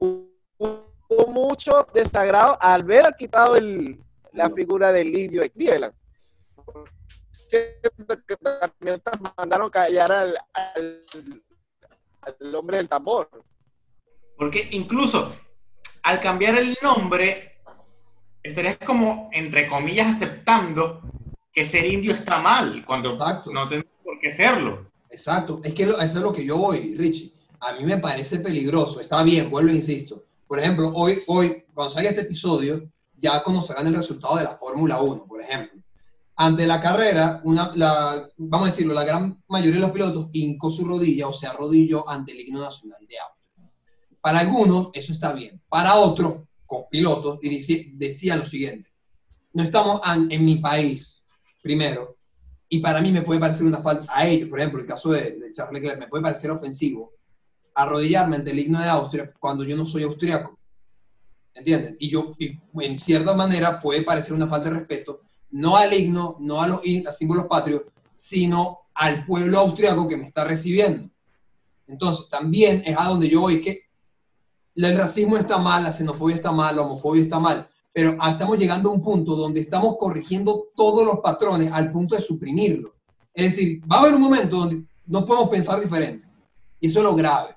hubo 0.00 1.26
mucho 1.28 1.86
desagrado 1.94 2.58
al 2.60 2.82
ver 2.82 3.14
quitado 3.16 3.54
el, 3.54 4.02
la 4.32 4.50
figura 4.50 4.90
del 4.90 5.16
indio 5.16 5.42
de 5.42 5.50
Cleveland. 5.50 5.94
Que 7.48 8.36
también 8.42 9.00
mandaron 9.36 9.70
callar 9.70 10.10
al, 10.10 10.36
al 12.22 12.54
hombre 12.56 12.78
del 12.78 12.88
tambor. 12.88 13.30
Porque 14.36 14.66
incluso 14.72 15.32
al 16.02 16.18
cambiar 16.18 16.58
el 16.58 16.76
nombre, 16.82 17.57
estarías 18.42 18.78
como, 18.78 19.30
entre 19.32 19.66
comillas, 19.68 20.16
aceptando 20.16 21.02
que 21.52 21.64
ser 21.66 21.86
indio 21.86 22.14
está 22.14 22.38
mal, 22.38 22.84
cuando 22.84 23.16
no 23.16 23.68
tendría 23.68 23.90
por 24.04 24.18
qué 24.20 24.30
serlo. 24.30 24.88
Exacto, 25.10 25.60
es 25.64 25.74
que 25.74 25.84
eso 25.84 25.96
es 25.98 26.14
lo 26.14 26.32
que 26.32 26.44
yo 26.44 26.58
voy, 26.58 26.94
Richie. 26.96 27.32
A 27.60 27.72
mí 27.72 27.84
me 27.84 27.98
parece 27.98 28.38
peligroso, 28.38 29.00
está 29.00 29.22
bien, 29.22 29.50
vuelvo, 29.50 29.70
insisto. 29.70 30.24
Por 30.46 30.60
ejemplo, 30.60 30.92
hoy, 30.94 31.20
hoy, 31.26 31.64
cuando 31.74 31.92
salga 31.92 32.10
este 32.10 32.22
episodio, 32.22 32.88
ya 33.16 33.42
conocerán 33.42 33.86
el 33.86 33.94
resultado 33.94 34.36
de 34.36 34.44
la 34.44 34.56
Fórmula 34.56 35.00
1, 35.00 35.24
por 35.26 35.40
ejemplo. 35.40 35.80
Ante 36.36 36.66
la 36.66 36.80
carrera, 36.80 37.40
una, 37.42 37.72
la, 37.74 38.28
vamos 38.36 38.68
a 38.68 38.70
decirlo, 38.70 38.94
la 38.94 39.04
gran 39.04 39.42
mayoría 39.48 39.80
de 39.80 39.86
los 39.86 39.90
pilotos 39.90 40.28
hincó 40.32 40.70
su 40.70 40.86
rodilla 40.86 41.26
o 41.26 41.32
se 41.32 41.48
arrodilló 41.48 42.08
ante 42.08 42.30
el 42.30 42.40
himno 42.40 42.60
nacional 42.60 43.00
de 43.08 43.18
Austria. 43.18 43.72
Para 44.20 44.38
algunos, 44.38 44.90
eso 44.92 45.12
está 45.12 45.32
bien. 45.32 45.60
Para 45.68 45.96
otros, 45.96 46.47
con 46.68 46.84
pilotos, 46.88 47.40
decían 47.40 48.38
lo 48.38 48.44
siguiente. 48.44 48.90
No 49.54 49.64
estamos 49.64 50.00
en 50.30 50.44
mi 50.44 50.56
país, 50.56 51.24
primero, 51.60 52.14
y 52.68 52.80
para 52.80 53.00
mí 53.00 53.10
me 53.10 53.22
puede 53.22 53.40
parecer 53.40 53.66
una 53.66 53.82
falta, 53.82 54.12
a 54.14 54.26
ellos, 54.26 54.48
por 54.48 54.60
ejemplo, 54.60 54.80
el 54.80 54.86
caso 54.86 55.10
de, 55.10 55.52
Charles 55.54 55.82
Leclerc, 55.82 55.98
me 55.98 56.06
puede 56.08 56.22
parecer 56.22 56.50
ofensivo 56.50 57.12
arrodillarme 57.74 58.36
ante 58.36 58.50
el 58.50 58.58
himno 58.58 58.80
de 58.80 58.88
Austria 58.88 59.32
cuando 59.38 59.64
yo 59.64 59.76
no 59.76 59.86
soy 59.86 60.02
austriaco. 60.02 60.58
¿Entienden? 61.54 61.96
Y 61.98 62.10
yo, 62.10 62.34
en 62.80 62.96
cierta 62.96 63.34
manera, 63.34 63.80
puede 63.80 64.02
parecer 64.02 64.34
una 64.34 64.46
falta 64.46 64.68
de 64.68 64.78
respeto 64.78 65.22
no 65.50 65.76
al 65.76 65.92
himno, 65.92 66.36
no 66.40 66.60
a 66.60 66.68
los, 66.68 66.80
símbolos 67.16 67.46
patrios, 67.46 67.82
sino 68.16 68.80
al 68.94 69.24
pueblo 69.24 69.60
austriaco 69.60 70.06
que 70.06 70.16
me 70.16 70.24
está 70.24 70.44
recibiendo. 70.44 71.08
Entonces, 71.86 72.28
también 72.28 72.82
es 72.84 72.96
a 72.98 73.04
donde 73.04 73.28
yo 73.28 73.40
voy, 73.40 73.62
que 73.62 73.87
el 74.86 74.96
racismo 74.96 75.36
está 75.36 75.58
mal, 75.58 75.82
la 75.82 75.92
xenofobia 75.92 76.36
está 76.36 76.52
mal, 76.52 76.76
la 76.76 76.82
homofobia 76.82 77.22
está 77.22 77.38
mal, 77.40 77.68
pero 77.92 78.16
estamos 78.28 78.58
llegando 78.58 78.90
a 78.90 78.92
un 78.92 79.02
punto 79.02 79.34
donde 79.34 79.60
estamos 79.60 79.96
corrigiendo 79.98 80.68
todos 80.76 81.04
los 81.04 81.18
patrones 81.18 81.72
al 81.72 81.90
punto 81.90 82.14
de 82.14 82.22
suprimirlo. 82.22 82.94
Es 83.34 83.52
decir, 83.52 83.82
va 83.90 83.96
a 83.96 84.00
haber 84.00 84.14
un 84.14 84.22
momento 84.22 84.56
donde 84.56 84.84
no 85.06 85.24
podemos 85.24 85.48
pensar 85.48 85.80
diferente. 85.80 86.26
Y 86.80 86.88
eso 86.88 87.00
es 87.00 87.04
lo 87.04 87.14
grave. 87.14 87.56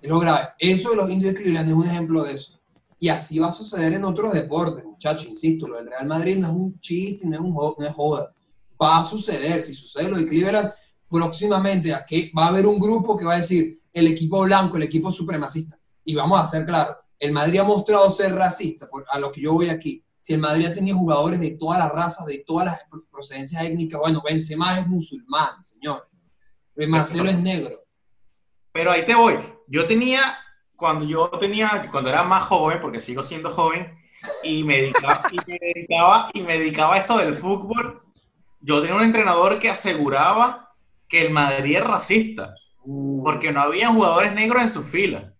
Es 0.00 0.10
lo 0.10 0.18
grave. 0.18 0.48
Eso 0.58 0.90
de 0.90 0.96
los 0.96 1.10
indios 1.10 1.32
de 1.32 1.40
Cleveland 1.40 1.68
es 1.70 1.74
un 1.74 1.86
ejemplo 1.86 2.22
de 2.24 2.34
eso. 2.34 2.58
Y 2.98 3.08
así 3.08 3.38
va 3.38 3.48
a 3.48 3.52
suceder 3.52 3.92
en 3.94 4.04
otros 4.04 4.32
deportes, 4.32 4.84
muchachos, 4.84 5.26
insisto, 5.26 5.68
lo 5.68 5.76
del 5.76 5.86
Real 5.86 6.06
Madrid 6.06 6.36
no 6.36 6.48
es 6.48 6.54
un 6.54 6.80
chiste, 6.80 7.26
no 7.26 7.34
es, 7.34 7.40
un, 7.40 7.54
no 7.54 7.86
es 7.86 7.94
joda. 7.94 8.32
Va 8.80 8.98
a 8.98 9.04
suceder, 9.04 9.62
si 9.62 9.74
sucede 9.74 10.08
lo 10.08 10.18
de 10.18 10.26
Cleveland, 10.26 10.72
próximamente 11.08 11.94
aquí 11.94 12.32
va 12.36 12.46
a 12.46 12.48
haber 12.48 12.66
un 12.66 12.78
grupo 12.78 13.16
que 13.16 13.24
va 13.24 13.34
a 13.34 13.38
decir 13.38 13.80
el 13.92 14.08
equipo 14.08 14.42
blanco, 14.42 14.76
el 14.76 14.82
equipo 14.82 15.12
supremacista. 15.12 15.77
Y 16.08 16.14
vamos 16.14 16.40
a 16.40 16.46
ser 16.46 16.64
claros, 16.64 16.96
el 17.18 17.32
Madrid 17.32 17.58
ha 17.58 17.64
mostrado 17.64 18.10
ser 18.10 18.34
racista, 18.34 18.88
a 19.12 19.18
lo 19.18 19.30
que 19.30 19.42
yo 19.42 19.52
voy 19.52 19.68
aquí. 19.68 20.02
Si 20.22 20.32
el 20.32 20.38
Madrid 20.38 20.64
ha 20.64 20.72
tenido 20.72 20.96
jugadores 20.96 21.38
de 21.38 21.58
todas 21.58 21.78
las 21.78 21.92
razas, 21.92 22.24
de 22.24 22.44
todas 22.46 22.64
las 22.64 22.80
procedencias 23.10 23.62
étnicas, 23.62 24.00
bueno, 24.00 24.22
Benzema 24.24 24.78
es 24.78 24.86
musulmán, 24.86 25.62
señor. 25.62 26.08
Marcelo 26.88 27.28
es 27.28 27.38
negro. 27.38 27.84
Pero 28.72 28.90
ahí 28.90 29.04
te 29.04 29.14
voy. 29.14 29.34
Yo 29.66 29.86
tenía 29.86 30.38
cuando 30.76 31.04
yo 31.04 31.28
tenía, 31.38 31.86
cuando 31.90 32.08
era 32.08 32.22
más 32.22 32.44
joven, 32.44 32.78
porque 32.80 33.00
sigo 33.00 33.22
siendo 33.22 33.50
joven, 33.50 33.94
y 34.42 34.64
me 34.64 34.80
dedicaba, 34.80 35.24
y 35.30 35.36
me 35.46 35.58
dedicaba, 35.60 36.30
y 36.32 36.40
me 36.40 36.58
dedicaba 36.58 36.94
a 36.94 36.98
esto 37.00 37.18
del 37.18 37.34
fútbol, 37.34 38.00
yo 38.60 38.80
tenía 38.80 38.96
un 38.96 39.02
entrenador 39.02 39.58
que 39.60 39.68
aseguraba 39.68 40.72
que 41.06 41.26
el 41.26 41.34
Madrid 41.34 41.76
es 41.76 41.84
racista, 41.84 42.54
uh. 42.84 43.22
porque 43.24 43.52
no 43.52 43.60
había 43.60 43.88
jugadores 43.88 44.32
negros 44.32 44.62
en 44.62 44.70
su 44.70 44.82
fila. 44.82 45.34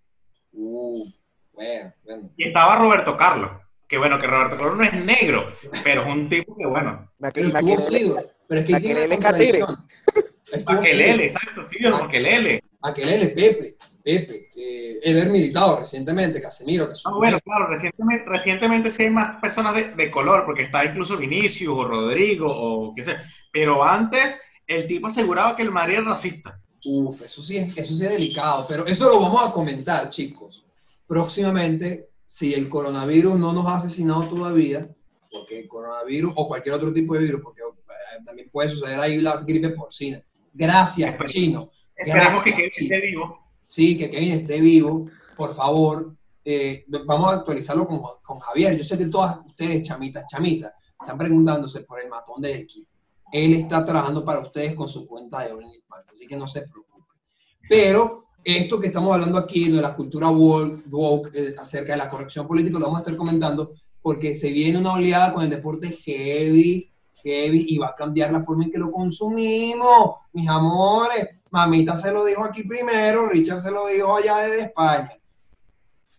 Uh, 1.58 2.30
y 2.36 2.44
estaba 2.44 2.76
Roberto 2.76 3.16
Carlos, 3.16 3.50
que 3.88 3.98
bueno, 3.98 4.18
que 4.18 4.28
Roberto 4.28 4.56
Carlos 4.56 4.76
no 4.76 4.84
es 4.84 5.04
negro, 5.04 5.52
pero 5.82 6.02
es 6.02 6.08
un 6.08 6.28
tipo 6.28 6.56
que 6.56 6.66
bueno. 6.66 7.10
Pero, 7.34 7.50
pero 8.46 8.60
es 8.60 8.66
que 8.66 8.80
tiene 8.80 9.08
Maquelele, 10.64 11.24
exacto, 11.24 11.62
sí, 11.68 11.84
Maquelele. 11.88 12.62
Maquelele, 12.80 13.28
Pepe. 13.28 13.76
Pepe, 14.02 14.48
eh, 14.56 15.00
Eder 15.02 15.28
Militado 15.28 15.80
recientemente, 15.80 16.40
Casemiro. 16.40 16.88
Que 16.88 16.94
ah, 17.04 17.12
bueno, 17.16 17.38
claro, 17.40 17.66
recientemente, 17.66 18.24
recientemente 18.26 18.90
sí 18.90 19.02
hay 19.02 19.10
más 19.10 19.38
personas 19.38 19.74
de, 19.74 20.10
color, 20.10 20.46
porque 20.46 20.62
está 20.62 20.84
incluso 20.84 21.18
Vinicius 21.18 21.74
o 21.76 21.84
Rodrigo 21.84 22.46
o 22.48 22.94
qué 22.94 23.04
sé. 23.04 23.16
Pero 23.52 23.84
antes 23.84 24.38
el 24.66 24.86
tipo 24.86 25.08
aseguraba 25.08 25.54
que 25.54 25.62
el 25.62 25.72
Madrid 25.72 25.98
es 25.98 26.04
racista. 26.04 26.58
Uf, 26.84 27.20
eso 27.20 27.42
sí, 27.42 27.58
es, 27.58 27.76
eso 27.76 27.94
sí 27.94 28.04
es 28.04 28.10
delicado, 28.10 28.64
pero 28.66 28.86
eso 28.86 29.10
lo 29.10 29.20
vamos 29.20 29.46
a 29.46 29.52
comentar, 29.52 30.08
chicos. 30.08 30.64
Próximamente, 31.08 32.10
si 32.24 32.54
el 32.54 32.68
coronavirus 32.68 33.36
no 33.36 33.52
nos 33.52 33.66
ha 33.66 33.78
asesinado 33.78 34.28
todavía, 34.28 34.88
porque 35.32 35.58
el 35.58 35.68
coronavirus 35.68 36.32
o 36.36 36.46
cualquier 36.46 36.76
otro 36.76 36.92
tipo 36.92 37.14
de 37.14 37.20
virus, 37.20 37.40
porque 37.42 37.62
eh, 37.62 38.24
también 38.24 38.48
puede 38.50 38.68
suceder 38.68 39.00
ahí 39.00 39.20
la 39.20 39.36
gripe 39.40 39.70
porcina. 39.70 40.22
Gracias, 40.54 41.16
Chino. 41.26 41.70
Esperemos 41.96 42.44
que 42.44 42.54
Kevin 42.54 42.70
esté 42.70 43.00
vivo 43.00 43.48
sí, 43.68 43.96
que 43.96 44.10
Kevin 44.10 44.32
esté 44.32 44.60
vivo, 44.60 45.08
por 45.36 45.54
favor, 45.54 46.16
eh, 46.44 46.84
vamos 47.04 47.30
a 47.30 47.36
actualizarlo 47.36 47.86
con, 47.86 48.00
con, 48.22 48.40
Javier. 48.40 48.76
Yo 48.76 48.82
sé 48.82 48.98
que 48.98 49.06
todas 49.06 49.38
ustedes, 49.46 49.82
chamitas, 49.82 50.24
chamitas, 50.26 50.72
están 51.00 51.18
preguntándose 51.18 51.82
por 51.82 52.00
el 52.00 52.08
matón 52.08 52.40
de 52.40 52.54
equipo. 52.54 52.90
Él 53.30 53.54
está 53.54 53.84
trabajando 53.84 54.24
para 54.24 54.40
ustedes 54.40 54.74
con 54.74 54.88
su 54.88 55.06
cuenta 55.06 55.44
de 55.44 55.52
OnlyFans, 55.52 56.08
así 56.08 56.26
que 56.26 56.36
no 56.36 56.48
se 56.48 56.62
preocupen. 56.62 57.14
Pero 57.68 58.24
esto 58.44 58.80
que 58.80 58.88
estamos 58.88 59.12
hablando 59.12 59.38
aquí, 59.38 59.70
de 59.70 59.80
la 59.80 59.94
cultura 59.94 60.30
woke, 60.30 61.30
eh, 61.34 61.54
acerca 61.58 61.92
de 61.92 61.98
la 61.98 62.08
corrección 62.08 62.46
política, 62.46 62.78
lo 62.78 62.86
vamos 62.86 62.98
a 62.98 63.02
estar 63.02 63.16
comentando 63.16 63.72
porque 64.00 64.34
se 64.34 64.50
viene 64.50 64.78
una 64.78 64.94
oleada 64.94 65.32
con 65.32 65.44
el 65.44 65.50
deporte 65.50 65.90
heavy, 65.90 66.90
heavy, 67.22 67.66
y 67.68 67.78
va 67.78 67.88
a 67.88 67.94
cambiar 67.94 68.32
la 68.32 68.42
forma 68.42 68.64
en 68.64 68.70
que 68.70 68.78
lo 68.78 68.90
consumimos, 68.90 70.16
mis 70.32 70.48
amores. 70.48 71.28
Mamita 71.50 71.96
se 71.96 72.12
lo 72.12 72.24
dijo 72.24 72.44
aquí 72.44 72.62
primero, 72.64 73.28
Richard 73.28 73.60
se 73.60 73.70
lo 73.70 73.86
dijo 73.86 74.16
allá 74.16 74.38
desde 74.38 74.62
España. 74.62 75.12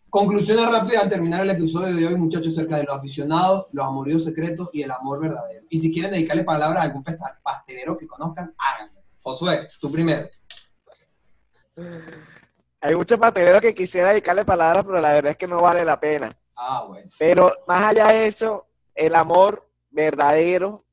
Conclusiones 0.10 0.66
rápidas 0.66 1.04
al 1.04 1.10
terminar 1.10 1.42
el 1.42 1.52
episodio 1.52 1.96
de 1.96 2.08
hoy, 2.08 2.16
muchachos, 2.16 2.54
acerca 2.54 2.78
de 2.78 2.84
los 2.84 2.98
aficionados, 2.98 3.68
los 3.74 3.86
amoríos 3.86 4.24
secretos 4.24 4.70
y 4.74 4.82
el 4.82 4.90
amor 4.90 5.22
verdadero. 5.22 5.66
Y 5.70 5.78
si 5.78 5.94
quieren 5.94 6.12
dedicarle 6.12 6.44
palabras 6.44 6.82
a 6.82 6.86
algún 6.88 7.04
pastelero 7.44 7.96
que 7.96 8.08
conozcan, 8.08 8.54
háganlo. 8.58 9.02
Josué, 9.22 9.68
tú 9.80 9.92
primero. 9.92 10.28
Hay 12.82 12.96
muchos 12.96 13.20
pasteleros 13.20 13.62
que 13.62 13.76
quisiera 13.76 14.10
dedicarle 14.10 14.46
palabras, 14.46 14.86
pero 14.86 15.02
la 15.02 15.14
verdad 15.14 15.32
es 15.32 15.38
que 15.38 15.48
no 15.48 15.58
vale 15.62 15.84
la 15.84 16.00
pena. 16.00 16.32
Ah, 16.56 16.86
bueno. 16.88 17.10
Pero 17.18 17.50
más 17.68 17.84
allá 17.84 18.08
de 18.08 18.28
eso, 18.28 18.68
el 18.96 19.16
amor 19.16 19.68
verdadero 19.90 20.86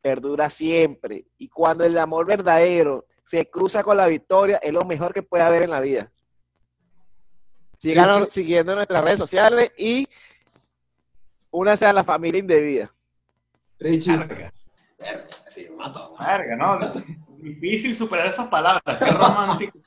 perdura 0.00 0.50
siempre. 0.50 1.26
Y 1.38 1.48
cuando 1.48 1.84
el 1.84 1.96
amor 1.98 2.26
verdadero 2.26 3.06
se 3.24 3.48
cruza 3.48 3.82
con 3.82 3.96
la 3.96 4.06
victoria, 4.06 4.58
es 4.58 4.72
lo 4.72 4.84
mejor 4.84 5.14
que 5.14 5.22
puede 5.22 5.44
haber 5.44 5.62
en 5.62 5.70
la 5.70 5.80
vida. 5.80 6.10
Sigan 7.78 8.30
siguiendo 8.30 8.74
nuestras 8.74 9.02
redes 9.02 9.18
sociales 9.18 9.72
y 9.78 10.06
únase 11.50 11.86
a 11.86 11.92
la 11.92 12.04
familia 12.04 12.40
indebida. 12.40 12.92
Richie. 13.78 14.12
Sí, 15.48 15.68
mato. 15.70 16.14
Verga, 16.18 16.56
¿no? 16.56 16.78
Difícil 17.38 17.94
superar 17.94 18.26
esas 18.26 18.48
palabras. 18.48 18.98
Qué 18.98 19.10
romántico. 19.10 19.78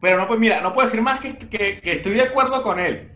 Pero 0.00 0.18
no, 0.18 0.26
pues 0.26 0.40
mira, 0.40 0.60
no 0.60 0.72
puedo 0.72 0.86
decir 0.86 1.00
más 1.00 1.20
que, 1.20 1.38
que, 1.38 1.80
que, 1.80 1.92
estoy 1.92 2.12
de 2.14 2.22
acuerdo 2.22 2.62
con 2.62 2.80
él. 2.80 3.12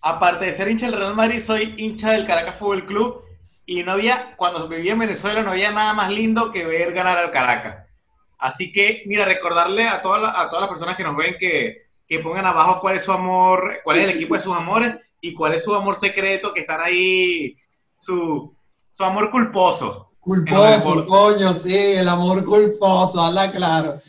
Aparte 0.00 0.46
de 0.46 0.52
ser 0.52 0.68
hincha 0.68 0.86
del 0.86 0.98
Real 0.98 1.14
Madrid, 1.14 1.40
soy 1.40 1.74
hincha 1.78 2.12
del 2.12 2.26
Caracas 2.26 2.56
Fútbol 2.56 2.86
Club 2.86 3.22
y 3.66 3.82
no 3.82 3.92
había, 3.92 4.36
cuando 4.36 4.68
vivía 4.68 4.92
en 4.92 4.98
Venezuela, 5.00 5.42
no 5.42 5.50
había 5.50 5.72
nada 5.72 5.92
más 5.92 6.10
lindo 6.10 6.52
que 6.52 6.64
ver 6.64 6.92
ganar 6.92 7.18
al 7.18 7.30
Caracas. 7.30 7.86
Así 8.38 8.72
que, 8.72 9.02
mira, 9.06 9.24
recordarle 9.24 9.88
a, 9.88 10.02
todas 10.02 10.22
a 10.36 10.48
todas 10.48 10.62
las 10.62 10.68
personas 10.68 10.96
que 10.96 11.02
nos 11.02 11.16
ven 11.16 11.36
que, 11.38 11.86
que 12.06 12.18
pongan 12.20 12.46
abajo 12.46 12.80
cuál 12.80 12.96
es 12.96 13.04
su 13.04 13.12
amor, 13.12 13.80
cuál 13.82 13.98
es 13.98 14.04
el 14.04 14.10
equipo 14.10 14.34
de 14.34 14.40
sus 14.40 14.56
amores 14.56 14.96
y 15.20 15.34
cuál 15.34 15.54
es 15.54 15.64
su 15.64 15.74
amor 15.74 15.96
secreto 15.96 16.52
que 16.52 16.60
están 16.60 16.80
ahí, 16.80 17.56
su, 17.96 18.54
su 18.92 19.04
amor 19.04 19.30
culposo. 19.30 20.12
Culposo, 20.20 21.06
coño, 21.06 21.54
sí, 21.54 21.76
el 21.76 22.08
amor 22.08 22.44
culposo, 22.44 23.20
habla 23.20 23.50
claro. 23.52 24.00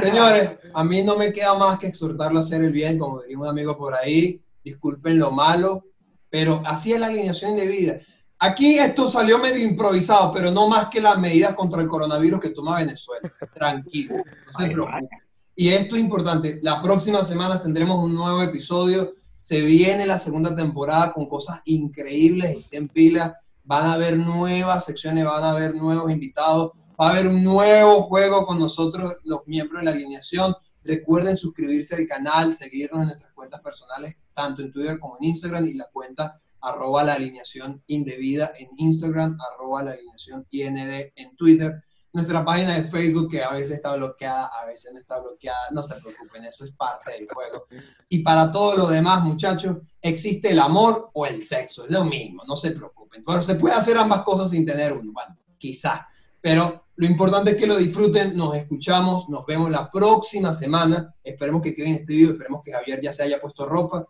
Señores, 0.00 0.58
a 0.74 0.84
mí 0.84 1.02
no 1.02 1.16
me 1.16 1.32
queda 1.32 1.54
más 1.54 1.78
que 1.78 1.88
exhortarlo 1.88 2.38
a 2.38 2.42
hacer 2.42 2.62
el 2.62 2.72
bien, 2.72 2.98
como 2.98 3.22
diría 3.22 3.38
un 3.38 3.46
amigo 3.46 3.76
por 3.76 3.94
ahí, 3.94 4.42
disculpen 4.64 5.18
lo 5.18 5.30
malo, 5.30 5.84
pero 6.30 6.62
así 6.64 6.92
es 6.92 7.00
la 7.00 7.06
alineación 7.06 7.56
de 7.56 7.66
vida. 7.66 7.94
Aquí 8.40 8.78
esto 8.78 9.10
salió 9.10 9.38
medio 9.38 9.64
improvisado, 9.64 10.32
pero 10.32 10.50
no 10.50 10.68
más 10.68 10.88
que 10.88 11.00
las 11.00 11.18
medidas 11.18 11.54
contra 11.54 11.82
el 11.82 11.88
coronavirus 11.88 12.40
que 12.40 12.50
toma 12.50 12.78
Venezuela. 12.78 13.32
Tranquilo, 13.54 14.16
no 14.16 14.52
se 14.52 14.70
preocupen. 14.70 15.08
Y 15.56 15.70
esto 15.70 15.96
es 15.96 16.02
importante, 16.02 16.60
la 16.62 16.80
próxima 16.80 17.24
semana 17.24 17.60
tendremos 17.60 17.98
un 17.98 18.14
nuevo 18.14 18.40
episodio, 18.42 19.14
se 19.40 19.60
viene 19.60 20.06
la 20.06 20.18
segunda 20.18 20.54
temporada 20.54 21.12
con 21.12 21.28
cosas 21.28 21.60
increíbles, 21.64 22.58
estén 22.58 22.88
pila, 22.88 23.36
van 23.64 23.86
a 23.86 23.94
haber 23.94 24.16
nuevas 24.16 24.84
secciones, 24.84 25.24
van 25.24 25.42
a 25.42 25.50
haber 25.50 25.74
nuevos 25.74 26.10
invitados, 26.12 26.72
va 27.00 27.08
a 27.08 27.10
haber 27.10 27.28
un 27.28 27.44
nuevo 27.44 28.02
juego 28.02 28.44
con 28.44 28.58
nosotros, 28.58 29.16
los 29.24 29.46
miembros 29.46 29.80
de 29.80 29.84
la 29.84 29.90
alineación. 29.92 30.54
Recuerden 30.82 31.36
suscribirse 31.36 31.94
al 31.94 32.06
canal, 32.06 32.52
seguirnos 32.52 33.00
en 33.00 33.06
nuestras 33.06 33.32
cuentas 33.32 33.60
personales, 33.60 34.16
tanto 34.34 34.62
en 34.62 34.72
Twitter 34.72 34.98
como 34.98 35.16
en 35.18 35.24
Instagram, 35.24 35.66
y 35.66 35.74
la 35.74 35.88
cuenta 35.92 36.36
arroba 36.60 37.04
la 37.04 37.14
alineación 37.14 37.82
indebida 37.86 38.52
en 38.58 38.68
Instagram, 38.78 39.38
arroba 39.52 39.84
la 39.84 39.92
alineación 39.92 40.46
IND 40.50 41.12
en 41.14 41.36
Twitter. 41.36 41.84
Nuestra 42.12 42.44
página 42.44 42.74
de 42.74 42.88
Facebook, 42.88 43.30
que 43.30 43.44
a 43.44 43.52
veces 43.52 43.76
está 43.76 43.94
bloqueada, 43.94 44.46
a 44.46 44.64
veces 44.64 44.92
no 44.92 44.98
está 44.98 45.20
bloqueada, 45.20 45.70
no 45.70 45.82
se 45.82 45.94
preocupen, 46.00 46.44
eso 46.46 46.64
es 46.64 46.72
parte 46.72 47.12
del 47.12 47.28
juego. 47.28 47.66
Y 48.08 48.22
para 48.22 48.50
todo 48.50 48.76
lo 48.76 48.86
demás, 48.88 49.22
muchachos, 49.22 49.76
existe 50.00 50.50
el 50.50 50.58
amor 50.58 51.10
o 51.12 51.26
el 51.26 51.46
sexo, 51.46 51.84
es 51.84 51.90
lo 51.90 52.04
mismo, 52.04 52.42
no 52.48 52.56
se 52.56 52.72
preocupen. 52.72 53.22
Pero 53.24 53.42
se 53.42 53.54
puede 53.54 53.74
hacer 53.74 53.96
ambas 53.98 54.22
cosas 54.22 54.50
sin 54.50 54.64
tener 54.64 54.94
uno, 54.94 55.12
bueno, 55.12 55.36
quizás. 55.58 56.00
Pero 56.40 56.87
lo 56.98 57.06
importante 57.06 57.52
es 57.52 57.56
que 57.56 57.68
lo 57.68 57.76
disfruten, 57.76 58.36
nos 58.36 58.56
escuchamos, 58.56 59.28
nos 59.28 59.46
vemos 59.46 59.70
la 59.70 59.88
próxima 59.88 60.52
semana. 60.52 61.14
Esperemos 61.22 61.62
que 61.62 61.72
queden 61.72 61.94
este 61.94 62.12
video, 62.12 62.30
esperemos 62.32 62.60
que 62.60 62.72
Javier 62.72 63.00
ya 63.00 63.12
se 63.12 63.22
haya 63.22 63.40
puesto 63.40 63.66
ropa. 63.66 64.04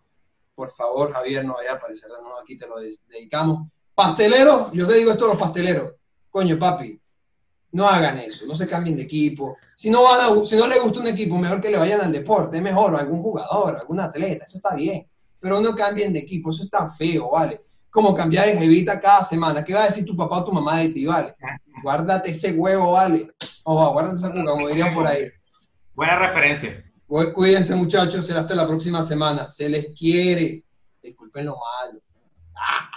Por 0.55 0.71
favor, 0.71 1.13
Javier, 1.13 1.45
no 1.45 1.53
vaya 1.53 1.73
a 1.73 1.75
aparecer 1.75 2.09
de 2.09 2.23
nuevo 2.23 2.41
aquí, 2.41 2.57
te 2.57 2.67
lo 2.67 2.77
dedicamos. 2.79 3.69
Pasteleros, 3.95 4.73
yo 4.73 4.87
te 4.87 4.95
digo 4.95 5.11
esto 5.11 5.27
a 5.27 5.29
los 5.29 5.37
pasteleros. 5.37 5.97
Coño, 6.31 6.59
papi, 6.59 6.99
no 7.73 7.87
hagan 7.87 8.21
eso, 8.21 8.47
no 8.47 8.55
se 8.55 8.67
cambien 8.67 8.97
de 8.97 9.03
equipo. 9.03 9.59
Si 9.77 9.91
no, 9.91 10.05
van 10.05 10.23
a, 10.23 10.47
si 10.47 10.57
no 10.57 10.67
les 10.67 10.83
gusta 10.83 11.01
un 11.01 11.09
equipo, 11.09 11.37
mejor 11.37 11.61
que 11.61 11.69
le 11.69 11.77
vayan 11.77 12.01
al 12.01 12.11
deporte, 12.11 12.59
mejor, 12.63 12.97
algún 12.97 13.21
jugador, 13.21 13.77
algún 13.77 14.01
atleta, 14.01 14.47
eso 14.47 14.57
está 14.57 14.75
bien. 14.75 15.07
Pero 15.39 15.61
no 15.61 15.77
cambien 15.77 16.11
de 16.11 16.21
equipo, 16.21 16.53
eso 16.53 16.63
está 16.63 16.89
feo, 16.89 17.33
¿vale? 17.33 17.67
Como 17.91 18.15
cambiar 18.15 18.47
de 18.47 18.57
jevita 18.57 19.01
cada 19.01 19.23
semana. 19.23 19.65
¿Qué 19.65 19.75
va 19.75 19.83
a 19.83 19.87
decir 19.87 20.05
tu 20.05 20.17
papá 20.17 20.39
o 20.39 20.45
tu 20.45 20.53
mamá 20.53 20.79
de 20.81 20.91
ti, 20.91 21.07
vale? 21.07 21.35
Guárdate 21.83 22.31
ese 22.31 22.53
huevo, 22.53 22.93
vale. 22.93 23.31
O 23.65 23.93
guárdate 23.93 24.17
esa 24.17 24.31
cuca, 24.31 24.53
como 24.53 24.69
dirían 24.69 24.95
por 24.95 25.07
ahí. 25.07 25.31
Buena 25.95 26.19
referencia. 26.19 26.85
Cuídense, 27.07 27.75
muchachos. 27.75 28.27
Será 28.27 28.41
hasta 28.41 28.55
la 28.55 28.67
próxima 28.67 29.03
semana. 29.03 29.51
Se 29.51 29.69
les 29.69 29.87
quiere. 29.99 30.63
Disculpen 31.03 31.47
lo 31.47 31.57
malo. 31.57 32.01
Ah. 32.55 32.88